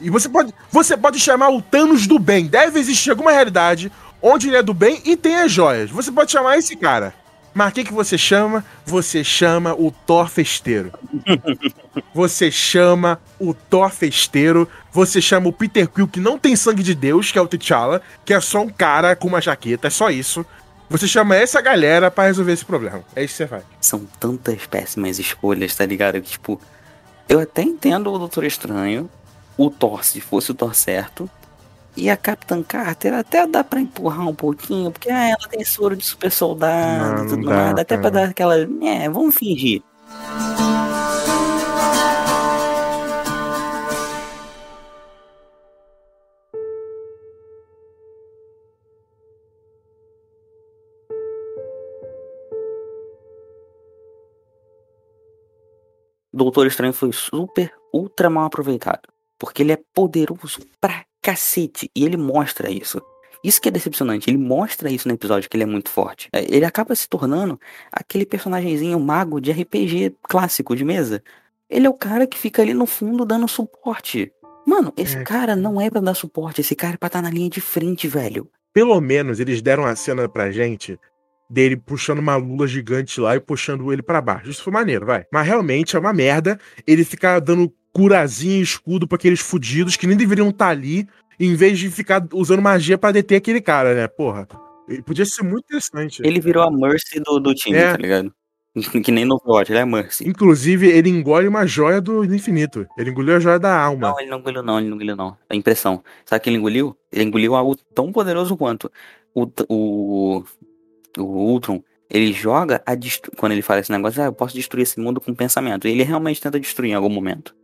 E 0.01 0.11
você 0.11 0.29
pode, 0.29 0.53
você 0.69 0.97
pode 0.97 1.21
chamar 1.21 1.51
o 1.51 1.63
Thanos 1.63 2.09
do 2.09 2.19
bem. 2.19 2.49
Deve 2.49 2.81
existir 2.81 3.11
alguma 3.11 3.31
realidade 3.31 3.93
onde 4.21 4.49
ele 4.49 4.57
é 4.57 4.63
do 4.65 4.75
bem 4.75 5.01
e 5.05 5.17
tem 5.17 5.37
as 5.37 5.53
joias. 5.53 5.93
Você 5.93 6.11
pode 6.11 6.33
chamar 6.33 6.59
esse 6.59 6.75
cara. 6.75 7.22
Mas 7.55 7.71
o 7.71 7.75
que, 7.75 7.85
que 7.85 7.93
você 7.93 8.17
chama? 8.17 8.65
Você 8.87 9.23
chama 9.23 9.75
o 9.75 9.91
Thor 9.91 10.29
Festeiro. 10.29 10.93
Você 12.15 12.51
chama 12.51 13.21
o 13.39 13.53
Thor 13.53 13.91
Festeiro. 13.91 14.69
Você 14.91 15.21
chama 15.21 15.49
o 15.49 15.53
Peter 15.53 15.89
Quill, 15.89 16.09
que 16.09 16.21
não 16.21 16.39
tem 16.39 16.57
sangue 16.57 16.83
de 16.83 16.95
Deus, 16.95 17.31
que 17.31 17.39
é 17.39 17.43
o 17.43 17.47
T'Challa, 17.47 18.01
que 18.25 18.33
é 18.33 18.41
só 18.41 18.63
um 18.63 18.69
cara 18.69 19.15
com 19.15 19.29
uma 19.29 19.41
jaqueta, 19.41 19.89
é 19.89 19.91
só 19.91 20.11
isso. 20.11 20.45
Você 20.89 21.09
chama 21.09 21.37
essa 21.37 21.61
galera 21.61 22.11
pra 22.11 22.25
resolver 22.25 22.53
esse 22.53 22.65
problema. 22.65 23.03
É 23.17 23.25
isso 23.25 23.33
que 23.33 23.39
você 23.39 23.47
faz. 23.47 23.65
são 23.81 24.07
tantas 24.21 24.67
péssimas 24.67 25.19
escolhas, 25.19 25.75
tá 25.75 25.87
ligado? 25.87 26.21
Que, 26.21 26.31
tipo, 26.33 26.61
eu 27.29 27.41
até 27.41 27.63
entendo 27.63 28.13
o 28.13 28.19
Doutor 28.19 28.45
Estranho, 28.45 29.09
o 29.57 29.71
Thor, 29.71 30.05
se 30.05 30.21
fosse 30.21 30.51
o 30.51 30.55
Thor 30.55 30.75
certo. 30.75 31.31
E 31.97 32.09
a 32.09 32.17
Capitã 32.17 32.63
Carter 32.63 33.13
até 33.13 33.47
dá 33.47 33.63
pra 33.63 33.81
empurrar 33.81 34.27
um 34.27 34.35
pouquinho, 34.35 34.91
porque 34.91 35.11
ah, 35.11 35.29
ela 35.29 35.49
tem 35.51 35.63
soro 35.65 35.95
de 35.95 36.05
super 36.05 36.31
soldado 36.31 37.17
Não, 37.17 37.25
e 37.25 37.29
tudo 37.29 37.45
dá, 37.45 37.55
mais. 37.55 37.75
Dá 37.75 37.83
até 37.83 37.99
pra 37.99 38.11
dar 38.11 38.29
aquela. 38.31 38.57
É, 38.57 39.09
vamos 39.09 39.35
fingir. 39.35 39.83
Doutor 56.35 56.67
Estranho 56.67 56.95
foi 56.95 57.13
super, 57.13 57.71
ultra 57.93 58.31
mal 58.31 58.47
aproveitado. 58.47 59.03
Porque 59.39 59.63
ele 59.63 59.73
é 59.73 59.79
poderoso 59.93 60.61
pra 60.81 61.05
cacete. 61.23 61.91
E 61.95 62.05
ele 62.05 62.17
mostra 62.17 62.71
isso. 62.71 63.01
Isso 63.45 63.61
que 63.61 63.69
é 63.69 63.73
decepcionante. 63.73 64.29
Ele 64.31 64.39
mostra 64.39 64.91
isso 64.91 65.09
no 65.09 65.15
episódio, 65.15 65.49
que 65.49 65.57
ele 65.57 65.65
é 65.65 65.67
muito 65.67 65.89
forte. 65.89 66.29
É, 66.33 66.45
Ele 66.55 66.65
acaba 66.65 66.95
se 66.95 67.09
tornando 67.09 67.59
aquele 67.91 68.25
personagemzinho 68.27 68.99
mago 69.01 69.41
de 69.41 69.51
RPG 69.51 70.17
clássico 70.23 70.77
de 70.77 70.85
mesa. 70.85 71.23
Ele 71.69 71.87
é 71.87 71.91
o 71.91 71.95
cara 71.95 72.27
que 72.27 72.39
fica 72.39 72.63
ali 72.63 72.75
no 72.75 72.87
fundo 72.87 73.25
dando 73.25 73.49
suporte. 73.49 74.31
Mano, 74.67 74.93
esse 74.97 75.17
É. 75.17 75.25
cara 75.25 75.57
não 75.57 75.81
é 75.81 75.91
pra 75.91 76.01
dar 76.01 76.15
suporte. 76.15 76.61
Esse 76.61 76.77
cara 76.77 76.95
é 76.95 76.97
pra 76.97 77.09
estar 77.09 77.23
na 77.23 77.31
linha 77.31 77.51
de 77.51 77.61
frente, 77.61 78.07
velho. 78.07 78.49
Pelo 78.73 79.01
menos 79.01 79.41
eles 79.41 79.61
deram 79.61 79.85
a 79.85 79.97
cena 79.97 80.29
pra 80.29 80.51
gente 80.53 80.99
dele 81.51 81.77
puxando 81.77 82.21
uma 82.21 82.37
lula 82.37 82.67
gigante 82.67 83.21
lá 83.21 83.35
e 83.37 83.41
puxando 83.41 83.93
ele 83.93 84.03
pra 84.03 84.21
baixo. 84.23 84.51
Isso 84.51 84.63
foi 84.63 84.73
maneiro, 84.73 85.05
vai. 85.05 85.27
Mas 85.33 85.47
realmente 85.47 85.97
é 85.97 85.99
uma 85.99 86.13
merda 86.13 86.59
ele 86.87 87.05
ficar 87.05 87.41
dando 87.41 87.71
curazinho 87.93 88.61
e 88.61 88.63
escudo 88.63 89.07
pra 89.07 89.17
aqueles 89.17 89.41
fudidos 89.41 89.97
que 89.97 90.07
nem 90.07 90.17
deveriam 90.17 90.49
estar 90.49 90.69
ali, 90.69 91.07
em 91.39 91.55
vez 91.55 91.79
de 91.79 91.91
ficar 91.91 92.27
usando 92.33 92.63
magia 92.63 92.97
pra 92.97 93.13
deter 93.13 93.39
aquele 93.39 93.61
cara, 93.61 93.95
né? 93.95 94.09
Porra. 94.09 94.49
Ele 94.89 95.03
Podia 95.03 95.25
ser 95.25 95.43
muito 95.43 95.65
interessante. 95.65 96.23
Ele 96.25 96.41
virou 96.41 96.63
a 96.63 96.71
Mercy 96.71 97.21
do, 97.21 97.39
do 97.39 97.55
time, 97.55 97.77
É. 97.77 97.93
tá 97.93 97.99
ligado? 97.99 98.33
Que 99.05 99.13
nem 99.13 99.27
no 99.27 99.35
Overwatch, 99.35 99.71
ele 99.71 99.79
é 99.79 99.83
a 99.83 99.87
Mercy. 99.87 100.27
Inclusive, 100.27 100.89
ele 100.89 101.11
engole 101.11 101.47
uma 101.47 101.67
joia 101.67 102.01
do 102.01 102.25
infinito. 102.25 102.87
Ele 102.97 103.11
engoliu 103.11 103.37
a 103.37 103.41
joia 103.41 103.59
da 103.59 103.79
alma. 103.79 104.09
Não, 104.09 104.19
ele 104.21 104.31
não 104.31 104.39
engoliu 104.39 104.63
não, 104.63 104.79
ele 104.79 104.89
não 104.89 104.97
engoliu 104.97 105.15
não. 105.15 105.37
É 105.51 105.55
impressão. 105.55 106.03
Sabe 106.25 106.43
que 106.43 106.49
ele 106.49 106.57
engoliu? 106.57 106.97
Ele 107.13 107.25
engoliu 107.25 107.55
algo 107.55 107.77
tão 107.95 108.11
poderoso 108.11 108.57
quanto 108.57 108.91
o, 109.35 109.47
o, 109.69 110.45
o 111.19 111.23
Ultron. 111.23 111.83
Ele 112.09 112.33
joga 112.33 112.83
a 112.87 112.95
destru... 112.95 113.31
Quando 113.37 113.53
ele 113.53 113.61
fala 113.61 113.81
esse 113.81 113.93
negócio, 113.93 114.23
ah, 114.23 114.27
eu 114.27 114.33
posso 114.33 114.55
destruir 114.55 114.85
esse 114.85 114.99
mundo 114.99 115.21
com 115.21 115.35
pensamento. 115.35 115.87
Ele 115.87 116.03
realmente 116.03 116.41
tenta 116.41 116.59
destruir 116.59 116.93
em 116.93 116.95
algum 116.95 117.11
momento. 117.11 117.55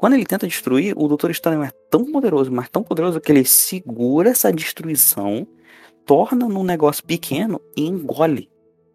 Quando 0.00 0.14
ele 0.14 0.24
tenta 0.24 0.46
destruir, 0.46 0.94
o 0.96 1.06
Doutor 1.06 1.30
Estranho 1.30 1.62
é 1.62 1.70
tão 1.90 2.10
poderoso, 2.10 2.50
mas 2.50 2.70
tão 2.70 2.82
poderoso 2.82 3.20
que 3.20 3.30
ele 3.30 3.44
segura 3.44 4.30
essa 4.30 4.50
destruição, 4.50 5.46
torna 6.06 6.48
num 6.48 6.64
negócio 6.64 7.04
pequeno 7.04 7.60
e 7.76 7.86
engole. 7.86 8.48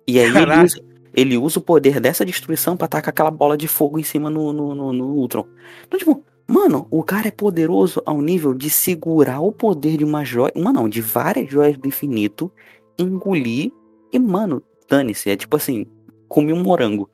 E 0.07 0.19
aí 0.19 0.25
ele 0.25 0.63
usa, 0.63 0.81
ele 1.13 1.37
usa 1.37 1.59
o 1.59 1.61
poder 1.61 1.99
dessa 1.99 2.25
destruição 2.25 2.75
pra 2.75 2.87
tacar 2.87 3.09
aquela 3.09 3.29
bola 3.29 3.55
de 3.55 3.67
fogo 3.67 3.99
em 3.99 4.03
cima 4.03 4.31
no, 4.31 4.51
no, 4.51 4.73
no, 4.73 4.91
no 4.91 5.05
Ultron. 5.13 5.45
Então, 5.85 5.99
tipo, 5.99 6.23
Mano, 6.47 6.87
o 6.91 7.03
cara 7.03 7.27
é 7.27 7.31
poderoso 7.31 8.01
ao 8.03 8.19
nível 8.21 8.53
de 8.53 8.69
segurar 8.69 9.41
o 9.41 9.51
poder 9.51 9.97
de 9.97 10.03
uma 10.03 10.23
joia. 10.23 10.51
Mano, 10.55 10.81
não, 10.81 10.89
de 10.89 11.01
várias 11.01 11.49
joias 11.49 11.77
do 11.77 11.87
infinito, 11.87 12.51
engolir 12.99 13.71
e, 14.11 14.19
mano, 14.19 14.61
dane-se. 14.87 15.29
É 15.29 15.35
tipo 15.35 15.55
assim, 15.55 15.87
comi 16.27 16.53
um 16.53 16.61
morango. 16.61 17.09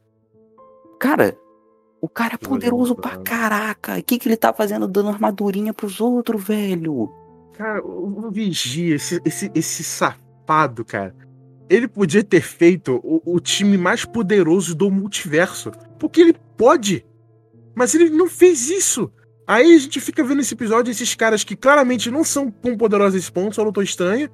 Cara, 0.99 1.37
o 2.01 2.09
cara 2.09 2.33
é 2.33 2.37
poderoso 2.37 2.95
pra 2.95 3.17
caraca. 3.17 3.99
O 3.99 4.03
que, 4.03 4.17
que 4.17 4.27
ele 4.27 4.35
tá 4.35 4.51
fazendo 4.51 4.87
dando 4.87 5.09
armadurinha 5.09 5.71
pros 5.71 6.01
outros, 6.01 6.43
velho? 6.43 7.11
Cara, 7.53 7.85
o, 7.85 8.25
o 8.25 8.31
Vigia, 8.31 8.95
esse, 8.95 9.21
esse, 9.23 9.51
esse 9.53 9.83
safado, 9.83 10.83
cara. 10.83 11.15
Ele 11.69 11.87
podia 11.87 12.23
ter 12.23 12.41
feito 12.41 12.99
o, 13.03 13.21
o 13.35 13.39
time 13.39 13.77
mais 13.77 14.03
poderoso 14.03 14.73
do 14.73 14.89
multiverso. 14.89 15.71
Porque 15.99 16.21
ele 16.21 16.35
pode. 16.57 17.05
Mas 17.75 17.93
ele 17.93 18.09
não 18.09 18.27
fez 18.27 18.69
isso. 18.69 19.11
Aí 19.47 19.75
a 19.75 19.77
gente 19.77 19.99
fica 19.99 20.23
vendo 20.23 20.41
esse 20.41 20.55
episódio, 20.55 20.89
esses 20.89 21.13
caras 21.13 21.43
que 21.43 21.55
claramente 21.55 22.09
não 22.09 22.23
são 22.23 22.49
tão 22.49 22.75
poderosos 22.75 23.15
a 23.15 23.17
esse 23.19 23.31
ponto, 23.31 23.55
só 23.55 23.63
lutou 23.63 23.83
estranho, 23.83 24.29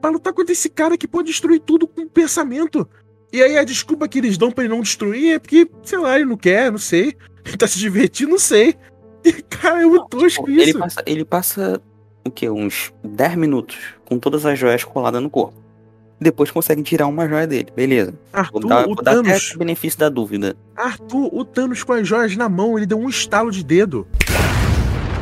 pra 0.00 0.10
lutar 0.10 0.32
contra 0.32 0.52
esse 0.52 0.70
cara 0.70 0.96
que 0.96 1.06
pode 1.06 1.28
destruir 1.28 1.60
tudo 1.60 1.86
com 1.86 2.08
pensamento. 2.08 2.88
E 3.32 3.42
aí 3.42 3.56
a 3.56 3.64
desculpa 3.64 4.06
que 4.06 4.18
eles 4.18 4.36
dão 4.36 4.50
pra 4.50 4.64
ele 4.64 4.74
não 4.74 4.82
destruir 4.82 5.34
é 5.34 5.38
porque, 5.38 5.68
sei 5.82 5.98
lá, 5.98 6.16
ele 6.16 6.26
não 6.26 6.36
quer, 6.36 6.70
não 6.70 6.78
sei. 6.78 7.16
Ele 7.44 7.56
tá 7.56 7.66
se 7.66 7.76
divertindo, 7.78 8.30
não 8.30 8.38
sei. 8.38 8.76
E, 9.24 9.32
cara, 9.32 9.82
é 9.82 9.84
muito 9.84 10.06
tosco 10.06 10.44
Tipo, 10.46 10.60
Ele 10.60 10.70
isso. 10.70 10.78
passa, 10.78 11.02
ele 11.06 11.24
passa 11.24 11.82
o 12.24 12.30
quê? 12.30 12.48
Uns 12.48 12.92
10 13.02 13.34
minutos 13.34 13.76
com 14.04 14.16
todas 14.16 14.46
as 14.46 14.56
joias 14.56 14.84
coladas 14.84 15.20
no 15.20 15.28
corpo. 15.28 15.54
Depois 16.20 16.52
consegue 16.52 16.84
tirar 16.84 17.08
uma 17.08 17.26
joia 17.28 17.44
dele, 17.48 17.66
beleza. 17.74 18.12
Vou 18.32 18.40
Arthur, 18.40 18.68
dar, 18.68 18.82
o 18.82 18.94
vou 18.94 19.02
dar 19.02 19.10
até 19.18 19.22
Thanos. 19.22 19.52
o 19.56 19.58
benefício 19.58 19.98
da 19.98 20.08
dúvida. 20.08 20.56
Arthur, 20.76 21.34
o 21.34 21.44
Thanos 21.44 21.82
com 21.82 21.94
as 21.94 22.06
joias 22.06 22.36
na 22.36 22.48
mão, 22.48 22.76
ele 22.78 22.86
deu 22.86 22.98
um 23.00 23.08
estalo 23.08 23.50
de 23.50 23.64
dedo. 23.64 24.06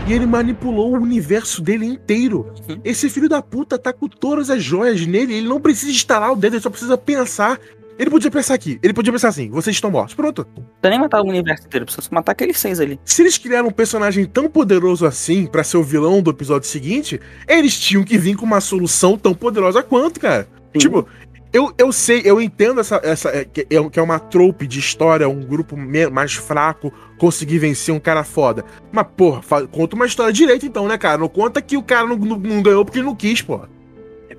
E 0.06 0.12
ele 0.12 0.26
manipulou 0.26 0.90
o 0.92 1.00
universo 1.00 1.62
dele 1.62 1.86
inteiro. 1.86 2.52
Uhum. 2.68 2.80
Esse 2.84 3.08
filho 3.08 3.30
da 3.30 3.40
puta 3.40 3.78
tá 3.78 3.94
com 3.94 4.08
todas 4.08 4.50
as 4.50 4.62
joias 4.62 5.06
nele. 5.06 5.32
Ele 5.34 5.48
não 5.48 5.58
precisa 5.60 5.90
instalar 5.90 6.32
o 6.32 6.36
dedo, 6.36 6.56
ele 6.56 6.62
só 6.62 6.68
precisa 6.68 6.98
pensar. 6.98 7.58
Ele 8.00 8.08
podia 8.08 8.30
pensar 8.30 8.54
aqui. 8.54 8.80
Ele 8.82 8.94
podia 8.94 9.12
pensar 9.12 9.28
assim: 9.28 9.50
vocês 9.50 9.76
estão 9.76 9.90
mortos. 9.90 10.14
Pronto. 10.14 10.46
Não 10.82 10.88
nem 10.90 10.98
matar 10.98 11.20
o 11.20 11.28
universo 11.28 11.66
inteiro, 11.66 11.84
precisa 11.84 12.00
só 12.00 12.08
matar 12.14 12.32
aqueles 12.32 12.58
seis 12.58 12.80
ali. 12.80 12.98
Se 13.04 13.20
eles 13.20 13.36
criaram 13.36 13.68
um 13.68 13.72
personagem 13.72 14.24
tão 14.24 14.48
poderoso 14.48 15.04
assim 15.04 15.44
pra 15.44 15.62
ser 15.62 15.76
o 15.76 15.82
vilão 15.82 16.22
do 16.22 16.30
episódio 16.30 16.66
seguinte, 16.66 17.20
eles 17.46 17.78
tinham 17.78 18.02
que 18.02 18.16
vir 18.16 18.36
com 18.36 18.46
uma 18.46 18.62
solução 18.62 19.18
tão 19.18 19.34
poderosa 19.34 19.82
quanto, 19.82 20.18
cara. 20.18 20.48
Sim. 20.72 20.78
Tipo, 20.78 21.06
eu, 21.52 21.74
eu 21.76 21.92
sei, 21.92 22.22
eu 22.24 22.40
entendo 22.40 22.80
essa, 22.80 22.98
essa 23.04 23.28
é, 23.28 23.44
que, 23.44 23.66
é, 23.68 23.90
que 23.90 23.98
é 23.98 24.02
uma 24.02 24.18
trope 24.18 24.66
de 24.66 24.78
história, 24.78 25.28
um 25.28 25.40
grupo 25.40 25.76
mais 25.76 26.32
fraco 26.32 26.90
conseguir 27.18 27.58
vencer 27.58 27.94
um 27.94 28.00
cara 28.00 28.24
foda. 28.24 28.64
Mas, 28.90 29.06
porra, 29.14 29.42
conta 29.70 29.94
uma 29.94 30.06
história 30.06 30.32
direito 30.32 30.64
então, 30.64 30.88
né, 30.88 30.96
cara? 30.96 31.18
Não 31.18 31.28
conta 31.28 31.60
que 31.60 31.76
o 31.76 31.82
cara 31.82 32.06
não, 32.06 32.16
não- 32.16 32.38
não 32.38 32.62
ganhou 32.62 32.82
porque 32.82 32.98
ele 32.98 33.06
não 33.06 33.14
quis, 33.16 33.42
porra. 33.42 33.68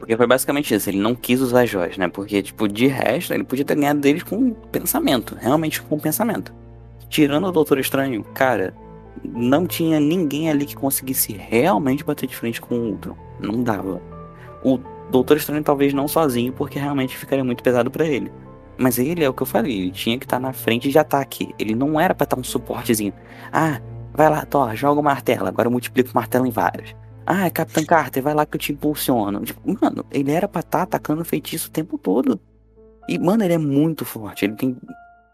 Porque 0.02 0.18
foi 0.18 0.26
basicamente 0.26 0.74
isso, 0.74 0.90
ele 0.90 0.98
não 0.98 1.14
quis 1.14 1.40
usar 1.40 1.62
as 1.62 1.70
joias, 1.70 1.96
né? 1.96 2.08
Porque, 2.08 2.42
tipo, 2.42 2.68
de 2.68 2.88
resto, 2.88 3.36
ele 3.36 3.44
podia 3.44 3.64
ter 3.64 3.76
ganhado 3.76 4.00
deles 4.00 4.24
com 4.24 4.50
pensamento, 4.72 5.38
realmente 5.40 5.80
com 5.80 6.00
pensamento. 6.00 6.52
Tirando 7.08 7.46
o 7.46 7.52
Doutor 7.52 7.78
Estranho, 7.78 8.24
cara, 8.34 8.74
não 9.24 9.68
tinha 9.68 10.00
ninguém 10.00 10.50
ali 10.50 10.66
que 10.66 10.76
conseguisse 10.76 11.34
realmente 11.34 12.04
bater 12.04 12.26
de 12.26 12.36
frente 12.36 12.60
com 12.60 12.74
o 12.74 12.90
Ultron. 12.90 13.16
Não 13.40 13.62
dava. 13.62 14.02
O 14.64 14.80
Doutor 15.12 15.38
Estranho 15.38 15.64
talvez 15.64 15.94
não 15.94 16.08
sozinho, 16.08 16.52
porque 16.52 16.80
realmente 16.80 17.16
ficaria 17.16 17.44
muito 17.44 17.62
pesado 17.62 17.92
pra 17.92 18.08
ele. 18.08 18.32
Mas 18.80 18.98
ele 18.98 19.24
é 19.24 19.30
o 19.30 19.34
que 19.36 19.44
eu 19.44 19.48
falei, 19.48 19.82
ele 19.82 19.92
tinha 19.92 20.18
que 20.18 20.26
estar 20.26 20.40
na 20.40 20.52
frente 20.52 20.90
de 20.90 20.98
ataque. 20.98 21.54
Ele 21.60 21.76
não 21.76 22.00
era 22.00 22.16
pra 22.16 22.24
estar 22.24 22.40
um 22.40 22.44
suportezinho. 22.44 23.14
Ah, 23.54 23.80
vai 24.12 24.32
lá, 24.32 24.44
Thor, 24.48 24.76
joga 24.76 25.00
o 25.00 25.04
martelo, 25.04 25.48
agora 25.48 25.68
eu 25.68 25.72
multiplico 25.72 26.10
o 26.10 26.16
martelo 26.16 26.48
em 26.48 26.52
vários. 26.52 26.96
Ah, 27.34 27.50
Capitão 27.50 27.86
Carter, 27.86 28.22
vai 28.22 28.34
lá 28.34 28.46
que 28.46 28.58
eu 28.58 28.60
te 28.60 28.74
impulsiono. 28.74 29.40
Tipo, 29.40 29.62
mano, 29.82 30.06
ele 30.12 30.34
era 30.34 30.50
pra 30.50 30.60
estar 30.60 30.82
atacando 30.82 31.24
feitiço 31.24 31.70
o 31.70 31.72
tempo 31.72 31.98
todo. 31.98 32.38
E, 33.08 33.18
mano, 33.18 33.42
ele 33.42 33.54
é 33.54 33.58
muito 33.58 34.04
forte. 34.04 34.44
Ele 34.44 34.54
tem. 34.56 34.78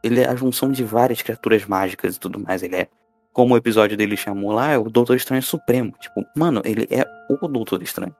Ele 0.03 0.21
é 0.21 0.29
a 0.29 0.35
junção 0.35 0.71
de 0.71 0.83
várias 0.83 1.23
criaturas 1.23 1.65
mágicas 1.65 2.15
e 2.15 2.19
tudo 2.19 2.39
mais. 2.39 2.61
Ele 2.61 2.75
é. 2.75 2.87
Como 3.33 3.55
o 3.55 3.57
episódio 3.57 3.97
dele 3.97 4.15
chamou 4.15 4.51
lá, 4.51 4.73
é 4.73 4.77
o 4.77 4.91
Doutor 4.91 5.15
Estranho 5.15 5.41
Supremo. 5.41 5.91
Tipo, 5.99 6.23
mano, 6.35 6.61
ele 6.63 6.87
é 6.91 7.03
o 7.31 7.47
Doutor 7.47 7.81
Estranho. 7.81 8.15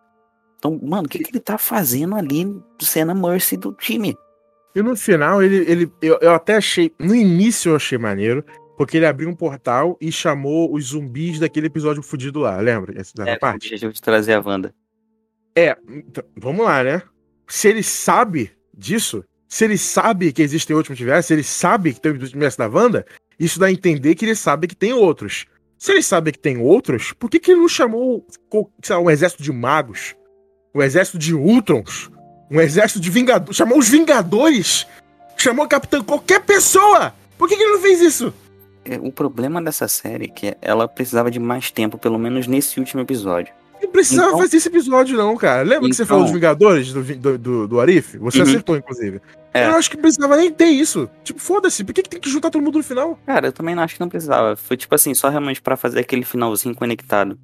Então, 0.57 0.79
mano, 0.81 1.05
o 1.05 1.09
que, 1.09 1.19
que 1.19 1.29
ele 1.29 1.39
tá 1.39 1.59
fazendo 1.59 2.15
ali 2.15 2.59
sendo 2.79 3.11
a 3.11 3.15
Mercy 3.15 3.57
do 3.57 3.73
time? 3.73 4.17
E 4.75 4.81
no 4.81 4.95
final, 4.95 5.43
ele. 5.43 5.57
ele 5.71 5.91
eu, 6.01 6.17
eu 6.19 6.33
até 6.33 6.55
achei. 6.55 6.91
No 6.99 7.13
início 7.13 7.69
eu 7.69 7.75
achei 7.75 7.99
maneiro. 7.99 8.43
Porque 8.77 8.95
ele 8.97 9.07
abriu 9.07 9.27
um 9.27 9.35
portal 9.35 9.97
e 9.99 10.11
chamou 10.11 10.71
os 10.73 10.89
zumbis 10.89 11.39
daquele 11.39 11.65
episódio 11.65 12.03
fudido 12.03 12.39
lá, 12.39 12.57
lembra? 12.57 12.93
Essa 12.99 13.11
É, 13.25 13.33
o 13.33 13.39
parte? 13.39 13.65
objetivo 13.65 13.91
de 13.91 14.01
trazer 14.01 14.33
a 14.33 14.39
Wanda. 14.39 14.73
É, 15.55 15.75
então, 15.89 16.23
vamos 16.37 16.63
lá, 16.63 16.83
né? 16.83 17.01
Se 17.47 17.67
ele 17.67 17.81
sabe 17.81 18.51
disso, 18.71 19.25
se 19.47 19.65
ele 19.65 19.77
sabe 19.77 20.31
que 20.31 20.43
existem 20.43 20.75
outros 20.75 20.91
multiversos, 20.91 21.25
se 21.25 21.33
ele 21.33 21.43
sabe 21.43 21.93
que 21.93 21.99
tem 21.99 22.11
o 22.11 22.15
multiverso 22.15 22.59
da 22.59 22.67
Wanda, 22.67 23.03
isso 23.39 23.59
dá 23.59 23.65
a 23.65 23.71
entender 23.71 24.13
que 24.13 24.23
ele 24.23 24.35
sabe 24.35 24.67
que 24.67 24.75
tem 24.75 24.93
outros. 24.93 25.47
Se 25.79 25.91
ele 25.91 26.03
sabe 26.03 26.31
que 26.31 26.39
tem 26.39 26.57
outros, 26.57 27.13
por 27.13 27.29
que, 27.29 27.39
que 27.39 27.51
ele 27.51 27.61
não 27.61 27.67
chamou 27.67 28.25
lá, 28.87 28.99
um 28.99 29.09
exército 29.09 29.41
de 29.41 29.51
magos? 29.51 30.15
Um 30.73 30.83
exército 30.83 31.17
de 31.17 31.33
Ultrons? 31.33 32.11
Um 32.51 32.61
exército 32.61 32.99
de 32.99 33.09
Vingadores? 33.09 33.55
Chamou 33.55 33.79
os 33.79 33.89
Vingadores? 33.89 34.85
Chamou 35.35 35.65
o 35.65 35.69
Capitão 35.69 36.03
qualquer 36.03 36.41
pessoa? 36.41 37.13
Por 37.37 37.47
que, 37.47 37.55
que 37.55 37.63
ele 37.63 37.73
não 37.73 37.81
fez 37.81 38.01
isso? 38.01 38.33
É, 38.89 38.97
O 39.01 39.11
problema 39.11 39.61
dessa 39.61 39.87
série 39.87 40.25
é 40.25 40.27
que 40.27 40.55
ela 40.61 40.87
precisava 40.87 41.29
de 41.29 41.39
mais 41.39 41.69
tempo, 41.71 41.97
pelo 41.97 42.17
menos 42.17 42.47
nesse 42.47 42.79
último 42.79 43.01
episódio. 43.01 43.53
Não 43.81 43.91
precisava 43.91 44.29
Então- 44.29 44.39
fazer 44.39 44.57
esse 44.57 44.67
episódio, 44.69 45.15
não, 45.17 45.35
cara. 45.37 45.61
Lembra 45.61 45.87
que 45.89 45.95
você 45.95 46.01
Então- 46.03 46.07
falou 46.15 46.23
dos 46.23 46.33
Vingadores, 46.33 46.91
do, 46.91 47.03
do, 47.03 47.37
do, 47.37 47.67
do 47.67 47.79
Arif? 47.79 48.17
Você 48.17 48.37
Uhum. 48.39 48.43
acertou, 48.43 48.75
inclusive. 48.77 49.21
É. 49.53 49.67
Eu 49.67 49.75
acho 49.75 49.89
que 49.89 49.97
precisava 49.97 50.35
nem 50.37 50.51
ter 50.51 50.65
isso. 50.65 51.09
Tipo, 51.23 51.39
foda-se, 51.39 51.83
por 51.83 51.93
que, 51.93 52.01
que 52.03 52.09
tem 52.09 52.19
que 52.19 52.29
juntar 52.29 52.49
todo 52.49 52.61
mundo 52.63 52.77
no 52.77 52.83
final? 52.83 53.19
Cara, 53.25 53.47
eu 53.47 53.51
também 53.51 53.75
não 53.75 53.83
acho 53.83 53.93
que 53.95 53.99
não 54.01 54.09
precisava. 54.09 54.55
Foi 54.55 54.75
tipo 54.77 54.93
assim, 54.95 55.13
só 55.13 55.29
realmente 55.29 55.61
pra 55.61 55.75
fazer 55.77 55.99
aquele 55.99 56.23
finalzinho 56.23 56.73
conectado. 56.75 57.37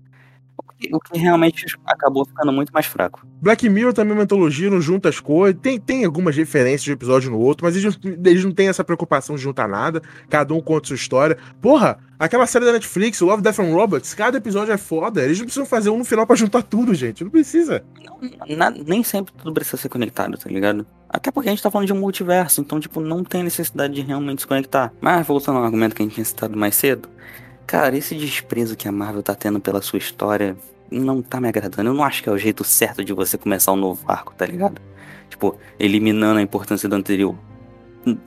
O 0.58 0.64
que, 0.78 0.96
o 0.96 1.00
que 1.00 1.18
realmente 1.20 1.66
acabou 1.86 2.26
ficando 2.26 2.52
muito 2.52 2.72
mais 2.72 2.86
fraco. 2.86 3.26
Black 3.42 3.68
Mirror 3.70 3.94
também 3.94 4.12
é 4.12 4.16
uma 4.18 4.24
antologia, 4.24 4.70
não 4.70 4.82
junta 4.82 5.10
as 5.10 5.20
coisas. 5.20 5.60
Tem, 5.62 5.80
tem 5.80 6.04
algumas 6.06 6.36
referências 6.36 6.84
de 6.84 6.92
um 6.92 6.94
episódio 6.94 7.32
no 7.32 7.40
outro, 7.40 7.66
mas 7.66 7.76
eles, 7.76 7.98
não- 7.98 8.12
eles 8.26 8.44
não 8.44 8.52
têm 8.52 8.68
essa 8.68 8.84
preocupação 8.84 9.36
de 9.36 9.42
juntar 9.42 9.68
nada. 9.68 10.02
Cada 10.30 10.54
um 10.54 10.62
conta 10.62 10.88
sua 10.88 10.96
história. 10.96 11.38
Porra, 11.62 11.98
aquela 12.20 12.46
série 12.46 12.66
da 12.66 12.74
Netflix, 12.74 13.20
Love, 13.22 13.42
Death 13.42 13.60
and 13.60 13.74
Robots, 13.74 14.14
cada 14.14 14.38
episódio 14.38 14.74
é 14.74 14.78
foda. 14.78 15.24
Eles 15.24 15.38
não 15.40 15.46
precisam 15.46 15.66
fazer 15.66 15.90
um 15.90 15.98
no 15.98 16.06
final 16.06 16.28
pra 16.28 16.36
juntar 16.36 16.62
tudo, 16.64 16.94
gente. 16.94 17.24
Não 17.24 17.32
precisa. 17.32 17.84
Na- 18.56 18.70
nem 18.70 19.04
sempre 19.04 19.34
tudo 19.38 19.54
precisa 19.54 19.78
ser 19.78 19.90
conectado, 19.90 20.38
tá 20.38 20.50
ligado? 20.50 20.86
Até 21.10 21.32
porque 21.32 21.50
a 21.50 21.52
gente 21.52 21.62
tá 21.64 21.70
falando 21.72 21.88
de 21.88 21.94
um 21.94 22.00
multiverso, 22.00 22.60
então, 22.62 22.80
tipo, 22.80 23.00
não 23.00 23.24
tem 23.24 23.44
necessidade 23.44 23.94
de 23.94 24.02
realmente 24.02 24.42
se 24.42 24.48
conectar. 24.48 24.92
Mas 25.00 25.26
voltando 25.28 25.58
ao 25.60 25.64
argumento 25.64 25.96
que 25.96 26.02
a 26.02 26.06
gente 26.06 26.16
tinha 26.16 26.26
citado 26.26 26.58
mais 26.58 26.76
cedo, 26.76 27.08
cara, 27.66 27.98
esse 27.98 28.16
desprezo 28.16 28.76
que 28.76 28.88
a 28.88 28.92
Marvel 28.92 29.24
tá 29.24 29.36
tendo 29.36 29.60
pela 29.60 29.82
sua 29.82 30.00
história 30.00 30.56
não 30.92 31.22
tá 31.22 31.42
me 31.42 31.48
agradando. 31.48 31.90
Eu 31.90 31.94
não 31.94 32.04
acho 32.04 32.22
que 32.22 32.30
é 32.30 32.32
o 32.32 32.38
jeito 32.38 32.64
certo 32.64 33.04
de 33.04 33.14
você 33.14 33.38
começar 33.38 33.72
um 33.72 33.76
novo 33.76 34.04
arco, 34.08 34.34
tá 34.36 34.46
ligado? 34.46 34.82
Tipo, 35.30 35.58
eliminando 35.80 36.40
a 36.40 36.42
importância 36.42 36.88
do 36.88 36.96
anterior. 36.96 37.36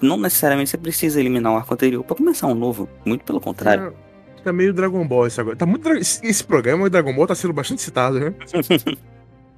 Não 0.00 0.16
necessariamente 0.16 0.70
você 0.70 0.78
precisa 0.78 1.20
eliminar 1.20 1.52
o 1.52 1.56
arco 1.56 1.72
anterior 1.72 2.02
pra 2.02 2.16
começar 2.16 2.46
um 2.46 2.54
novo. 2.54 2.88
Muito 3.04 3.24
pelo 3.24 3.40
contrário. 3.40 3.94
É, 4.38 4.42
tá 4.42 4.52
meio 4.52 4.72
Dragon 4.72 5.06
Ball 5.06 5.26
isso 5.26 5.40
agora. 5.40 5.56
Tá 5.56 5.66
muito, 5.66 5.88
esse 5.90 6.24
esse 6.26 6.42
programa, 6.42 6.84
o 6.84 6.90
Dragon 6.90 7.14
Ball, 7.14 7.26
tá 7.26 7.34
sendo 7.34 7.52
bastante 7.52 7.82
citado, 7.82 8.18
né? 8.18 8.34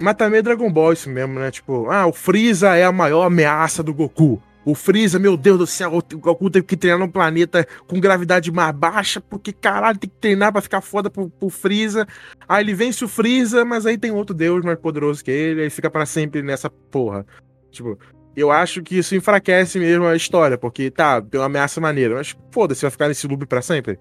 Mas 0.01 0.15
tá 0.15 0.29
meio 0.29 0.43
Dragon 0.43 0.71
Ball 0.71 0.93
isso 0.93 1.09
mesmo, 1.09 1.39
né? 1.39 1.51
Tipo, 1.51 1.91
ah, 1.91 2.07
o 2.07 2.13
Freeza 2.13 2.77
é 2.77 2.85
a 2.85 2.93
maior 2.93 3.25
ameaça 3.25 3.83
do 3.83 3.95
Goku. 3.95 4.41
O 4.69 4.75
Freeza, 4.75 5.19
meu 5.19 5.35
Deus 5.35 5.59
do 5.59 5.67
céu, 5.67 5.97
o 5.97 6.19
Goku 6.19 6.51
teve 6.51 6.67
que 6.67 6.77
treinar 6.77 7.01
num 7.01 7.11
planeta 7.11 7.67
com 7.87 7.99
gravidade 7.99 8.53
mais 8.53 8.77
baixa, 8.77 9.19
porque 9.19 9.51
caralho, 9.51 9.97
tem 9.97 10.11
que 10.11 10.17
treinar 10.17 10.53
pra 10.53 10.61
ficar 10.61 10.83
foda 10.83 11.09
pro, 11.09 11.31
pro 11.31 11.49
Freeza. 11.49 12.07
Aí 12.47 12.65
ele 12.65 12.75
vence 12.75 13.03
o 13.03 13.09
Freeza, 13.09 13.65
mas 13.65 13.87
aí 13.87 13.97
tem 13.97 14.11
outro 14.11 14.35
deus 14.35 14.63
mais 14.63 14.79
poderoso 14.79 15.25
que 15.25 15.31
ele, 15.31 15.63
aí 15.63 15.71
fica 15.71 15.91
pra 15.91 16.05
sempre 16.05 16.43
nessa 16.43 16.69
porra. 16.69 17.25
Tipo, 17.71 17.99
eu 18.37 18.51
acho 18.51 18.83
que 18.83 18.99
isso 18.99 19.17
enfraquece 19.17 19.79
mesmo 19.79 20.05
a 20.05 20.15
história, 20.15 20.59
porque 20.59 20.91
tá, 20.91 21.23
tem 21.23 21.41
uma 21.41 21.47
ameaça 21.47 21.81
maneira, 21.81 22.17
mas 22.17 22.37
foda-se, 22.53 22.83
vai 22.83 22.91
ficar 22.91 23.09
nesse 23.09 23.27
loop 23.27 23.47
pra 23.47 23.63
sempre. 23.63 23.99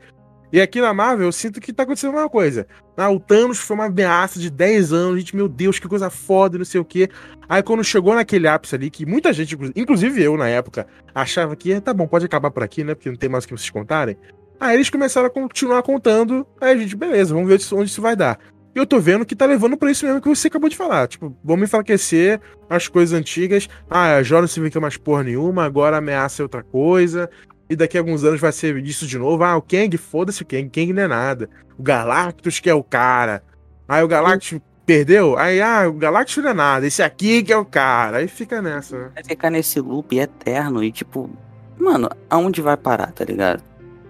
E 0.52 0.62
aqui 0.62 0.80
na 0.80 0.94
Marvel, 0.94 1.28
eu 1.28 1.32
sinto 1.32 1.60
que 1.60 1.74
tá 1.74 1.84
acontecendo 1.84 2.12
a 2.12 2.14
mesma 2.14 2.30
coisa. 2.30 2.66
Ah, 2.96 3.12
o 3.12 3.20
Thanos 3.20 3.58
foi 3.58 3.76
uma 3.76 3.86
ameaça 3.86 4.40
de 4.40 4.50
10 4.50 4.94
anos, 4.94 5.20
gente, 5.20 5.36
meu 5.36 5.48
Deus, 5.50 5.78
que 5.78 5.88
coisa 5.88 6.10
foda, 6.10 6.58
não 6.58 6.64
sei 6.66 6.80
o 6.80 6.86
quê. 6.86 7.10
Aí 7.50 7.62
quando 7.62 7.84
chegou 7.84 8.16
naquele 8.16 8.48
ápice 8.48 8.74
ali, 8.74 8.90
que 8.90 9.06
muita 9.06 9.34
gente, 9.34 9.56
inclu- 9.56 9.72
inclusive 9.76 10.24
eu 10.24 10.38
na 10.38 10.48
época, 10.48 10.88
achava 11.14 11.56
que, 11.56 11.80
tá 11.82 11.94
bom, 11.94 12.08
pode 12.08 12.26
acabar 12.26 12.50
por 12.50 12.64
aqui, 12.64 12.84
né, 12.84 12.96
porque 12.96 13.10
não 13.10 13.18
tem 13.18 13.30
mais 13.30 13.44
o 13.44 13.48
que 13.48 13.54
vocês 13.58 13.70
contarem. 13.70 14.18
Aí 14.60 14.76
eles 14.76 14.90
começaram 14.90 15.28
a 15.28 15.30
continuar 15.30 15.84
contando, 15.84 16.48
aí 16.62 16.74
a 16.74 16.78
gente, 16.78 16.96
beleza, 16.96 17.34
vamos 17.34 17.50
ver 17.50 17.60
onde 17.76 17.90
isso 17.92 18.02
vai 18.02 18.16
dar. 18.16 18.40
E 18.74 18.80
eu 18.80 18.86
tô 18.86 19.00
vendo 19.00 19.26
que 19.26 19.36
tá 19.36 19.46
levando 19.46 19.76
pra 19.76 19.92
isso 19.92 20.06
mesmo 20.06 20.22
que 20.22 20.30
você 20.30 20.48
acabou 20.48 20.70
de 20.70 20.78
falar. 20.78 21.08
Tipo, 21.08 21.36
vamos 21.44 21.64
enfraquecer 21.68 22.40
as 22.70 22.88
coisas 22.88 23.18
antigas. 23.18 23.68
Ah, 23.90 24.18
a 24.18 24.24
Jora 24.24 24.42
não 24.42 24.48
se 24.48 24.60
vê 24.60 24.70
que 24.70 24.78
é 24.78 24.82
mais 24.82 24.98
porra 24.98 25.24
nenhuma, 25.24 25.66
agora 25.66 25.98
ameaça 25.98 26.42
é 26.42 26.44
outra 26.44 26.62
coisa. 26.64 27.28
E 27.70 27.76
daqui 27.76 27.98
a 27.98 28.02
alguns 28.02 28.24
anos 28.24 28.40
vai 28.40 28.52
ser 28.52 28.78
isso 28.78 29.06
de 29.06 29.18
novo. 29.18 29.44
Ah, 29.44 29.58
o 29.58 29.62
Kang, 29.62 29.96
foda-se 29.98 30.42
o 30.42 30.46
Kang, 30.46 30.70
Kang 30.70 30.94
não 30.94 31.04
é 31.04 31.08
nada. 31.08 31.50
O 31.78 31.84
Galactus 31.84 32.60
que 32.60 32.70
é 32.70 32.74
o 32.74 32.84
cara. 32.84 33.44
Aí 33.88 34.04
o 34.04 34.08
Galactus 34.08 34.60
perdeu, 34.86 35.38
aí 35.38 35.62
ah, 35.62 35.88
o 35.88 35.94
Galactus 35.94 36.38
não 36.38 36.50
é 36.50 36.54
nada, 36.54 36.88
esse 36.88 37.04
aqui 37.04 37.44
que 37.44 37.52
é 37.52 37.58
o 37.58 37.66
cara. 37.66 38.18
Aí 38.18 38.28
fica 38.28 38.62
nessa. 38.62 39.12
Vai 39.14 39.24
ficar 39.24 39.50
nesse 39.50 39.80
loop 39.80 40.18
eterno 40.18 40.84
e, 40.84 40.92
tipo, 40.92 41.30
mano, 41.78 42.10
aonde 42.30 42.62
vai 42.62 42.78
parar, 42.78 43.12
tá 43.12 43.26
ligado? 43.26 43.62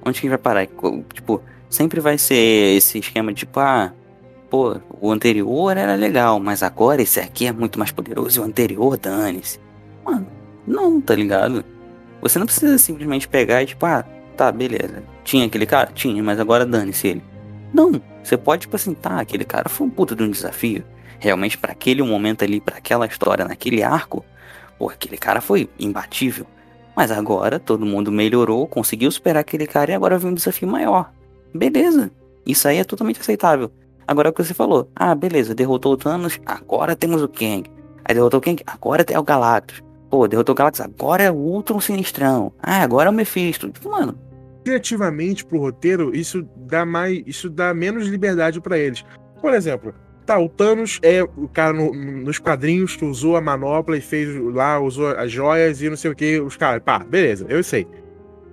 Onde 0.06 0.22
que 0.22 0.30
vai 0.30 0.38
parar? 0.38 0.68
Tipo, 1.14 1.42
sempre 1.70 2.00
vai 2.00 2.18
ser 2.18 2.78
esse 2.78 3.00
esquema 3.00 3.34
de, 3.34 3.40
tipo, 3.40 3.60
ah, 3.60 3.92
pô, 4.50 4.78
o 5.02 5.12
anterior 5.12 5.76
era 5.76 5.96
legal, 5.96 6.40
mas 6.40 6.64
agora 6.64 7.02
esse 7.02 7.20
aqui 7.20 7.48
é 7.48 7.52
muito 7.52 7.80
mais 7.80 7.92
poderoso 7.92 8.40
e 8.40 8.42
o 8.42 8.46
anterior, 8.46 8.98
dane-se. 8.98 9.60
Mano, 10.06 10.28
não, 10.66 11.02
tá 11.02 11.16
ligado? 11.16 11.66
Você 12.22 12.40
não 12.40 12.46
precisa 12.46 12.78
simplesmente 12.78 13.28
pegar 13.28 13.62
e, 13.64 13.68
tipo, 13.68 13.86
ah, 13.86 14.04
tá, 14.36 14.52
beleza. 14.52 15.04
Tinha 15.24 15.46
aquele 15.46 15.66
cara? 15.66 15.92
Tinha, 15.94 16.22
mas 16.24 16.40
agora 16.40 16.66
dane-se 16.66 17.08
ele. 17.08 17.24
Não, 17.74 18.02
você 18.24 18.38
pode, 18.38 18.62
tipo 18.62 18.76
assim, 18.76 18.94
tá, 18.94 19.20
aquele 19.20 19.46
cara 19.46 19.70
foi 19.70 19.88
um 19.88 19.90
puta 19.90 20.16
de 20.16 20.24
um 20.24 20.30
desafio. 20.30 20.84
Realmente, 21.20 21.58
pra 21.58 21.72
aquele 21.72 22.02
momento 22.02 22.44
ali, 22.44 22.62
pra 22.62 22.78
aquela 22.78 23.06
história, 23.06 23.46
naquele 23.46 23.84
arco, 23.84 24.24
pô, 24.78 24.90
aquele 24.90 25.18
cara 25.18 25.42
foi 25.42 25.70
imbatível. 25.80 26.46
Mas 26.96 27.12
agora 27.12 27.60
todo 27.60 27.86
mundo 27.86 28.12
melhorou, 28.12 28.68
conseguiu 28.68 29.12
superar 29.12 29.42
aquele 29.42 29.68
cara 29.68 29.92
e 29.92 29.94
agora 29.94 30.18
vem 30.18 30.32
um 30.32 30.34
desafio 30.34 30.68
maior. 30.68 31.12
Beleza, 31.54 32.12
isso 32.46 32.68
aí 32.68 32.78
é 32.78 32.84
totalmente 32.84 33.20
aceitável. 33.20 33.72
Agora 34.08 34.30
é 34.30 34.32
o 34.32 34.34
que 34.34 34.44
você 34.44 34.54
falou. 34.54 34.90
Ah, 34.96 35.14
beleza, 35.14 35.54
derrotou 35.54 35.94
o 35.94 35.98
Thanos, 35.98 36.40
agora 36.46 36.96
temos 36.96 37.22
o 37.22 37.28
Kang. 37.28 37.70
Aí 38.06 38.16
derrotou 38.16 38.40
o 38.40 38.42
Kang, 38.42 38.64
agora 38.66 39.04
tem 39.04 39.18
o 39.18 39.24
Galactus. 39.24 39.84
Pô, 40.10 40.28
derrotou 40.28 40.54
o 40.54 40.56
Galactus, 40.56 40.82
agora 40.82 41.24
é 41.24 41.32
o 41.32 41.36
Ultron 41.36 41.80
Sinistrão. 41.80 42.52
Ah, 42.62 42.82
agora 42.82 43.10
é 43.10 43.12
o 43.12 43.14
Mephisto. 43.16 43.70
Tipo, 43.70 43.92
mano, 43.92 44.18
criativamente 44.64 45.46
pro 45.46 45.60
roteiro, 45.60 46.16
isso 46.16 46.48
dá 46.56 46.86
mais, 46.86 47.22
isso 47.26 47.50
dá 47.50 47.74
menos 47.74 48.08
liberdade 48.08 48.62
pra 48.62 48.78
eles. 48.78 49.04
Por 49.42 49.54
exemplo, 49.54 49.94
tá, 50.26 50.40
o 50.40 50.48
Thanos 50.50 51.00
é 51.04 51.24
o 51.24 51.48
cara 51.48 51.74
no- 51.74 51.94
nos 51.94 52.40
quadrinhos 52.40 52.96
que 52.96 53.06
usou 53.06 53.36
a 53.36 53.42
manopla 53.42 53.98
e 53.98 54.02
fez 54.02 54.30
lá, 54.54 54.80
usou 54.80 55.08
as 55.10 55.32
joias 55.32 55.82
e 55.82 55.90
não 55.90 55.98
sei 55.98 56.12
o 56.12 56.16
que, 56.16 56.40
os 56.40 56.56
caras, 56.58 56.82
pá, 56.84 57.00
beleza, 57.00 57.46
eu 57.50 57.64
sei. 57.64 57.86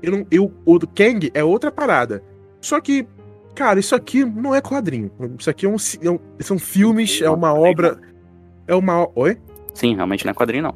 Eu 0.02 0.12
não, 0.12 0.26
eu, 0.30 0.52
o 0.66 0.78
Kang 0.88 1.30
é 1.34 1.42
outra 1.42 1.70
parada. 1.72 2.22
Só 2.60 2.80
que, 2.80 3.06
cara, 3.54 3.78
isso 3.80 3.94
aqui 3.94 4.24
não 4.24 4.54
é 4.54 4.60
quadrinho. 4.60 5.10
Isso 5.38 5.48
aqui 5.48 5.66
é 5.66 5.68
um, 5.68 5.76
é 6.02 6.10
um- 6.10 6.18
são 6.40 6.58
filmes, 6.58 7.22
é 7.22 7.30
uma 7.30 7.54
obra, 7.54 7.98
é 8.66 8.74
uma, 8.74 9.08
oi? 9.14 9.38
sim, 9.72 9.94
realmente 9.96 10.24
não 10.24 10.30
é 10.30 10.34
quadrinho, 10.34 10.62
não. 10.64 10.74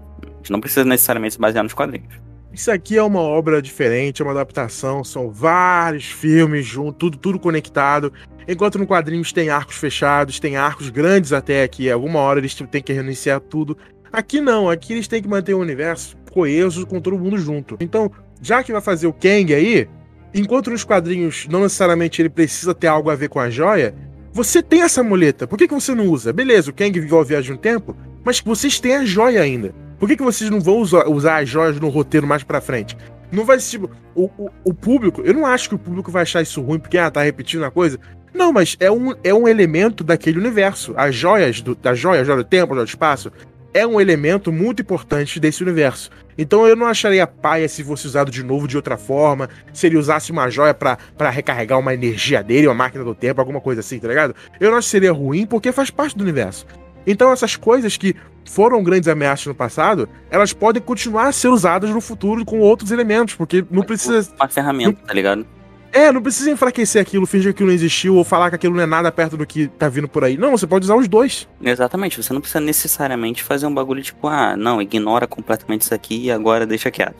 Gente 0.48 0.52
não 0.52 0.60
precisa 0.60 0.84
necessariamente 0.84 1.34
se 1.34 1.40
basear 1.40 1.62
nos 1.62 1.74
quadrinhos. 1.74 2.08
Isso 2.50 2.70
aqui 2.70 2.96
é 2.96 3.02
uma 3.02 3.20
obra 3.20 3.60
diferente, 3.60 4.22
é 4.22 4.24
uma 4.24 4.32
adaptação, 4.32 5.04
são 5.04 5.30
vários 5.30 6.06
filmes 6.06 6.64
juntos, 6.64 6.96
tudo, 6.98 7.18
tudo 7.18 7.38
conectado. 7.38 8.10
Enquanto 8.48 8.78
no 8.78 8.86
quadrinhos 8.86 9.30
tem 9.30 9.50
arcos 9.50 9.76
fechados, 9.76 10.40
tem 10.40 10.56
arcos 10.56 10.88
grandes 10.88 11.34
até 11.34 11.68
que 11.68 11.90
alguma 11.90 12.20
hora 12.20 12.40
eles 12.40 12.54
têm 12.54 12.82
que 12.82 12.94
reiniciar 12.94 13.40
tudo. 13.40 13.76
Aqui 14.10 14.40
não, 14.40 14.70
aqui 14.70 14.94
eles 14.94 15.06
têm 15.06 15.20
que 15.20 15.28
manter 15.28 15.52
o 15.52 15.60
universo 15.60 16.16
coeso 16.32 16.86
com 16.86 16.98
todo 16.98 17.18
mundo 17.18 17.36
junto. 17.36 17.76
Então, 17.78 18.10
já 18.40 18.62
que 18.64 18.72
vai 18.72 18.80
fazer 18.80 19.06
o 19.06 19.12
Kang 19.12 19.52
aí, 19.52 19.86
enquanto 20.34 20.70
nos 20.70 20.82
quadrinhos 20.82 21.46
não 21.50 21.60
necessariamente 21.60 22.22
ele 22.22 22.30
precisa 22.30 22.74
ter 22.74 22.86
algo 22.86 23.10
a 23.10 23.14
ver 23.14 23.28
com 23.28 23.38
a 23.38 23.50
joia, 23.50 23.94
você 24.32 24.62
tem 24.62 24.80
essa 24.80 25.02
muleta. 25.02 25.46
Por 25.46 25.58
que, 25.58 25.68
que 25.68 25.74
você 25.74 25.94
não 25.94 26.06
usa? 26.06 26.32
Beleza, 26.32 26.70
o 26.70 26.74
Kang 26.74 26.98
viveu 26.98 27.20
a 27.20 27.24
viagem 27.24 27.54
um 27.54 27.58
tempo, 27.58 27.94
mas 28.24 28.40
vocês 28.40 28.80
têm 28.80 28.96
a 28.96 29.04
joia 29.04 29.42
ainda. 29.42 29.74
Por 29.98 30.08
que, 30.08 30.16
que 30.16 30.22
vocês 30.22 30.48
não 30.50 30.60
vão 30.60 30.78
usar, 30.78 31.08
usar 31.08 31.42
as 31.42 31.48
joias 31.48 31.80
no 31.80 31.88
roteiro 31.88 32.26
mais 32.26 32.42
pra 32.42 32.60
frente? 32.60 32.96
Não 33.30 33.44
vai 33.44 33.58
ser 33.60 33.70
tipo. 33.70 33.90
O, 34.14 34.24
o, 34.38 34.50
o 34.64 34.74
público, 34.74 35.22
eu 35.22 35.34
não 35.34 35.46
acho 35.46 35.68
que 35.68 35.74
o 35.74 35.78
público 35.78 36.10
vai 36.10 36.22
achar 36.22 36.42
isso 36.42 36.60
ruim 36.60 36.78
porque, 36.78 36.98
ah, 36.98 37.10
tá 37.10 37.22
repetindo 37.22 37.64
a 37.64 37.70
coisa. 37.70 37.98
Não, 38.32 38.52
mas 38.52 38.76
é 38.80 38.90
um, 38.90 39.14
é 39.24 39.32
um 39.32 39.48
elemento 39.48 40.04
daquele 40.04 40.38
universo. 40.38 40.94
As 40.96 41.14
joias, 41.14 41.60
do, 41.60 41.74
da 41.74 41.94
joia, 41.94 42.20
a 42.20 42.24
joia 42.24 42.38
do 42.38 42.44
tempo, 42.44 42.72
a 42.72 42.76
joia 42.76 42.84
do 42.84 42.88
espaço, 42.88 43.32
é 43.72 43.86
um 43.86 44.00
elemento 44.00 44.50
muito 44.50 44.82
importante 44.82 45.38
desse 45.38 45.62
universo. 45.62 46.10
Então 46.36 46.66
eu 46.66 46.76
não 46.76 46.86
acharia 46.86 47.26
paia 47.26 47.68
se 47.68 47.82
fosse 47.82 48.06
usado 48.06 48.30
de 48.30 48.42
novo 48.42 48.68
de 48.68 48.76
outra 48.76 48.96
forma, 48.96 49.48
se 49.72 49.86
ele 49.86 49.96
usasse 49.96 50.30
uma 50.30 50.48
joia 50.48 50.72
pra 50.72 51.30
recarregar 51.30 51.78
uma 51.78 51.92
energia 51.92 52.42
dele, 52.42 52.68
uma 52.68 52.74
máquina 52.74 53.04
do 53.04 53.14
tempo, 53.14 53.40
alguma 53.40 53.60
coisa 53.60 53.80
assim, 53.80 53.98
tá 53.98 54.08
ligado? 54.08 54.34
Eu 54.60 54.70
não 54.70 54.78
acho 54.78 54.86
que 54.86 54.92
seria 54.92 55.12
ruim 55.12 55.46
porque 55.46 55.72
faz 55.72 55.90
parte 55.90 56.16
do 56.16 56.22
universo. 56.22 56.66
Então 57.06 57.32
essas 57.32 57.56
coisas 57.56 57.96
que 57.96 58.14
foram 58.48 58.82
grandes 58.82 59.08
ameaças 59.08 59.46
no 59.46 59.54
passado, 59.54 60.08
elas 60.30 60.52
podem 60.52 60.82
continuar 60.82 61.28
a 61.28 61.32
ser 61.32 61.48
usadas 61.48 61.90
no 61.90 62.00
futuro 62.00 62.44
com 62.44 62.60
outros 62.60 62.90
elementos, 62.90 63.34
porque 63.34 63.64
não 63.70 63.82
precisa. 63.82 64.30
Uma 64.38 64.48
ferramenta, 64.48 65.00
tá 65.06 65.14
ligado? 65.14 65.46
É, 65.92 66.12
não 66.12 66.22
precisa 66.22 66.50
enfraquecer 66.50 67.00
aquilo, 67.00 67.26
fingir 67.26 67.52
que 67.52 67.56
aquilo 67.56 67.68
não 67.68 67.74
existiu 67.74 68.16
ou 68.16 68.24
falar 68.24 68.50
que 68.50 68.56
aquilo 68.56 68.74
não 68.74 68.82
é 68.82 68.86
nada 68.86 69.10
perto 69.10 69.36
do 69.36 69.46
que 69.46 69.68
tá 69.68 69.88
vindo 69.88 70.06
por 70.06 70.22
aí. 70.22 70.36
Não, 70.36 70.50
você 70.50 70.66
pode 70.66 70.84
usar 70.84 70.96
os 70.96 71.08
dois. 71.08 71.48
Exatamente, 71.62 72.22
você 72.22 72.32
não 72.32 72.40
precisa 72.40 72.60
necessariamente 72.60 73.42
fazer 73.42 73.66
um 73.66 73.72
bagulho 73.72 74.02
tipo, 74.02 74.28
ah, 74.28 74.56
não, 74.56 74.82
ignora 74.82 75.26
completamente 75.26 75.82
isso 75.82 75.94
aqui 75.94 76.24
e 76.24 76.30
agora 76.30 76.66
deixa 76.66 76.90
quieto. 76.90 77.16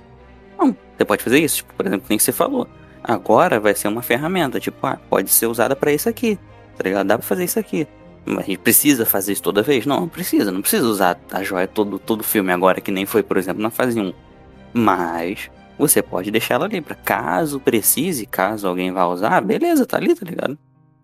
Não, 0.58 0.76
você 0.96 1.04
pode 1.04 1.22
fazer 1.22 1.38
isso, 1.38 1.56
tipo, 1.56 1.72
por 1.74 1.86
exemplo, 1.86 2.06
nem 2.08 2.18
que 2.18 2.24
você 2.24 2.32
falou. 2.32 2.68
Agora 3.02 3.58
vai 3.58 3.74
ser 3.74 3.88
uma 3.88 4.02
ferramenta, 4.02 4.60
tipo, 4.60 4.86
ah, 4.86 4.98
pode 5.08 5.30
ser 5.30 5.46
usada 5.46 5.74
pra 5.74 5.92
isso 5.92 6.08
aqui, 6.08 6.38
tá 6.76 6.84
ligado? 6.84 7.06
Dá 7.06 7.16
pra 7.16 7.26
fazer 7.26 7.44
isso 7.44 7.58
aqui. 7.58 7.86
A 8.36 8.42
gente 8.42 8.58
precisa 8.58 9.06
fazer 9.06 9.32
isso 9.32 9.42
toda 9.42 9.62
vez? 9.62 9.86
Não, 9.86 10.00
não 10.00 10.08
precisa, 10.08 10.52
não 10.52 10.60
precisa 10.60 10.86
usar 10.86 11.18
a 11.32 11.42
joia 11.42 11.66
todo, 11.66 11.98
todo 11.98 12.22
filme 12.22 12.52
agora, 12.52 12.80
que 12.80 12.90
nem 12.90 13.06
foi, 13.06 13.22
por 13.22 13.36
exemplo, 13.36 13.62
na 13.62 13.70
fase 13.70 13.98
1. 13.98 14.12
Mas 14.74 15.50
você 15.78 16.02
pode 16.02 16.30
deixar 16.30 16.54
ela 16.54 16.66
ali 16.66 16.80
pra 16.80 16.94
caso 16.94 17.60
precise, 17.60 18.26
caso 18.26 18.66
alguém 18.66 18.92
vá 18.92 19.06
usar, 19.06 19.40
beleza, 19.40 19.86
tá 19.86 19.96
ali, 19.96 20.14
tá 20.14 20.26
ligado? 20.26 20.58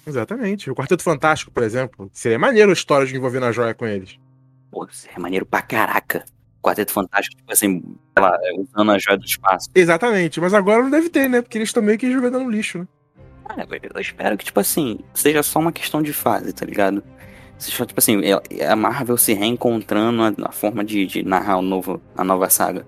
Exatamente. 0.06 0.70
O 0.70 0.74
Quarteto 0.74 1.02
Fantástico, 1.02 1.50
por 1.50 1.62
exemplo, 1.62 2.10
seria 2.12 2.38
maneiro 2.38 2.70
a 2.70 2.74
história 2.74 3.06
de 3.06 3.16
envolvendo 3.16 3.46
a 3.46 3.52
joia 3.52 3.72
com 3.72 3.86
eles. 3.86 4.18
Pô, 4.70 4.86
é 5.14 5.18
maneiro 5.18 5.46
pra 5.46 5.62
caraca. 5.62 6.24
Quarteto 6.62 6.92
Fantástico, 6.92 7.36
tipo 7.36 7.52
assim, 7.52 7.82
ela 8.16 8.36
usando 8.58 8.90
a 8.90 8.98
joia 8.98 9.16
do 9.16 9.24
espaço. 9.24 9.70
Exatamente, 9.74 10.40
mas 10.40 10.52
agora 10.52 10.82
não 10.82 10.90
deve 10.90 11.08
ter, 11.08 11.28
né? 11.28 11.40
Porque 11.40 11.56
eles 11.56 11.68
estão 11.68 11.82
meio 11.82 11.98
que 11.98 12.10
jogando 12.10 12.40
no 12.40 12.50
lixo, 12.50 12.78
né? 12.78 12.88
Eu 13.94 14.00
espero 14.00 14.36
que, 14.36 14.44
tipo 14.44 14.58
assim, 14.60 14.98
seja 15.12 15.42
só 15.42 15.58
uma 15.58 15.72
questão 15.72 16.02
de 16.02 16.12
fase, 16.12 16.52
tá 16.52 16.64
ligado? 16.64 17.02
Seja, 17.58 17.86
tipo 17.86 17.98
assim, 18.00 18.20
é- 18.24 18.66
a 18.66 18.74
Marvel 18.74 19.16
se 19.16 19.32
reencontrando 19.32 20.22
a, 20.22 20.48
a 20.48 20.52
forma 20.52 20.84
de, 20.84 21.06
de 21.06 21.22
narrar 21.22 21.58
o 21.58 21.62
novo, 21.62 22.00
a 22.16 22.24
nova 22.24 22.48
saga. 22.50 22.86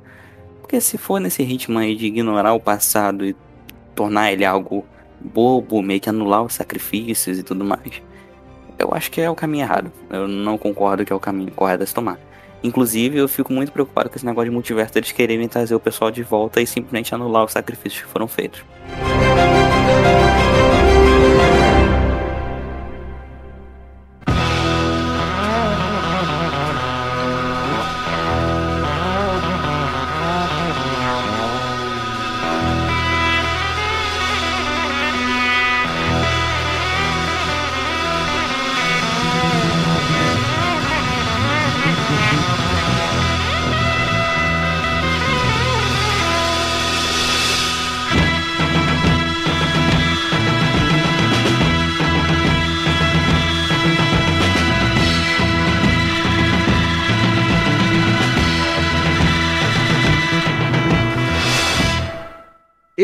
Porque 0.61 0.81
se 0.81 0.99
for 0.99 1.21
nesse 1.21 1.43
ritmo 1.43 1.79
aí 1.79 1.95
de 1.95 2.07
ignorar 2.07 2.53
o 2.53 2.61
passado 2.61 3.25
e 3.25 3.37
tornar 3.95 4.33
ele 4.33 4.45
algo 4.45 4.85
bobo, 5.21 5.81
meio 5.83 6.01
que 6.01 6.09
anular 6.09 6.43
os 6.43 6.55
sacrifícios 6.55 7.39
e 7.39 7.43
tudo 7.43 7.65
mais, 7.65 8.03
eu 8.79 8.93
acho 8.93 9.11
que 9.11 9.21
é 9.21 9.31
o 9.31 9.35
caminho 9.35 9.63
errado. 9.65 9.93
Eu 10.11 10.27
não 10.27 10.59
concordo 10.59 11.05
que 11.05 11.13
é 11.13 11.17
o 11.17 11.21
caminho 11.21 11.53
correto 11.53 11.85
a 11.85 11.87
se 11.87 11.95
tomar. 11.95 12.19
Inclusive, 12.63 13.19
eu 13.19 13.29
fico 13.29 13.53
muito 13.53 13.71
preocupado 13.71 14.11
com 14.11 14.17
esse 14.17 14.27
negócio 14.27 14.51
de 14.51 14.55
multiverso 14.55 14.99
eles 14.99 15.13
quererem 15.13 15.47
trazer 15.47 15.75
o 15.75 15.81
pessoal 15.81 16.11
de 16.11 16.23
volta 16.23 16.61
e 16.61 16.67
simplesmente 16.67 17.15
anular 17.15 17.45
os 17.45 17.53
sacrifícios 17.53 18.03
que 18.03 18.09
foram 18.09 18.27
feitos. 18.27 18.65
Música 20.03 20.56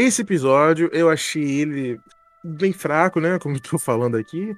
Esse 0.03 0.23
episódio 0.23 0.91
eu 0.93 1.09
achei 1.09 1.61
ele 1.61 2.01
bem 2.43 2.73
fraco, 2.73 3.21
né? 3.21 3.39
Como 3.39 3.55
eu 3.55 3.61
tô 3.61 3.79
falando 3.79 4.17
aqui. 4.17 4.57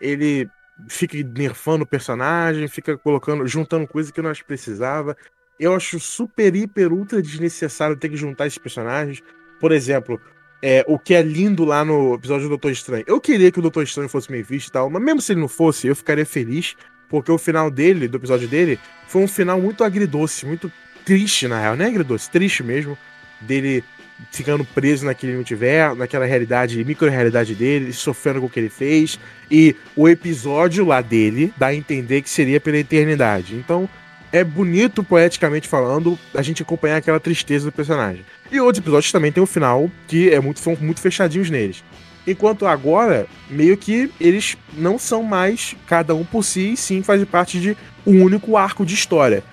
Ele 0.00 0.48
fica 0.88 1.16
nerfando 1.36 1.82
o 1.82 1.86
personagem, 1.86 2.68
fica 2.68 2.96
colocando, 2.96 3.44
juntando 3.48 3.84
coisa 3.88 4.12
que 4.12 4.20
eu 4.20 4.22
não 4.22 4.30
acho 4.30 4.42
que 4.42 4.46
precisava. 4.46 5.16
Eu 5.58 5.74
acho 5.74 5.98
super, 5.98 6.54
hiper, 6.54 6.92
ultra 6.92 7.20
desnecessário 7.20 7.96
ter 7.96 8.10
que 8.10 8.16
juntar 8.16 8.46
esses 8.46 8.58
personagens. 8.58 9.20
Por 9.58 9.72
exemplo, 9.72 10.20
é, 10.62 10.84
o 10.86 11.00
que 11.00 11.14
é 11.14 11.22
lindo 11.22 11.64
lá 11.64 11.84
no 11.84 12.14
episódio 12.14 12.44
do 12.44 12.50
Doutor 12.50 12.70
Estranho. 12.70 13.04
Eu 13.08 13.20
queria 13.20 13.50
que 13.50 13.58
o 13.58 13.62
Doutor 13.62 13.82
Estranho 13.82 14.08
fosse 14.08 14.30
meio 14.30 14.44
visto 14.44 14.68
e 14.68 14.72
tal, 14.72 14.88
mas 14.88 15.02
mesmo 15.02 15.20
se 15.20 15.32
ele 15.32 15.40
não 15.40 15.48
fosse, 15.48 15.88
eu 15.88 15.96
ficaria 15.96 16.24
feliz, 16.24 16.76
porque 17.08 17.32
o 17.32 17.38
final 17.38 17.72
dele, 17.72 18.06
do 18.06 18.18
episódio 18.18 18.46
dele, 18.46 18.78
foi 19.08 19.22
um 19.22 19.28
final 19.28 19.60
muito 19.60 19.82
agridoce, 19.82 20.46
muito 20.46 20.70
triste, 21.04 21.48
na 21.48 21.60
real. 21.60 21.74
Não 21.74 21.84
é 21.84 21.88
agridoce, 21.88 22.30
triste 22.30 22.62
mesmo. 22.62 22.96
Dele 23.40 23.82
ficando 24.30 24.64
preso 24.64 25.04
naquele 25.04 25.34
multiverso, 25.34 25.96
naquela 25.96 26.24
realidade, 26.24 26.82
micro-realidade 26.84 27.54
dele, 27.54 27.92
sofrendo 27.92 28.40
com 28.40 28.46
o 28.46 28.50
que 28.50 28.60
ele 28.60 28.68
fez. 28.68 29.18
E 29.50 29.76
o 29.94 30.08
episódio 30.08 30.84
lá 30.84 31.00
dele 31.00 31.52
dá 31.56 31.68
a 31.68 31.74
entender 31.74 32.22
que 32.22 32.30
seria 32.30 32.60
pela 32.60 32.78
eternidade. 32.78 33.54
Então, 33.54 33.88
é 34.32 34.42
bonito, 34.42 35.02
poeticamente 35.02 35.68
falando, 35.68 36.18
a 36.34 36.42
gente 36.42 36.62
acompanhar 36.62 36.96
aquela 36.96 37.20
tristeza 37.20 37.66
do 37.66 37.72
personagem. 37.72 38.24
E 38.50 38.60
outros 38.60 38.82
episódios 38.82 39.12
também 39.12 39.32
tem 39.32 39.42
o 39.42 39.46
final, 39.46 39.90
que 40.06 40.30
é 40.30 40.40
muito, 40.40 40.60
são 40.60 40.76
muito 40.80 41.00
fechadinhos 41.00 41.50
neles. 41.50 41.82
Enquanto 42.26 42.66
agora, 42.66 43.26
meio 43.48 43.76
que 43.76 44.10
eles 44.20 44.56
não 44.76 44.98
são 44.98 45.22
mais 45.22 45.76
cada 45.86 46.14
um 46.14 46.24
por 46.24 46.42
si, 46.42 46.72
e 46.72 46.76
sim 46.76 47.02
fazem 47.02 47.24
parte 47.24 47.60
de 47.60 47.76
um 48.04 48.22
único 48.22 48.56
arco 48.56 48.84
de 48.84 48.94
história. 48.94 49.44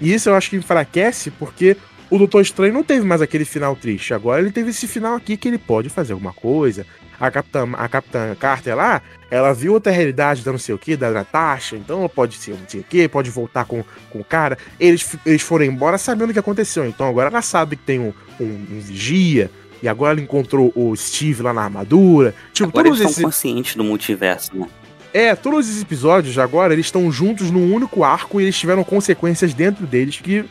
E 0.00 0.12
isso 0.12 0.28
eu 0.28 0.34
acho 0.34 0.50
que 0.50 0.56
enfraquece 0.56 1.30
porque 1.30 1.76
o 2.12 2.18
Doutor 2.18 2.42
Estranho 2.42 2.74
não 2.74 2.82
teve 2.82 3.06
mais 3.06 3.22
aquele 3.22 3.46
final 3.46 3.74
triste. 3.74 4.12
Agora 4.12 4.38
ele 4.38 4.52
teve 4.52 4.68
esse 4.68 4.86
final 4.86 5.16
aqui 5.16 5.34
que 5.34 5.48
ele 5.48 5.56
pode 5.56 5.88
fazer 5.88 6.12
alguma 6.12 6.34
coisa. 6.34 6.84
A 7.18 7.30
Capitã, 7.30 7.66
a 7.72 7.88
Capitã 7.88 8.34
Carter 8.38 8.76
lá, 8.76 9.00
ela 9.30 9.54
viu 9.54 9.72
outra 9.72 9.90
realidade 9.90 10.44
da 10.44 10.52
não 10.52 10.58
sei 10.58 10.74
o 10.74 10.78
que, 10.78 10.94
da 10.94 11.10
Natasha, 11.10 11.74
então 11.74 12.00
ela 12.00 12.10
pode 12.10 12.34
ser 12.34 12.50
não 12.50 12.68
sei 12.68 12.80
o 12.80 12.84
que, 12.84 13.08
pode 13.08 13.30
voltar 13.30 13.64
com, 13.64 13.82
com 14.10 14.18
o 14.18 14.24
cara. 14.24 14.58
Eles, 14.78 15.16
eles 15.24 15.40
foram 15.40 15.64
embora 15.64 15.96
sabendo 15.96 16.28
o 16.28 16.32
que 16.34 16.38
aconteceu. 16.38 16.84
Então 16.86 17.08
agora 17.08 17.30
ela 17.30 17.40
sabe 17.40 17.76
que 17.76 17.82
tem 17.84 17.98
um, 17.98 18.12
um, 18.38 18.44
um 18.44 18.80
vigia, 18.80 19.50
e 19.82 19.88
agora 19.88 20.12
ela 20.12 20.20
encontrou 20.20 20.70
o 20.76 20.94
Steve 20.94 21.40
lá 21.40 21.54
na 21.54 21.62
armadura. 21.62 22.34
Tipo, 22.52 22.68
Agora 22.68 22.84
todos 22.84 23.00
eles 23.00 23.12
esses. 23.12 23.24
conscientes 23.24 23.74
do 23.74 23.82
multiverso, 23.82 24.54
né? 24.54 24.68
É, 25.14 25.34
todos 25.34 25.66
esses 25.66 25.80
episódios 25.80 26.38
agora, 26.38 26.74
eles 26.74 26.86
estão 26.86 27.10
juntos 27.10 27.50
num 27.50 27.74
único 27.74 28.04
arco 28.04 28.38
e 28.38 28.44
eles 28.44 28.58
tiveram 28.58 28.84
consequências 28.84 29.54
dentro 29.54 29.86
deles 29.86 30.20
que 30.20 30.44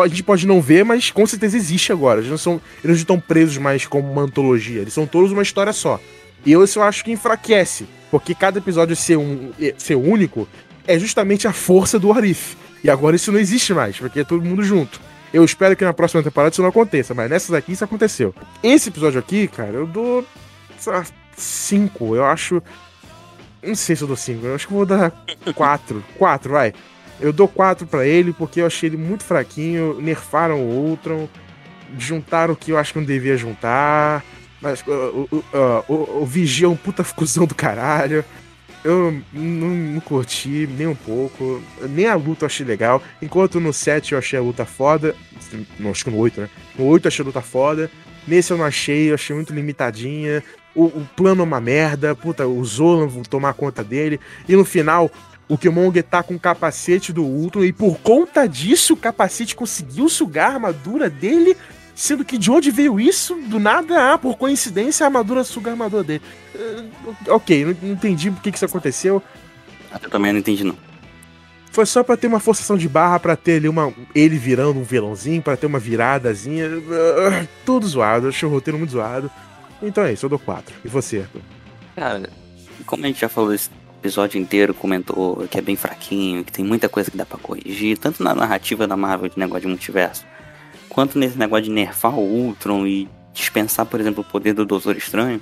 a 0.00 0.08
gente 0.08 0.22
pode 0.22 0.46
não 0.46 0.60
ver, 0.60 0.84
mas 0.84 1.10
com 1.10 1.26
certeza 1.26 1.56
existe 1.56 1.92
agora. 1.92 2.20
Eles 2.20 2.30
não, 2.30 2.38
são, 2.38 2.60
eles 2.82 2.96
não 2.96 3.02
estão 3.02 3.20
presos 3.20 3.58
mais 3.58 3.86
como 3.86 4.10
uma 4.10 4.22
antologia, 4.22 4.80
eles 4.80 4.92
são 4.92 5.06
todos 5.06 5.32
uma 5.32 5.42
história 5.42 5.72
só. 5.72 6.00
E 6.44 6.52
eu, 6.52 6.62
isso 6.62 6.78
eu 6.78 6.82
acho 6.82 7.04
que 7.04 7.10
enfraquece, 7.10 7.86
porque 8.10 8.34
cada 8.34 8.58
episódio 8.58 8.94
ser, 8.94 9.16
um, 9.16 9.52
ser 9.76 9.96
único 9.96 10.48
é 10.86 10.98
justamente 10.98 11.46
a 11.46 11.52
força 11.52 11.98
do 11.98 12.12
Arif. 12.12 12.56
E 12.82 12.88
agora 12.88 13.16
isso 13.16 13.32
não 13.32 13.38
existe 13.38 13.74
mais, 13.74 13.98
porque 13.98 14.20
é 14.20 14.24
todo 14.24 14.44
mundo 14.44 14.62
junto. 14.62 15.00
Eu 15.32 15.44
espero 15.44 15.76
que 15.76 15.84
na 15.84 15.92
próxima 15.92 16.22
temporada 16.22 16.52
isso 16.52 16.62
não 16.62 16.70
aconteça, 16.70 17.12
mas 17.12 17.28
nessas 17.28 17.52
aqui 17.54 17.72
isso 17.72 17.84
aconteceu. 17.84 18.34
Esse 18.62 18.88
episódio 18.88 19.18
aqui, 19.18 19.46
cara, 19.48 19.72
eu 19.72 19.86
dou. 19.86 20.24
sei 20.78 20.92
lá, 20.92 21.04
cinco. 21.36 22.16
Eu 22.16 22.24
acho. 22.24 22.62
Não 23.62 23.74
sei 23.74 23.96
se 23.96 24.02
eu 24.02 24.08
dou 24.08 24.16
cinco, 24.16 24.46
eu 24.46 24.54
acho 24.54 24.66
que 24.66 24.72
vou 24.72 24.86
dar 24.86 25.12
quatro. 25.54 26.02
quatro, 26.16 26.52
vai. 26.52 26.72
Eu 27.20 27.32
dou 27.32 27.48
quatro 27.48 27.86
pra 27.86 28.06
ele 28.06 28.32
porque 28.32 28.60
eu 28.60 28.66
achei 28.66 28.88
ele 28.88 28.96
muito 28.96 29.24
fraquinho. 29.24 30.00
Nerfaram 30.00 30.60
o 30.60 30.88
Ultron. 30.88 31.28
Juntaram 31.98 32.54
o 32.54 32.56
que 32.56 32.72
eu 32.72 32.78
acho 32.78 32.92
que 32.92 32.98
não 32.98 33.06
devia 33.06 33.36
juntar. 33.36 34.24
Mas 34.60 34.82
o, 34.86 35.28
o, 35.30 35.44
o, 35.88 36.22
o 36.22 36.26
Vigia 36.26 36.66
é 36.66 36.68
um 36.68 36.76
puta 36.76 37.04
cuzão 37.04 37.46
do 37.46 37.54
caralho. 37.54 38.24
Eu 38.84 39.20
não, 39.32 39.70
não 39.70 40.00
curti 40.00 40.68
nem 40.76 40.86
um 40.86 40.94
pouco. 40.94 41.62
Nem 41.88 42.06
a 42.06 42.14
luta 42.14 42.44
eu 42.44 42.46
achei 42.46 42.64
legal. 42.64 43.02
Enquanto 43.20 43.60
no 43.60 43.72
7 43.72 44.12
eu 44.12 44.18
achei 44.18 44.38
a 44.38 44.42
luta 44.42 44.64
foda. 44.64 45.14
Não, 45.78 45.90
acho 45.90 46.04
que 46.04 46.10
no 46.10 46.18
8, 46.18 46.40
né? 46.42 46.48
No 46.78 46.86
8 46.86 47.06
eu 47.06 47.08
achei 47.08 47.22
a 47.22 47.26
luta 47.26 47.40
foda. 47.40 47.90
Nesse 48.26 48.52
eu 48.52 48.58
não 48.58 48.64
achei, 48.64 49.10
eu 49.10 49.14
achei 49.14 49.34
muito 49.34 49.52
limitadinha. 49.52 50.42
O, 50.74 50.84
o 50.84 51.08
plano 51.16 51.40
é 51.40 51.44
uma 51.44 51.60
merda. 51.60 52.14
Puta, 52.14 52.46
o 52.46 52.64
Zolan 52.64 53.08
tomar 53.24 53.54
conta 53.54 53.82
dele. 53.82 54.20
E 54.48 54.54
no 54.54 54.64
final, 54.64 55.10
o 55.48 55.56
Killmonger 55.56 56.04
tá 56.04 56.22
com 56.22 56.34
o 56.34 56.40
capacete 56.40 57.12
do 57.12 57.24
Ultron. 57.24 57.64
E 57.64 57.72
por 57.72 57.98
conta 57.98 58.46
disso, 58.46 58.94
o 58.94 58.96
capacete 58.96 59.56
conseguiu 59.56 60.08
sugar 60.08 60.50
a 60.50 60.54
armadura 60.54 61.08
dele. 61.08 61.56
Sendo 61.94 62.24
que 62.24 62.38
de 62.38 62.50
onde 62.50 62.70
veio 62.70 63.00
isso? 63.00 63.34
Do 63.34 63.58
nada, 63.58 64.12
ah, 64.12 64.18
por 64.18 64.36
coincidência, 64.36 65.04
a 65.04 65.08
armadura 65.08 65.42
suga 65.42 65.70
a 65.70 65.72
armadura 65.72 66.04
dele. 66.04 66.22
Uh, 66.54 67.34
ok, 67.34 67.64
não, 67.64 67.76
não 67.82 67.92
entendi 67.94 68.30
por 68.30 68.40
que, 68.40 68.52
que 68.52 68.56
isso 68.56 68.64
aconteceu. 68.64 69.20
Eu 70.00 70.10
também 70.10 70.32
não 70.32 70.38
entendi, 70.38 70.62
não. 70.62 70.76
Foi 71.72 71.84
só 71.84 72.04
pra 72.04 72.16
ter 72.16 72.28
uma 72.28 72.38
forçação 72.38 72.76
de 72.76 72.88
barra, 72.88 73.18
pra 73.18 73.34
ter 73.34 73.56
ali 73.56 73.68
uma. 73.68 73.92
ele 74.14 74.38
virando 74.38 74.78
um 74.78 74.84
vilãozinho, 74.84 75.42
pra 75.42 75.56
ter 75.56 75.66
uma 75.66 75.80
viradazinha. 75.80 76.68
Uh, 76.68 77.48
tudo 77.64 77.86
zoado, 77.88 78.28
achei 78.28 78.48
o 78.48 78.52
roteiro 78.52 78.78
muito 78.78 78.90
zoado. 78.92 79.28
Então 79.82 80.04
é 80.04 80.12
isso, 80.12 80.26
eu 80.26 80.30
dou 80.30 80.38
4. 80.38 80.74
E 80.84 80.88
você? 80.88 81.26
Cara, 81.96 82.30
como 82.86 83.04
a 83.04 83.08
gente 83.08 83.20
já 83.20 83.28
falou 83.28 83.52
esse 83.52 83.70
episódio 83.98 84.40
inteiro, 84.40 84.72
comentou 84.72 85.46
que 85.50 85.58
é 85.58 85.60
bem 85.60 85.76
fraquinho, 85.76 86.44
que 86.44 86.52
tem 86.52 86.64
muita 86.64 86.88
coisa 86.88 87.10
que 87.10 87.16
dá 87.16 87.26
pra 87.26 87.38
corrigir, 87.38 87.98
tanto 87.98 88.22
na 88.22 88.34
narrativa 88.34 88.86
da 88.86 88.96
Marvel 88.96 89.28
de 89.28 89.38
negócio 89.38 89.62
de 89.62 89.68
multiverso, 89.68 90.24
quanto 90.88 91.18
nesse 91.18 91.38
negócio 91.38 91.64
de 91.64 91.70
nerfar 91.70 92.18
o 92.18 92.22
Ultron 92.22 92.86
e 92.86 93.08
dispensar, 93.32 93.86
por 93.86 94.00
exemplo, 94.00 94.24
o 94.26 94.30
poder 94.30 94.54
do 94.54 94.64
Doutor 94.64 94.96
Estranho. 94.96 95.40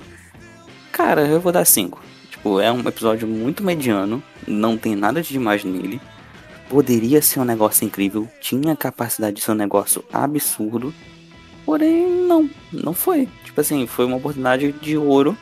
Cara, 0.91 1.27
eu 1.27 1.39
vou 1.39 1.51
dar 1.51 1.65
5. 1.65 2.01
Tipo, 2.31 2.59
é 2.59 2.71
um 2.71 2.79
episódio 2.79 3.27
muito 3.27 3.63
mediano, 3.63 4.21
não 4.47 4.77
tem 4.77 4.95
nada 4.95 5.21
de 5.21 5.29
demais 5.29 5.63
nele. 5.63 6.01
Poderia 6.69 7.21
ser 7.21 7.39
um 7.39 7.45
negócio 7.45 7.85
incrível, 7.85 8.27
tinha 8.41 8.75
capacidade 8.75 9.37
de 9.37 9.41
ser 9.41 9.51
um 9.51 9.55
negócio 9.55 10.03
absurdo, 10.11 10.93
porém 11.65 12.09
não, 12.27 12.49
não 12.73 12.93
foi. 12.93 13.27
Tipo 13.45 13.61
assim, 13.61 13.87
foi 13.87 14.05
uma 14.05 14.17
oportunidade 14.17 14.71
de 14.73 14.97
ouro 14.97 15.37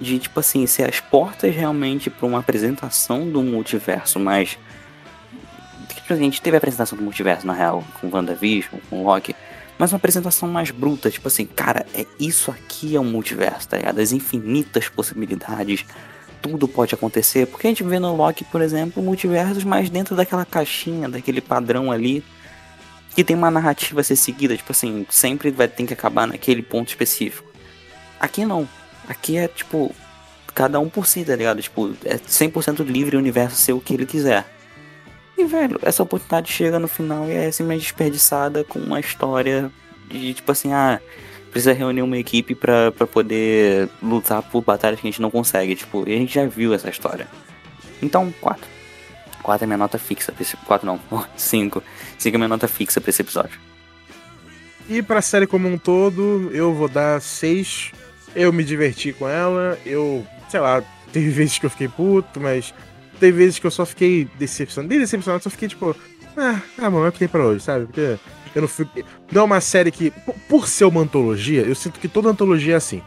de 0.00 0.18
tipo 0.18 0.40
assim, 0.40 0.66
ser 0.66 0.88
as 0.88 1.00
portas 1.00 1.54
realmente 1.54 2.10
para 2.10 2.26
uma 2.26 2.40
apresentação 2.40 3.28
do 3.28 3.42
multiverso, 3.42 4.18
mas 4.18 4.58
tipo, 5.94 6.12
a 6.12 6.16
gente 6.16 6.40
teve 6.42 6.56
a 6.56 6.58
apresentação 6.58 6.96
do 6.98 7.04
multiverso 7.04 7.46
na 7.46 7.52
real, 7.52 7.82
com 8.00 8.08
WandaVision, 8.08 8.78
com 8.90 9.04
Loki, 9.04 9.34
mas 9.78 9.92
uma 9.92 9.96
apresentação 9.96 10.48
mais 10.48 10.70
bruta, 10.70 11.10
tipo 11.10 11.26
assim, 11.28 11.46
cara, 11.46 11.86
é 11.94 12.06
isso 12.20 12.50
aqui 12.50 12.94
é 12.94 13.00
um 13.00 13.04
multiverso, 13.04 13.68
tá 13.68 13.76
ligado? 13.76 13.98
As 13.98 14.12
infinitas 14.12 14.88
possibilidades, 14.88 15.84
tudo 16.40 16.68
pode 16.68 16.94
acontecer, 16.94 17.46
porque 17.46 17.66
a 17.66 17.70
gente 17.70 17.82
vê 17.82 17.98
no 17.98 18.14
Loki, 18.14 18.44
por 18.44 18.60
exemplo, 18.60 19.02
multiversos 19.02 19.64
mais 19.64 19.90
dentro 19.90 20.14
daquela 20.14 20.44
caixinha, 20.44 21.08
daquele 21.08 21.40
padrão 21.40 21.90
ali, 21.90 22.22
que 23.14 23.24
tem 23.24 23.34
uma 23.34 23.50
narrativa 23.50 24.00
a 24.00 24.04
ser 24.04 24.16
seguida, 24.16 24.56
tipo 24.56 24.72
assim, 24.72 25.06
sempre 25.08 25.50
vai 25.50 25.68
ter 25.68 25.86
que 25.86 25.94
acabar 25.94 26.26
naquele 26.26 26.62
ponto 26.62 26.88
específico. 26.88 27.48
Aqui 28.20 28.44
não. 28.44 28.68
Aqui 29.08 29.36
é 29.36 29.48
tipo, 29.48 29.94
cada 30.54 30.78
um 30.80 30.88
por 30.88 31.06
si, 31.06 31.24
tá 31.24 31.34
ligado? 31.34 31.60
Tipo, 31.60 31.94
é 32.04 32.16
100% 32.16 32.84
livre 32.84 33.16
o 33.16 33.18
universo 33.18 33.56
ser 33.56 33.72
o 33.72 33.80
que 33.80 33.94
ele 33.94 34.06
quiser. 34.06 34.46
E, 35.36 35.44
velho, 35.44 35.78
essa 35.82 36.02
oportunidade 36.02 36.50
chega 36.52 36.78
no 36.78 36.86
final 36.86 37.26
e 37.26 37.32
é 37.32 37.50
simplesmente 37.50 37.82
desperdiçada 37.82 38.62
com 38.62 38.78
uma 38.78 39.00
história 39.00 39.70
de 40.08 40.32
tipo 40.34 40.52
assim, 40.52 40.72
ah, 40.72 41.00
precisa 41.50 41.72
reunir 41.72 42.02
uma 42.02 42.16
equipe 42.16 42.54
pra, 42.54 42.92
poder 42.92 43.88
lutar 44.02 44.42
por 44.42 44.62
batalhas 44.62 45.00
que 45.00 45.06
a 45.06 45.10
gente 45.10 45.20
não 45.20 45.30
consegue. 45.30 45.74
Tipo, 45.74 46.08
e 46.08 46.14
a 46.14 46.18
gente 46.18 46.34
já 46.34 46.46
viu 46.46 46.72
essa 46.72 46.88
história. 46.88 47.26
Então, 48.00 48.32
4. 48.40 48.64
4 49.42 49.64
é 49.64 49.66
minha 49.66 49.76
nota 49.76 49.98
fixa 49.98 50.32
pra 50.32 50.42
esse. 50.42 50.56
4 50.56 50.86
não, 50.86 51.00
5. 51.36 51.82
5 52.18 52.34
é 52.34 52.38
minha 52.38 52.48
nota 52.48 52.68
fixa 52.68 53.00
pra 53.00 53.10
esse 53.10 53.22
episódio. 53.22 53.58
E 54.88 55.02
pra 55.02 55.22
série 55.22 55.46
como 55.46 55.66
um 55.66 55.78
todo, 55.78 56.50
eu 56.52 56.74
vou 56.74 56.88
dar 56.88 57.20
6. 57.20 57.92
Eu 58.34 58.52
me 58.52 58.64
diverti 58.64 59.12
com 59.12 59.28
ela, 59.28 59.78
eu, 59.86 60.26
sei 60.48 60.60
lá, 60.60 60.82
teve 61.12 61.30
vezes 61.30 61.58
que 61.58 61.66
eu 61.66 61.70
fiquei 61.70 61.88
puto, 61.88 62.40
mas 62.40 62.74
teve 63.20 63.38
vezes 63.38 63.58
que 63.58 63.66
eu 63.66 63.70
só 63.70 63.86
fiquei 63.86 64.28
decepcionado. 64.38 64.88
Nem 64.90 64.98
decepcionado, 64.98 65.42
só 65.42 65.50
fiquei 65.50 65.68
tipo, 65.68 65.94
ah, 66.36 66.60
ah 66.78 66.90
mano, 66.90 67.06
é 67.06 67.08
o 67.08 67.12
que 67.12 67.20
tem 67.20 67.28
pra 67.28 67.44
hoje, 67.44 67.62
sabe? 67.62 67.86
Porque 67.86 68.18
eu 68.54 68.62
não 68.62 68.68
fui. 68.68 68.86
Não 69.30 69.42
é 69.42 69.44
uma 69.44 69.60
série 69.60 69.90
que, 69.90 70.12
por- 70.48 70.68
ser 70.68 70.84
uma 70.84 71.00
antologia, 71.00 71.62
eu 71.62 71.74
sinto 71.74 72.00
que 72.00 72.08
toda 72.08 72.28
antologia 72.28 72.74
é 72.74 72.76
assim. 72.76 73.02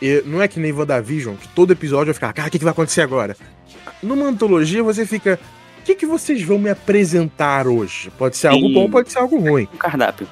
E 0.00 0.22
não 0.26 0.42
é 0.42 0.48
que 0.48 0.60
nem 0.60 0.72
WandaVision, 0.72 1.36
que 1.36 1.48
todo 1.48 1.72
episódio 1.72 2.06
vai 2.06 2.14
ficar, 2.14 2.32
cara, 2.32 2.48
o 2.48 2.50
que, 2.50 2.58
que 2.58 2.64
vai 2.64 2.72
acontecer 2.72 3.00
agora? 3.00 3.36
Numa 4.02 4.26
antologia 4.26 4.82
você 4.82 5.06
fica, 5.06 5.38
o 5.78 5.82
que, 5.82 5.94
que 5.94 6.04
vocês 6.04 6.42
vão 6.42 6.58
me 6.58 6.68
apresentar 6.68 7.66
hoje? 7.66 8.10
Pode 8.18 8.36
ser 8.36 8.48
algo 8.48 8.66
Sim. 8.66 8.74
bom, 8.74 8.90
pode 8.90 9.10
ser 9.10 9.18
algo 9.18 9.38
ruim. 9.38 9.66
Um 9.72 9.78
cardápio. 9.78 10.28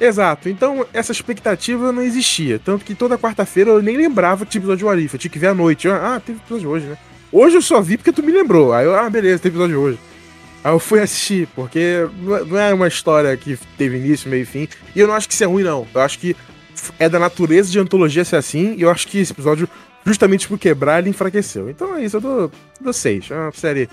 Exato, 0.00 0.48
então 0.48 0.84
essa 0.92 1.12
expectativa 1.12 1.92
não 1.92 2.02
existia. 2.02 2.58
Tanto 2.58 2.84
que 2.84 2.94
toda 2.94 3.16
quarta-feira 3.18 3.70
eu 3.70 3.82
nem 3.82 3.96
lembrava 3.96 4.44
tinha 4.44 4.60
episódio 4.60 4.86
de 4.86 4.92
Arif. 4.92 5.14
Eu 5.14 5.18
tinha 5.20 5.30
que 5.30 5.38
ver 5.38 5.48
à 5.48 5.54
noite. 5.54 5.86
Eu, 5.86 5.94
ah, 5.94 6.20
teve 6.24 6.38
episódio 6.38 6.68
hoje, 6.68 6.86
né? 6.86 6.98
Hoje 7.30 7.56
eu 7.56 7.62
só 7.62 7.80
vi 7.80 7.96
porque 7.96 8.12
tu 8.12 8.22
me 8.22 8.32
lembrou. 8.32 8.72
Aí 8.72 8.84
eu, 8.86 8.94
ah, 8.94 9.08
beleza, 9.08 9.42
teve 9.42 9.54
episódio 9.56 9.80
hoje. 9.80 9.98
Aí 10.62 10.72
eu 10.72 10.78
fui 10.78 11.00
assistir, 11.00 11.46
porque 11.54 11.78
é- 11.78 12.44
não 12.46 12.58
é 12.58 12.72
uma 12.74 12.88
história 12.88 13.36
que 13.36 13.58
teve 13.78 13.98
início, 13.98 14.28
meio 14.30 14.42
e 14.42 14.46
fim. 14.46 14.68
E 14.96 15.00
eu 15.00 15.06
não 15.06 15.14
acho 15.14 15.28
que 15.28 15.34
isso 15.34 15.44
é 15.44 15.46
ruim, 15.46 15.62
não. 15.62 15.86
Eu 15.94 16.00
acho 16.00 16.18
que 16.18 16.34
é 16.98 17.08
da 17.08 17.18
natureza 17.18 17.70
de 17.70 17.78
antologia 17.78 18.24
ser 18.24 18.36
assim. 18.36 18.74
E 18.76 18.82
eu 18.82 18.90
acho 18.90 19.06
que 19.06 19.18
esse 19.18 19.32
episódio, 19.32 19.68
justamente 20.04 20.48
por 20.48 20.58
quebrar, 20.58 21.00
ele 21.00 21.10
enfraqueceu. 21.10 21.68
Então 21.70 21.96
é 21.96 22.04
isso, 22.04 22.16
eu 22.16 22.20
dou, 22.20 22.52
dou 22.80 22.92
seis. 22.92 23.30
É 23.30 23.34
uma 23.34 23.52
série. 23.52 23.88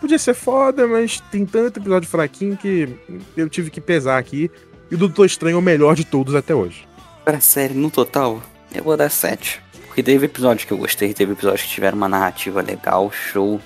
Podia 0.00 0.18
ser 0.18 0.34
foda, 0.34 0.86
mas 0.86 1.20
tem 1.30 1.46
tanto 1.46 1.78
episódio 1.80 2.08
fraquinho 2.08 2.56
que 2.56 2.88
eu 3.36 3.48
tive 3.48 3.70
que 3.70 3.80
pesar 3.80 4.18
aqui. 4.18 4.50
E 4.92 4.94
o 4.94 4.98
Doutor 4.98 5.24
Estranho 5.24 5.54
é 5.54 5.58
o 5.58 5.62
melhor 5.62 5.94
de 5.94 6.04
todos 6.04 6.34
até 6.34 6.54
hoje. 6.54 6.86
Pra 7.24 7.40
série, 7.40 7.72
no 7.72 7.90
total, 7.90 8.42
eu 8.74 8.84
vou 8.84 8.94
dar 8.94 9.08
7. 9.08 9.58
Porque 9.86 10.02
teve 10.02 10.26
episódios 10.26 10.66
que 10.66 10.72
eu 10.72 10.76
gostei, 10.76 11.14
teve 11.14 11.32
episódios 11.32 11.62
que 11.62 11.70
tiveram 11.70 11.96
uma 11.96 12.10
narrativa 12.10 12.60
legal, 12.60 13.10
show, 13.10 13.58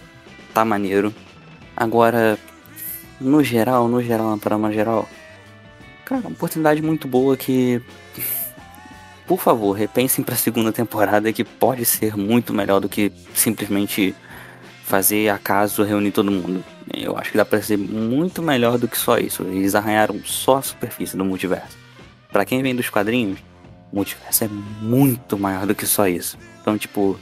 tá 0.54 0.64
maneiro. 0.64 1.12
Agora, 1.76 2.38
no 3.20 3.42
geral, 3.42 3.88
no 3.88 4.00
geral, 4.00 4.30
na 4.30 4.38
trama 4.38 4.72
geral, 4.72 5.08
cara, 6.04 6.20
uma 6.20 6.30
oportunidade 6.30 6.80
muito 6.80 7.08
boa 7.08 7.36
que 7.36 7.82
por 9.26 9.40
favor, 9.40 9.72
repensem 9.72 10.24
pra 10.24 10.36
segunda 10.36 10.72
temporada 10.72 11.32
que 11.32 11.42
pode 11.42 11.84
ser 11.84 12.16
muito 12.16 12.54
melhor 12.54 12.78
do 12.78 12.88
que 12.88 13.10
simplesmente 13.34 14.14
fazer 14.86 15.28
acaso 15.30 15.82
reunir 15.82 16.12
todo 16.12 16.30
mundo. 16.30 16.64
Eu 16.94 17.18
acho 17.18 17.32
que 17.32 17.36
dá 17.36 17.44
pra 17.44 17.60
ser 17.60 17.76
muito 17.76 18.40
melhor 18.40 18.78
do 18.78 18.86
que 18.86 18.96
só 18.96 19.18
isso. 19.18 19.42
Eles 19.42 19.74
arranharam 19.74 20.20
só 20.24 20.58
a 20.58 20.62
superfície 20.62 21.16
do 21.16 21.24
multiverso. 21.24 21.76
Pra 22.30 22.44
quem 22.44 22.62
vem 22.62 22.74
dos 22.74 22.88
quadrinhos, 22.88 23.40
o 23.92 23.96
multiverso 23.96 24.44
é 24.44 24.48
muito 24.48 25.36
maior 25.36 25.66
do 25.66 25.74
que 25.74 25.84
só 25.84 26.06
isso. 26.06 26.38
Então, 26.60 26.78
tipo, 26.78 27.18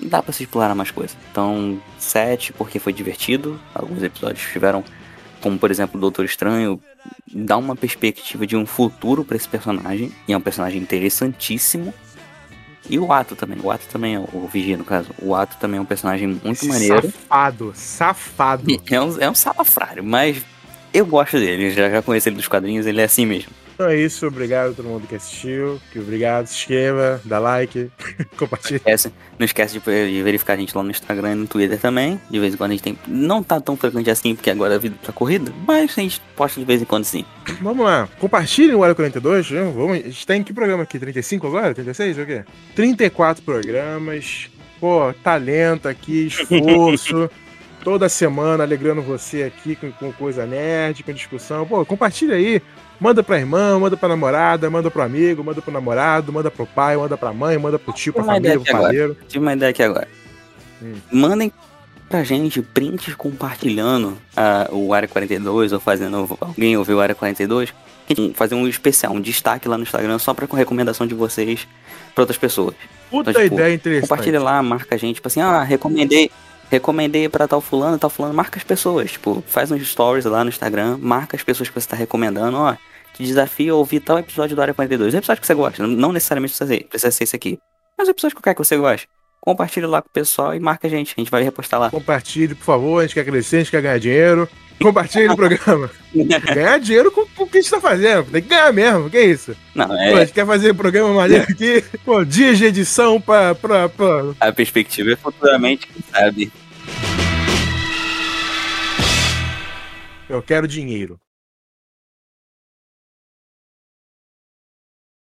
dá 0.00 0.22
pra 0.22 0.32
se 0.32 0.44
explorar 0.44 0.74
mais 0.74 0.90
coisas. 0.90 1.14
Então, 1.30 1.78
7 1.98 2.54
porque 2.54 2.78
foi 2.78 2.94
divertido. 2.94 3.60
Alguns 3.74 4.02
episódios 4.02 4.50
tiveram, 4.50 4.82
como 5.42 5.58
por 5.58 5.70
exemplo, 5.70 5.98
o 5.98 6.00
Doutor 6.00 6.24
Estranho, 6.24 6.80
dá 7.30 7.58
uma 7.58 7.76
perspectiva 7.76 8.46
de 8.46 8.56
um 8.56 8.64
futuro 8.64 9.26
pra 9.26 9.36
esse 9.36 9.46
personagem. 9.48 10.10
E 10.26 10.32
é 10.32 10.36
um 10.36 10.40
personagem 10.40 10.80
interessantíssimo. 10.80 11.92
E 12.88 12.98
o 12.98 13.12
Ato 13.12 13.36
também. 13.36 13.58
O 13.62 13.70
Ato 13.70 13.86
também 13.86 14.16
é 14.16 14.18
o 14.18 14.48
Vigia, 14.52 14.76
no 14.76 14.84
caso. 14.84 15.10
O 15.20 15.34
Ato 15.34 15.56
também 15.58 15.78
é 15.78 15.80
um 15.80 15.84
personagem 15.84 16.28
muito 16.28 16.48
Esse 16.50 16.66
maneiro. 16.66 17.02
Safado, 17.02 17.72
safado. 17.74 18.64
É 18.90 19.00
um, 19.00 19.20
é 19.20 19.30
um 19.30 19.34
salafrário, 19.34 20.04
mas 20.04 20.42
eu 20.92 21.06
gosto 21.06 21.38
dele. 21.38 21.70
Já, 21.70 21.88
já 21.88 22.02
conheci 22.02 22.28
ele 22.28 22.36
dos 22.36 22.48
quadrinhos, 22.48 22.86
ele 22.86 23.00
é 23.00 23.04
assim 23.04 23.24
mesmo. 23.24 23.50
Então 23.74 23.88
é 23.88 23.96
isso, 23.96 24.26
obrigado 24.26 24.70
a 24.70 24.74
todo 24.74 24.86
mundo 24.86 25.06
que 25.08 25.14
assistiu. 25.14 25.80
Que 25.92 25.98
obrigado, 25.98 26.46
se 26.46 26.54
inscreva, 26.56 27.20
dá 27.24 27.38
like, 27.38 27.90
compartilha. 28.36 28.76
Esquece- 28.76 29.12
não 29.38 29.44
esquece 29.46 29.78
de, 29.80 30.10
de 30.10 30.22
verificar 30.22 30.52
a 30.52 30.56
gente 30.56 30.76
lá 30.76 30.82
no 30.82 30.90
Instagram 30.90 31.32
e 31.32 31.34
no 31.36 31.46
Twitter 31.46 31.78
também. 31.80 32.20
De 32.30 32.38
vez 32.38 32.54
em 32.54 32.56
quando 32.56 32.70
a 32.70 32.74
gente 32.74 32.82
tem. 32.82 32.98
Não 33.08 33.42
tá 33.42 33.60
tão 33.60 33.76
frequente 33.76 34.10
assim, 34.10 34.34
porque 34.34 34.50
agora 34.50 34.74
a 34.74 34.78
vida 34.78 34.94
tá 35.02 35.12
corrida, 35.12 35.52
mas 35.66 35.90
a 35.98 36.00
gente 36.02 36.20
posta 36.36 36.60
de 36.60 36.66
vez 36.66 36.82
em 36.82 36.84
quando 36.84 37.04
sim. 37.04 37.24
Vamos 37.60 37.84
lá, 37.84 38.08
compartilhem 38.18 38.74
o 38.74 38.82
Área 38.84 38.94
42. 38.94 39.50
né? 39.50 39.62
Vamos, 39.74 39.92
a 39.92 39.94
gente 40.02 40.26
tá 40.26 40.36
em 40.36 40.42
que 40.44 40.52
programa 40.52 40.82
aqui? 40.82 40.98
35 40.98 41.46
agora? 41.46 41.74
36? 41.74 42.18
O 42.18 42.26
quê? 42.26 42.44
34 42.76 43.42
programas. 43.42 44.48
Pô, 44.78 45.12
talento 45.22 45.88
aqui, 45.88 46.26
esforço. 46.26 47.30
Toda 47.82 48.08
semana 48.08 48.62
alegrando 48.62 49.02
você 49.02 49.42
aqui 49.42 49.74
com, 49.74 49.90
com 49.92 50.12
coisa 50.12 50.46
nerd, 50.46 51.02
com 51.02 51.12
discussão. 51.12 51.66
Pô, 51.66 51.84
compartilha 51.84 52.36
aí. 52.36 52.62
Manda 53.00 53.22
pra 53.22 53.38
irmã, 53.38 53.78
manda 53.78 53.96
pra 53.96 54.08
namorada, 54.08 54.70
manda 54.70 54.88
pro 54.88 55.02
amigo, 55.02 55.42
manda 55.42 55.60
pro 55.60 55.72
namorado, 55.72 56.32
manda 56.32 56.50
pro 56.50 56.64
pai, 56.64 56.96
manda 56.96 57.16
pra 57.16 57.32
mãe, 57.32 57.58
manda 57.58 57.78
pro 57.78 57.92
tio, 57.92 58.12
pra 58.12 58.22
família, 58.22 58.60
pro 58.60 58.72
padeiro. 58.72 59.16
Tive 59.26 59.44
uma 59.44 59.52
ideia 59.52 59.70
aqui 59.70 59.82
agora. 59.82 60.06
Hum. 60.80 60.94
Mandem 61.10 61.52
pra 62.08 62.22
gente 62.22 62.62
prints 62.62 63.14
compartilhando 63.16 64.16
ah, 64.36 64.68
o 64.70 64.94
Área 64.94 65.08
42 65.08 65.72
ou 65.72 65.80
fazendo 65.80 66.36
alguém 66.40 66.76
ouvir 66.76 66.94
o 66.94 67.00
Área 67.00 67.14
42. 67.14 67.74
A 68.08 68.14
gente 68.14 68.34
Fazer 68.34 68.54
um 68.54 68.68
especial, 68.68 69.12
um 69.12 69.20
destaque 69.20 69.66
lá 69.66 69.76
no 69.76 69.82
Instagram 69.82 70.18
só 70.18 70.34
pra 70.34 70.46
com 70.46 70.56
recomendação 70.56 71.06
de 71.06 71.14
vocês 71.14 71.66
pra 72.14 72.22
outras 72.22 72.38
pessoas. 72.38 72.74
Puta 73.10 73.30
Então, 73.30 73.42
tipo, 73.42 73.54
ideia 73.54 73.74
interessante. 73.74 74.08
Compartilha 74.08 74.40
lá, 74.40 74.62
marca 74.62 74.94
a 74.94 74.98
gente, 74.98 75.16
tipo 75.16 75.28
assim, 75.28 75.40
ah, 75.40 75.62
recomendei, 75.62 76.30
recomendei 76.72 77.28
pra 77.28 77.46
tal 77.46 77.60
fulano, 77.60 77.98
tal 77.98 78.10
fulano, 78.10 78.34
marca 78.34 78.58
as 78.58 78.64
pessoas, 78.64 79.12
tipo, 79.12 79.44
faz 79.46 79.70
uns 79.70 79.86
stories 79.86 80.24
lá 80.24 80.42
no 80.42 80.50
Instagram, 80.50 80.98
marca 81.00 81.36
as 81.36 81.42
pessoas 81.42 81.68
que 81.68 81.74
você 81.80 81.86
tá 81.86 81.94
recomendando, 81.94 82.56
ó, 82.56 82.74
te 83.14 83.22
desafio 83.22 83.74
a 83.74 83.78
ouvir 83.78 84.00
tal 84.00 84.18
episódio 84.18 84.56
do 84.56 84.62
Área 84.62 84.72
42, 84.74 85.14
um 85.14 85.18
episódio 85.18 85.40
que 85.40 85.46
você 85.46 85.54
gosta, 85.54 85.86
não- 85.86 86.12
necessariamente 86.12 86.52
precisa 86.52 86.68
ser, 86.74 86.84
precisa 86.88 87.10
ser 87.12 87.24
esse 87.24 87.36
aqui, 87.36 87.58
mas 87.96 88.08
um 88.08 88.10
episódio 88.10 88.36
qualquer 88.36 88.54
que 88.54 88.64
você 88.64 88.76
gosta. 88.76 89.06
Compartilha 89.44 89.88
lá 89.88 90.00
com 90.00 90.08
o 90.08 90.12
pessoal 90.12 90.54
e 90.54 90.60
marca 90.60 90.86
a 90.86 90.90
gente, 90.90 91.14
a 91.16 91.20
gente 91.20 91.30
vai 91.30 91.42
repostar 91.42 91.80
lá. 91.80 91.90
Compartilhe, 91.90 92.54
por 92.54 92.64
favor. 92.64 93.00
A 93.00 93.02
gente 93.02 93.14
quer 93.14 93.24
crescer, 93.24 93.56
a 93.56 93.58
gente 93.58 93.72
quer 93.72 93.82
ganhar 93.82 93.98
dinheiro. 93.98 94.48
Compartilhe 94.80 95.28
o 95.28 95.34
programa. 95.34 95.90
Ganhar 96.54 96.78
dinheiro 96.78 97.10
com, 97.10 97.26
com 97.26 97.42
o 97.42 97.46
que 97.48 97.58
a 97.58 97.60
gente 97.60 97.70
tá 97.70 97.80
fazendo. 97.80 98.30
Tem 98.30 98.40
que 98.40 98.48
ganhar 98.48 98.72
mesmo. 98.72 99.10
Que 99.10 99.20
isso? 99.20 99.56
Não, 99.74 99.88
Pô, 99.88 99.94
a 99.94 100.04
é, 100.04 100.16
gente 100.20 100.32
quer 100.32 100.46
fazer 100.46 100.74
programa 100.74 101.12
maneiro 101.12 101.44
aqui. 101.44 101.84
Pô, 102.04 102.24
dias 102.24 102.56
de 102.58 102.66
edição 102.66 103.20
pra, 103.20 103.52
pra, 103.54 103.88
pra. 103.88 104.06
a 104.38 104.52
perspectiva 104.52 105.12
é 105.12 105.16
futuramente, 105.16 105.88
quem 105.88 106.02
sabe. 106.08 106.52
Eu 110.32 110.42
quero 110.42 110.66
dinheiro. 110.66 111.20